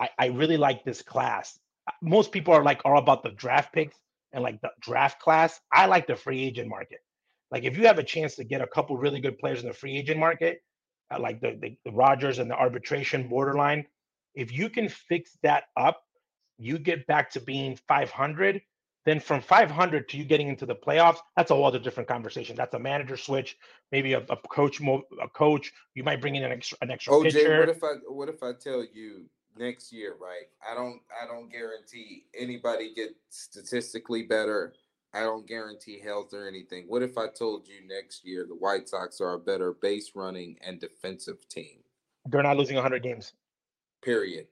[0.00, 1.58] I, I really like this class.
[1.88, 3.96] Uh, most people are like all about the draft picks
[4.32, 5.60] and like the draft class.
[5.72, 7.00] I like the free agent market.
[7.50, 9.74] Like if you have a chance to get a couple really good players in the
[9.74, 10.62] free agent market,
[11.10, 13.86] uh, like the, the, the Rodgers and the arbitration borderline.
[14.34, 16.02] If you can fix that up,
[16.58, 18.60] you get back to being 500.
[19.08, 22.54] Then from 500 to you getting into the playoffs, that's a whole other different conversation.
[22.54, 23.56] That's a manager switch,
[23.90, 25.72] maybe a, a coach, a coach.
[25.94, 27.58] You might bring in an extra, an extra OJ, pitcher.
[27.58, 29.24] what if I what if I tell you
[29.56, 30.44] next year, right?
[30.70, 34.74] I don't I don't guarantee anybody get statistically better.
[35.14, 36.84] I don't guarantee health or anything.
[36.86, 40.58] What if I told you next year the White Sox are a better base running
[40.60, 41.78] and defensive team?
[42.26, 43.32] They're not losing 100 games.
[44.02, 44.48] Period.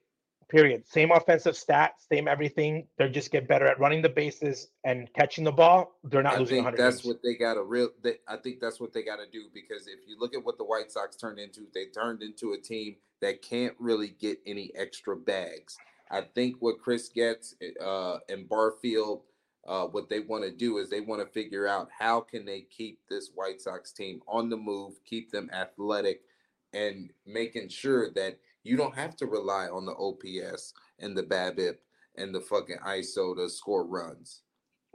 [0.49, 0.87] Period.
[0.87, 2.87] Same offensive stats, same everything.
[2.99, 5.99] They just get better at running the bases and catching the ball.
[6.05, 7.07] They're not I losing think that's games.
[7.07, 7.91] what they got to real.
[8.03, 10.57] They, I think that's what they got to do because if you look at what
[10.57, 14.71] the White Sox turned into, they turned into a team that can't really get any
[14.77, 15.77] extra bags.
[16.13, 19.23] I think what Chris Getz uh, and Barfield,
[19.67, 22.61] uh, what they want to do is they want to figure out how can they
[22.61, 26.21] keep this White Sox team on the move, keep them athletic,
[26.73, 31.77] and making sure that you don't have to rely on the OPS and the BABIP
[32.17, 34.43] and the fucking ISO to score runs.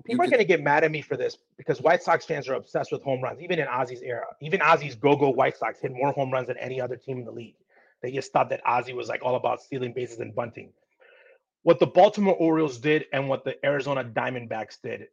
[0.05, 2.55] People are going to get mad at me for this because White Sox fans are
[2.55, 4.25] obsessed with home runs, even in Ozzie's era.
[4.41, 7.31] Even Ozzie's go-go White Sox hit more home runs than any other team in the
[7.31, 7.55] league.
[8.01, 10.71] They just thought that Ozzie was like all about stealing bases and bunting.
[11.63, 15.07] What the Baltimore Orioles did and what the Arizona Diamondbacks did,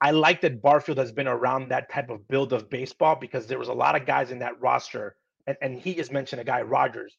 [0.00, 3.58] I like that Barfield has been around that type of build of baseball because there
[3.58, 5.14] was a lot of guys in that roster,
[5.48, 7.16] and, and he just mentioned a guy, Rodgers,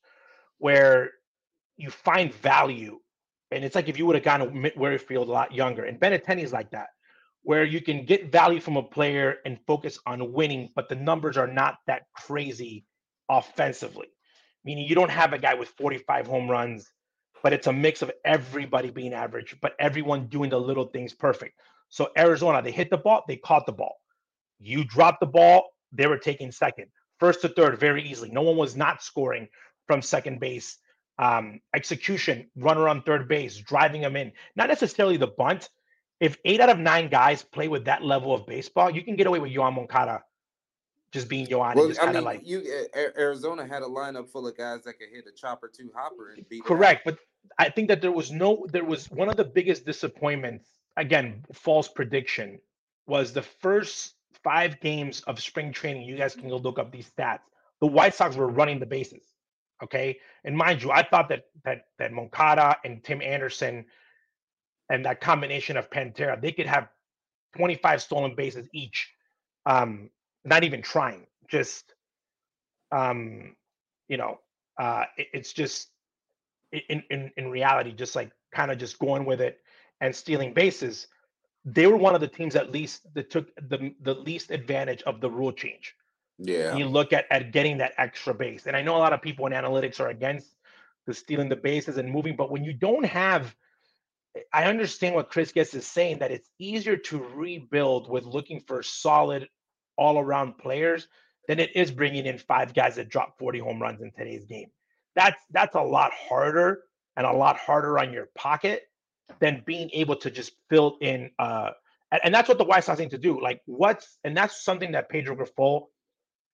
[0.60, 1.12] where
[1.76, 3.00] you find value.
[3.52, 5.84] And it's like if you would have gone to Whit Merrifield a lot younger.
[5.84, 6.02] And
[6.40, 6.90] is like that,
[7.42, 11.38] where you can get value from a player and focus on winning, but the numbers
[11.38, 12.86] are not that crazy
[13.28, 14.08] offensively.
[14.64, 16.92] Meaning you don't have a guy with 45 home runs,
[17.42, 21.60] but it's a mix of everybody being average, but everyone doing the little things perfect.
[21.88, 23.96] So Arizona, they hit the ball, they caught the ball.
[24.60, 26.88] You dropped the ball, they were taking second.
[27.20, 28.30] First to third, very easily.
[28.32, 29.48] No one was not scoring
[29.88, 30.78] from second base.
[31.18, 34.32] Um, execution, runner on third base, driving them in.
[34.56, 35.70] Not necessarily the bunt.
[36.22, 39.28] If eight out of nine guys play with that level of baseball, you can get
[39.28, 40.24] away with Yoan Moncada
[41.12, 41.76] just being Yoan.
[41.76, 42.64] Well, I mean, like you
[43.18, 46.48] Arizona had a lineup full of guys that could hit a chopper two hopper and
[46.48, 46.64] beat.
[46.64, 47.18] Correct, but
[47.58, 50.70] I think that there was no, there was one of the biggest disappointments.
[50.98, 52.60] Again, false prediction
[53.08, 56.04] was the first five games of spring training.
[56.04, 57.40] You guys can go look up these stats.
[57.82, 59.24] The White Sox were running the bases.
[59.84, 63.86] Okay, and mind you, I thought that that that Moncada and Tim Anderson
[64.90, 66.90] and that combination of Pantera, they could have
[67.58, 69.12] 25 stolen bases each.
[69.66, 70.10] Um,
[70.46, 71.94] not even trying, just
[72.92, 73.56] um,
[74.08, 74.40] you know,
[74.80, 75.90] uh, it, it's just
[76.72, 79.60] in in in reality, just like kind of just going with it
[80.02, 81.08] and stealing bases.
[81.74, 85.22] They were one of the teams at least that took the the least advantage of
[85.22, 85.96] the rule change.
[86.38, 86.76] Yeah.
[86.76, 89.46] You look at at getting that extra base, and I know a lot of people
[89.46, 90.48] in analytics are against
[91.06, 93.56] the stealing the bases and moving, but when you don't have
[94.54, 98.84] I understand what Chris Getz is saying that it's easier to rebuild with looking for
[98.84, 99.48] solid
[99.98, 101.08] all around players
[101.48, 104.70] than it is bringing in five guys that drop 40 home runs in today's game.
[105.16, 106.84] That's that's a lot harder
[107.18, 108.84] and a lot harder on your pocket
[109.40, 111.72] than being able to just fill in uh
[112.12, 113.40] and, and that's what the White Sox need to do.
[113.40, 115.86] Like what's and that's something that Pedro Grifol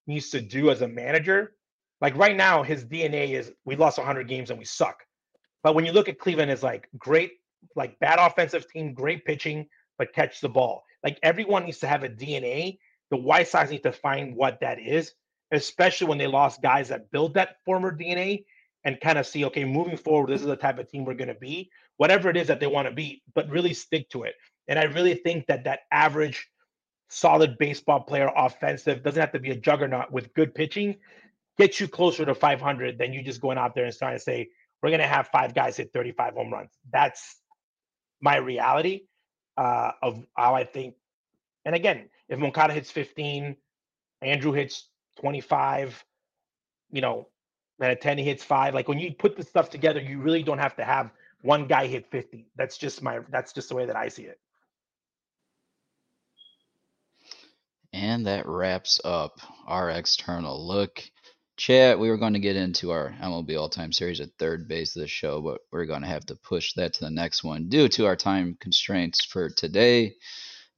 [0.08, 1.54] needs to do as a manager.
[2.02, 5.04] Like right now, his DNA is we lost 100 games and we suck.
[5.64, 7.32] But when you look at Cleveland, is like great,
[7.76, 10.84] like bad offensive team, great pitching, but catch the ball.
[11.04, 12.78] Like everyone needs to have a DNA
[13.12, 15.14] the White Sox need to find what that is,
[15.52, 18.46] especially when they lost guys that build that former DNA
[18.84, 21.28] and kind of see, okay, moving forward, this is the type of team we're going
[21.28, 24.36] to be, whatever it is that they want to be, but really stick to it.
[24.68, 26.48] And I really think that that average,
[27.10, 30.98] solid baseball player, offensive, doesn't have to be a juggernaut with good pitching,
[31.58, 34.50] gets you closer to 500 than you just going out there and trying to say,
[34.82, 36.72] we're going to have five guys hit 35 home runs.
[36.92, 37.38] That's
[38.22, 39.02] my reality
[39.58, 40.96] uh, of how I think.
[41.64, 43.56] And again, if Moncada hits 15,
[44.22, 44.90] Andrew hits
[45.20, 46.04] 25,
[46.92, 47.30] you know,
[47.80, 48.74] then at 10 he hits five.
[48.74, 51.12] Like when you put the stuff together, you really don't have to have
[51.46, 52.48] one guy hit 50.
[52.56, 54.40] That's just my that's just the way that I see it.
[57.94, 61.02] And that wraps up our external look.
[61.58, 64.96] Chat, we were going to get into our MLB all time series at third base
[64.96, 67.70] of the show, but we're going to have to push that to the next one
[67.70, 70.16] due to our time constraints for today.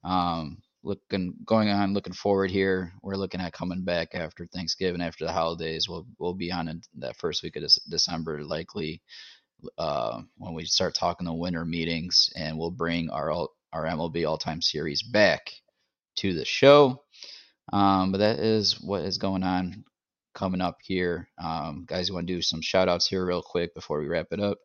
[0.03, 5.25] Um, looking going on looking forward here we're looking at coming back after thanksgiving after
[5.25, 9.01] the holidays we'll we'll be on in that first week of december likely
[9.77, 13.31] uh, when we start talking the winter meetings and we'll bring our
[13.73, 15.51] our mlb all-time series back
[16.15, 17.01] to the show
[17.73, 19.83] um, but that is what is going on
[20.33, 21.27] coming up here.
[21.43, 24.27] Um, guys, you want to do some shout outs here real quick before we wrap
[24.31, 24.59] it up?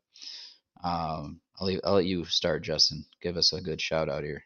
[0.85, 3.05] Um, I'll, leave, I'll let you start, Justin.
[3.23, 4.45] Give us a good shout out here.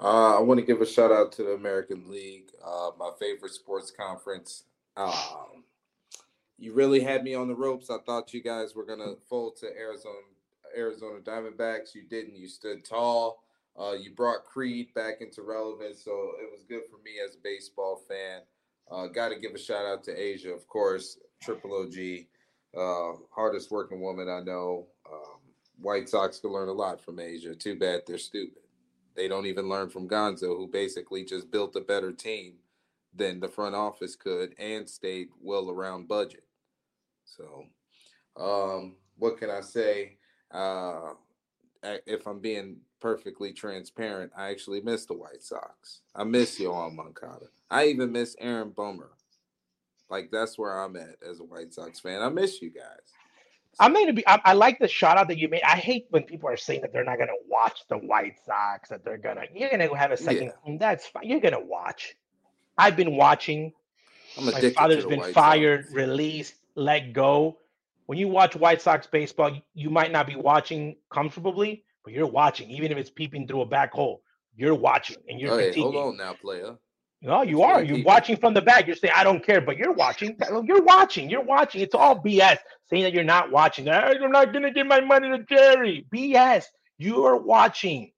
[0.00, 3.52] Uh, I want to give a shout out to the American League, uh, my favorite
[3.52, 4.64] sports conference.
[4.96, 5.64] Um,
[6.62, 7.90] you really had me on the ropes.
[7.90, 10.14] I thought you guys were gonna fold to Arizona
[10.76, 11.92] Arizona Diamondbacks.
[11.92, 12.36] You didn't.
[12.36, 13.42] You stood tall.
[13.78, 17.38] Uh, you brought Creed back into relevance, so it was good for me as a
[17.42, 18.42] baseball fan.
[18.88, 22.26] Uh, Got to give a shout out to Asia, of course, Triple OG,
[22.78, 24.86] uh, hardest working woman I know.
[25.10, 25.40] Um,
[25.80, 27.56] White Sox can learn a lot from Asia.
[27.56, 28.62] Too bad they're stupid.
[29.16, 32.54] They don't even learn from Gonzo, who basically just built a better team
[33.14, 36.44] than the front office could and stayed well around budget.
[37.24, 37.64] So,
[38.36, 40.18] um, what can I say?
[40.50, 41.10] Uh,
[42.06, 46.00] if I'm being perfectly transparent, I actually miss the White Sox.
[46.14, 47.46] I miss Yoan Moncada.
[47.70, 49.10] I even miss Aaron Bummer.
[50.08, 52.22] Like that's where I'm at as a White Sox fan.
[52.22, 53.12] I miss you guys.
[53.80, 54.26] I'm going to be.
[54.28, 55.62] I, I, like the shout out that you made.
[55.62, 58.90] I hate when people are saying that they're not going to watch the White Sox.
[58.90, 59.44] That they're gonna.
[59.54, 60.52] You're going to have a second.
[60.66, 60.76] Yeah.
[60.78, 61.24] That's fine.
[61.24, 62.14] You're going to watch.
[62.76, 63.72] I've been watching.
[64.40, 65.94] My father's been fired, Sox.
[65.94, 67.58] released, let go.
[68.06, 72.70] When you watch White Sox baseball, you might not be watching comfortably, but you're watching,
[72.70, 74.22] even if it's peeping through a back hole.
[74.54, 75.58] You're watching, and you're.
[75.58, 76.76] Hey, hold on now, player.
[77.22, 77.84] No, you are.
[77.84, 78.88] You're watching from the back.
[78.88, 80.36] You're saying, I don't care, but you're watching.
[80.64, 81.30] You're watching.
[81.30, 81.80] You're watching.
[81.80, 82.58] It's all BS.
[82.90, 83.88] Saying that you're not watching.
[83.88, 86.04] Ah, I'm not going to give my money to Jerry.
[86.12, 86.64] BS.
[86.98, 88.10] You are watching.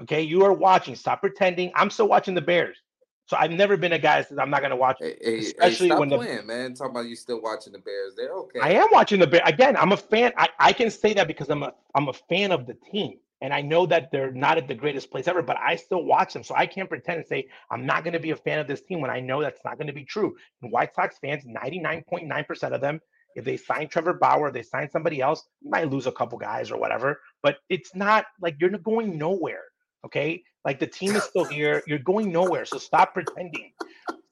[0.00, 0.22] Okay.
[0.22, 0.94] You are watching.
[0.94, 1.72] Stop pretending.
[1.74, 2.78] I'm still watching the Bears.
[3.26, 4.98] So I've never been a guy that says I'm not going to watch.
[5.00, 6.74] Hey, especially hey, when the playing, man.
[6.74, 8.14] Talking about you still watching the Bears.
[8.16, 8.60] They're okay.
[8.60, 9.42] I am watching the Bears.
[9.46, 10.32] Again, I'm a fan.
[10.36, 13.18] I, I can say that because I'm a I'm a fan of the team.
[13.42, 16.32] And I know that they're not at the greatest place ever, but I still watch
[16.32, 16.42] them.
[16.42, 18.80] So I can't pretend and say I'm not going to be a fan of this
[18.80, 20.34] team when I know that's not going to be true.
[20.62, 22.98] And White Sox fans, 99.9% of them,
[23.34, 26.70] if they sign Trevor Bauer, they sign somebody else, you might lose a couple guys
[26.70, 29.64] or whatever, but it's not like you're going nowhere.
[30.04, 30.42] Okay.
[30.64, 31.82] Like the team is still here.
[31.86, 32.64] You're going nowhere.
[32.64, 33.72] So stop pretending.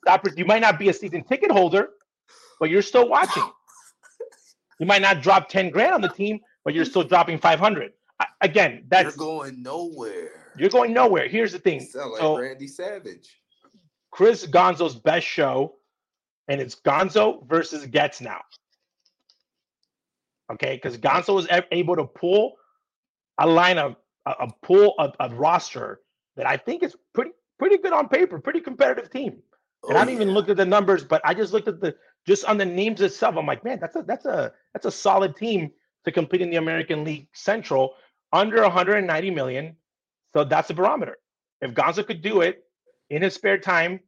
[0.05, 0.27] Stop.
[0.37, 1.91] You might not be a season ticket holder,
[2.61, 3.45] but you're still watching.
[4.81, 7.93] You might not drop 10 grand on the team, but you're still dropping 500
[8.41, 10.51] again, that's you're going nowhere.
[10.57, 11.29] You're going nowhere.
[11.29, 11.81] Here's the thing.
[11.81, 13.41] Sound like so, Randy Savage.
[14.11, 15.75] Chris Gonzo's best show,
[16.49, 18.41] and it's Gonzo versus Getz now.
[20.53, 22.55] Okay, because Gonzo was able to pull
[23.39, 23.97] a lineup,
[24.27, 26.01] a, a a, a, roster
[26.37, 29.43] that I think is pretty pretty good on paper, pretty competitive team.
[29.89, 30.23] And oh, I haven't yeah.
[30.23, 31.95] even looked at the numbers, but I just looked at the
[32.27, 33.37] just on the names itself.
[33.37, 35.71] I'm like, man, that's a that's a that's a solid team
[36.05, 37.95] to compete in the American League Central
[38.33, 39.77] under 190 million.
[40.35, 41.17] So that's a barometer.
[41.61, 42.65] If Gonzo could do it
[43.11, 44.01] in his spare time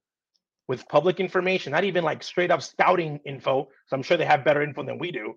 [0.68, 4.44] with public information, not even like straight up scouting info, so I'm sure they have
[4.44, 5.36] better info than we do,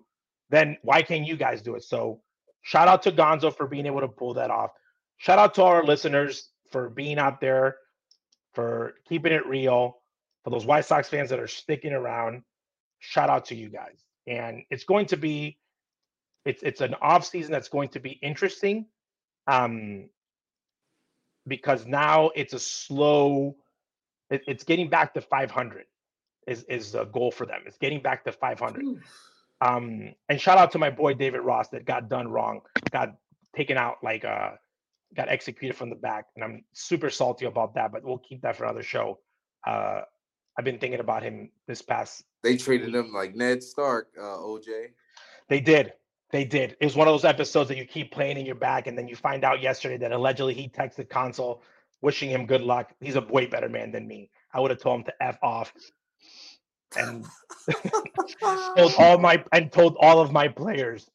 [0.50, 1.84] then why can't you guys do it?
[1.84, 2.20] So
[2.62, 4.70] shout out to Gonzo for being able to pull that off.
[5.18, 7.76] Shout out to our listeners for being out there,
[8.54, 9.98] for keeping it real,
[10.44, 12.42] for those White Sox fans that are sticking around.
[12.98, 14.02] Shout out to you guys.
[14.26, 15.58] And it's going to be
[16.44, 18.86] it's it's an off season that's going to be interesting
[19.46, 20.08] um
[21.46, 23.56] because now it's a slow
[24.30, 25.84] it, it's getting back to 500
[26.46, 28.84] is is the goal for them it's getting back to 500
[29.60, 32.60] um and shout out to my boy david ross that got done wrong
[32.92, 33.16] got
[33.56, 34.52] taken out like uh
[35.14, 38.56] got executed from the back and i'm super salty about that but we'll keep that
[38.56, 39.18] for another show
[39.66, 40.02] uh
[40.58, 44.88] i've been thinking about him this past they treated him like ned stark uh oj
[45.48, 45.92] they did
[46.32, 46.76] they did.
[46.80, 49.08] It was one of those episodes that you keep playing in your back, and then
[49.08, 51.62] you find out yesterday that allegedly he texted Counsell
[52.02, 52.92] wishing him good luck.
[53.00, 54.30] He's a way better man than me.
[54.52, 55.72] I would have told him to f off,
[56.96, 57.24] and
[58.76, 61.08] told all my and told all of my players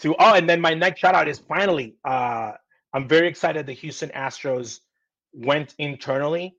[0.00, 0.14] to.
[0.18, 1.96] Oh, and then my next shout out is finally.
[2.04, 2.52] Uh,
[2.92, 3.66] I'm very excited.
[3.66, 4.80] The Houston Astros
[5.32, 6.56] went internally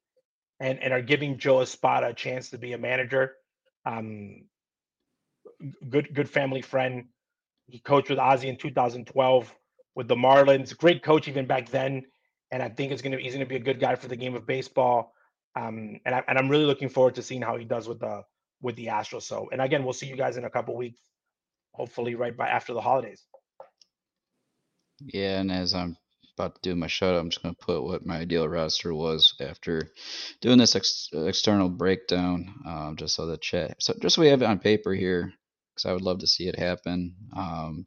[0.59, 3.33] and and are giving Joe Espada a chance to be a manager.
[3.85, 4.45] Um,
[5.89, 7.05] good good family friend
[7.71, 9.55] he coached with Ozzie in 2012
[9.95, 10.77] with the Marlins.
[10.77, 12.03] Great coach even back then,
[12.51, 14.45] and I think it's gonna he's gonna be a good guy for the game of
[14.45, 15.13] baseball.
[15.55, 18.23] Um, and I and I'm really looking forward to seeing how he does with the
[18.61, 19.23] with the Astros.
[19.23, 20.99] So, and again, we'll see you guys in a couple weeks,
[21.73, 23.23] hopefully right by after the holidays.
[25.01, 25.97] Yeah, and as I'm
[26.37, 29.35] about to do my shout I'm just going to put what my ideal roster was
[29.41, 29.91] after
[30.41, 34.41] doing this ex- external breakdown, um, just so the chat, so just so we have
[34.41, 35.33] it on paper here
[35.73, 37.15] because I would love to see it happen.
[37.35, 37.85] Um,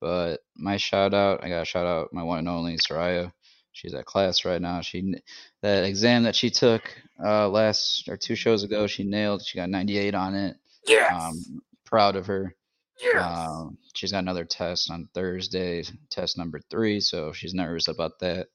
[0.00, 3.32] but my shout out, I got to shout out my one and only Soraya.
[3.72, 4.80] She's at class right now.
[4.80, 5.14] She
[5.62, 6.82] that exam that she took
[7.24, 9.42] uh, last or two shows ago, she nailed.
[9.44, 10.56] She got 98 on it.
[10.86, 11.12] Yes.
[11.12, 12.54] Um, proud of her.
[13.02, 13.14] yes.
[13.24, 18.48] Um, she's got another test on Thursday, test number three, so she's nervous about that.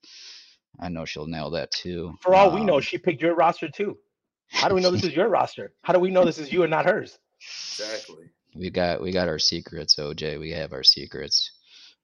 [0.79, 2.15] I know she'll nail that too.
[2.21, 3.97] For all we know, Um, she picked your roster too.
[4.49, 5.73] How do we know this is your roster?
[5.83, 7.17] How do we know this is you and not hers?
[7.39, 8.25] exactly.
[8.55, 10.39] we got we got our secrets, OJ.
[10.39, 11.51] We have our secrets.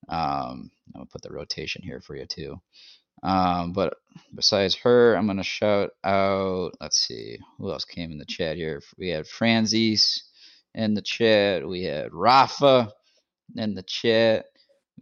[0.09, 2.59] Um, I'll put the rotation here for you too.
[3.23, 3.95] Um, but
[4.35, 6.71] besides her, I'm gonna shout out.
[6.81, 8.81] Let's see who else came in the chat here.
[8.97, 10.21] We had Franzis
[10.75, 11.67] in the chat.
[11.67, 12.93] We had Rafa
[13.55, 14.45] in the chat.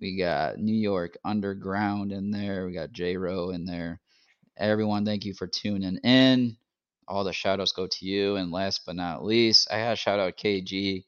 [0.01, 2.65] We got New York Underground in there.
[2.67, 3.99] We got J Ro in there.
[4.57, 6.57] Everyone, thank you for tuning in.
[7.07, 8.37] All the shout outs go to you.
[8.37, 11.05] And last but not least, I had a shout out KG.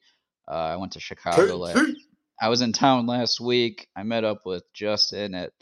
[0.50, 1.58] Uh, I went to Chicago.
[1.58, 1.94] la- KG.
[2.40, 3.88] I was in town last week.
[3.96, 5.52] I met up with Justin at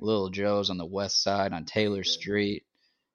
[0.00, 2.04] Little Joe's on the west side on Taylor.
[2.04, 2.64] Street.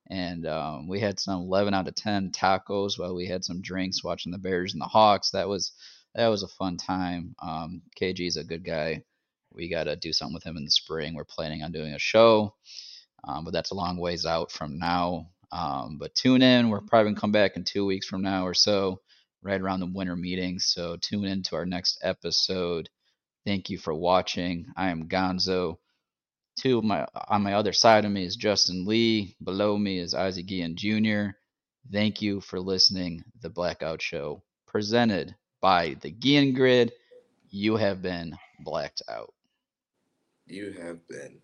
[0.07, 4.03] And um, we had some 11 out of 10 tacos while we had some drinks
[4.03, 5.31] watching the Bears and the Hawks.
[5.31, 5.71] That was
[6.13, 7.35] that was a fun time.
[7.41, 9.03] Um, KG's a good guy.
[9.51, 11.13] We got to do something with him in the spring.
[11.13, 12.55] We're planning on doing a show,
[13.27, 15.29] um, but that's a long ways out from now.
[15.51, 16.69] Um, but tune in.
[16.69, 19.01] We're probably gonna come back in two weeks from now or so,
[19.41, 20.65] right around the winter meetings.
[20.65, 22.89] So tune in to our next episode.
[23.45, 24.67] Thank you for watching.
[24.75, 25.77] I am Gonzo.
[26.55, 29.35] Two my on my other side of me is Justin Lee.
[29.43, 31.37] Below me is Isaac Guillen Jr.
[31.91, 33.23] Thank you for listening.
[33.41, 36.93] The Blackout Show, presented by the Guillen Grid.
[37.49, 39.33] You have been blacked out.
[40.47, 41.41] You have been